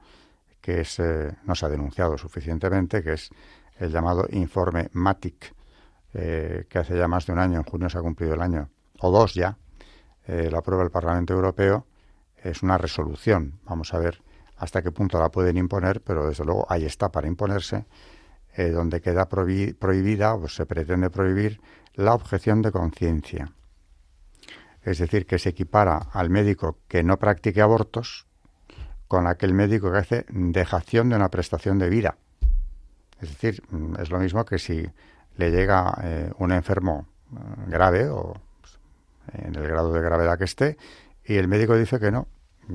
que 0.60 0.80
es, 0.80 0.98
eh, 0.98 1.30
no 1.44 1.54
se 1.54 1.66
ha 1.66 1.68
denunciado 1.68 2.18
suficientemente, 2.18 3.04
que 3.04 3.12
es 3.12 3.30
el 3.78 3.92
llamado 3.92 4.26
informe 4.32 4.90
MATIC, 4.92 5.54
eh, 6.14 6.66
que 6.68 6.78
hace 6.80 6.98
ya 6.98 7.06
más 7.06 7.26
de 7.26 7.34
un 7.34 7.38
año, 7.38 7.58
en 7.58 7.64
junio 7.64 7.88
se 7.88 7.98
ha 7.98 8.02
cumplido 8.02 8.34
el 8.34 8.42
año, 8.42 8.68
o 8.98 9.12
dos 9.12 9.34
ya, 9.34 9.56
la 10.26 10.58
aprueba 10.58 10.82
el 10.82 10.90
Parlamento 10.90 11.34
Europeo, 11.34 11.86
es 12.42 12.62
una 12.62 12.78
resolución. 12.78 13.60
Vamos 13.64 13.92
a 13.94 13.98
ver 13.98 14.22
hasta 14.56 14.82
qué 14.82 14.92
punto 14.92 15.18
la 15.18 15.30
pueden 15.30 15.56
imponer, 15.56 16.00
pero 16.00 16.26
desde 16.26 16.44
luego 16.44 16.66
ahí 16.68 16.84
está 16.84 17.10
para 17.10 17.26
imponerse 17.26 17.86
eh, 18.56 18.70
donde 18.70 19.00
queda 19.00 19.28
prohibida 19.28 20.34
o 20.34 20.48
se 20.48 20.66
pretende 20.66 21.10
prohibir 21.10 21.60
la 21.94 22.14
objeción 22.14 22.62
de 22.62 22.70
conciencia. 22.70 23.52
Es 24.82 24.98
decir, 24.98 25.26
que 25.26 25.38
se 25.38 25.48
equipara 25.48 25.96
al 26.12 26.30
médico 26.30 26.78
que 26.86 27.02
no 27.02 27.18
practique 27.18 27.62
abortos 27.62 28.26
con 29.08 29.26
aquel 29.26 29.54
médico 29.54 29.90
que 29.90 29.98
hace 29.98 30.26
dejación 30.28 31.08
de 31.08 31.16
una 31.16 31.30
prestación 31.30 31.78
de 31.78 31.88
vida. 31.88 32.16
Es 33.20 33.30
decir, 33.30 33.62
mm, 33.70 34.00
es 34.00 34.10
lo 34.10 34.18
mismo 34.18 34.44
que 34.44 34.58
si 34.58 34.86
le 35.36 35.50
llega 35.50 35.98
eh, 36.02 36.30
un 36.38 36.52
enfermo 36.52 37.08
eh, 37.32 37.36
grave 37.68 38.08
o 38.08 38.34
en 39.32 39.54
el 39.54 39.66
grado 39.66 39.92
de 39.92 40.00
gravedad 40.00 40.38
que 40.38 40.44
esté 40.44 40.76
y 41.24 41.36
el 41.36 41.48
médico 41.48 41.76
dice 41.76 41.98
que 41.98 42.10
no, 42.10 42.28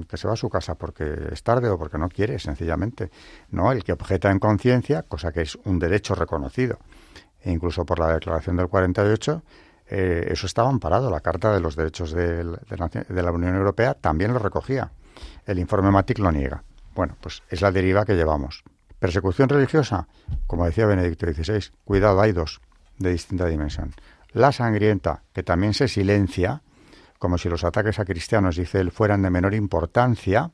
que 0.08 0.18
se 0.18 0.28
va 0.28 0.34
a 0.34 0.38
su 0.38 0.50
casa 0.50 0.76
porque 0.76 1.30
es 1.32 1.44
tarde 1.44 1.70
o 1.70 1.78
porque 1.78 1.98
no 1.98 2.10
quiere, 2.10 2.40
sencillamente. 2.40 3.12
No, 3.52 3.72
el 3.72 3.84
que 3.84 3.94
objeta 3.94 4.32
en 4.32 4.40
conciencia, 4.40 5.04
cosa 5.04 5.32
que 5.32 5.42
es 5.42 5.56
un 5.66 5.80
derecho 5.80 6.16
reconocido, 6.16 6.80
e 7.42 7.52
incluso 7.52 7.86
por 7.86 8.00
la 8.00 8.14
Declaración 8.14 8.58
del 8.58 8.68
48, 8.68 9.44
eh, 9.92 10.28
eso 10.30 10.46
estaba 10.46 10.70
amparado. 10.70 11.10
La 11.10 11.22
Carta 11.22 11.54
de 11.54 11.60
los 11.60 11.76
Derechos 11.76 12.12
de, 12.12 12.44
la 12.44 13.32
Unión 13.32 13.56
Europea 13.56 13.94
también 13.94 14.34
lo 14.34 14.40
recogía. 14.40 14.92
El 15.46 15.60
informe 15.60 15.92
Matic 15.92 16.20
lo 16.20 16.32
niega. 16.32 16.64
Bueno, 16.96 17.16
pues 17.22 17.44
es 17.50 17.62
la 17.62 17.72
deriva 17.72 18.06
que 18.06 18.16
llevamos. 18.16 18.64
Persecución 19.00 19.48
religiosa, 19.48 20.08
como 20.46 20.66
decía 20.66 20.86
Benedicto 20.86 21.26
XVI, 21.32 21.72
cuidado, 21.86 22.20
hay 22.20 22.34
dos 22.34 22.60
de 22.98 23.12
distinta 23.12 23.46
dimensión. 23.46 23.94
La 24.32 24.52
sangrienta, 24.52 25.24
que 25.34 25.44
también 25.44 25.74
se 25.74 25.88
silencia, 25.88 26.62
como 27.18 27.38
si 27.38 27.50
los 27.50 27.64
ataques 27.64 28.00
a 28.00 28.06
cristianos, 28.06 28.56
dice 28.56 28.80
él, 28.80 28.92
fueran 28.92 29.22
de 29.22 29.30
menor 29.30 29.54
importancia, 29.54 30.52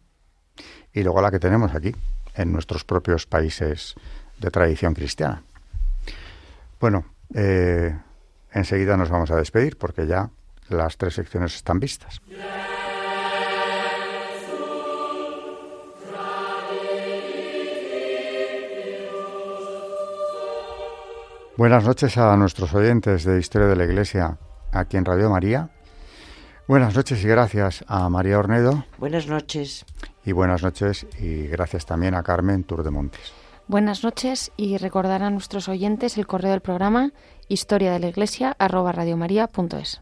y 0.94 1.04
luego 1.04 1.22
la 1.22 1.32
que 1.32 1.40
tenemos 1.40 1.74
aquí, 1.76 1.94
en 2.36 2.52
nuestros 2.52 2.84
propios 2.84 3.26
países 3.26 3.96
de 4.40 4.52
tradición 4.52 4.94
cristiana. 4.94 5.44
Bueno, 6.80 7.06
eh, 7.34 7.98
enseguida 8.52 8.98
nos 8.98 9.10
vamos 9.10 9.32
a 9.32 9.36
despedir 9.36 9.78
porque 9.78 10.08
ya 10.08 10.30
las 10.70 10.98
tres 10.98 11.14
secciones 11.14 11.56
están 11.56 11.80
vistas. 11.80 12.22
Buenas 21.58 21.86
noches 21.86 22.18
a 22.18 22.36
nuestros 22.36 22.74
oyentes 22.74 23.24
de 23.24 23.40
Historia 23.40 23.68
de 23.68 23.78
la 23.78 23.86
Iglesia 23.86 24.38
aquí 24.74 24.98
en 24.98 25.06
Radio 25.06 25.30
María 25.30 25.70
Buenas 26.68 26.96
noches 26.96 27.24
y 27.24 27.28
gracias 27.28 27.86
a 27.88 28.10
María 28.10 28.40
Ornedo. 28.40 28.84
Buenas 28.98 29.28
noches. 29.28 29.86
Y 30.26 30.32
buenas 30.32 30.64
noches 30.64 31.06
y 31.20 31.48
gracias 31.48 31.86
también 31.86 32.16
a 32.16 32.24
Carmen 32.24 32.64
Tour 32.64 32.84
de 32.84 32.90
Montes. 32.90 33.34
Buenas 33.68 34.04
noches 34.04 34.52
y 34.58 34.78
recordar 34.78 35.22
a 35.22 35.30
nuestros 35.30 35.70
oyentes 35.70 36.18
el 36.18 36.28
correo 36.28 36.52
del 36.52 36.62
programa 36.62 37.14
historia 37.48 37.92
de 37.94 38.00
la 38.00 38.08
iglesia 38.08 38.56
arroba 38.58 38.92
radiomaria.es. 38.92 40.02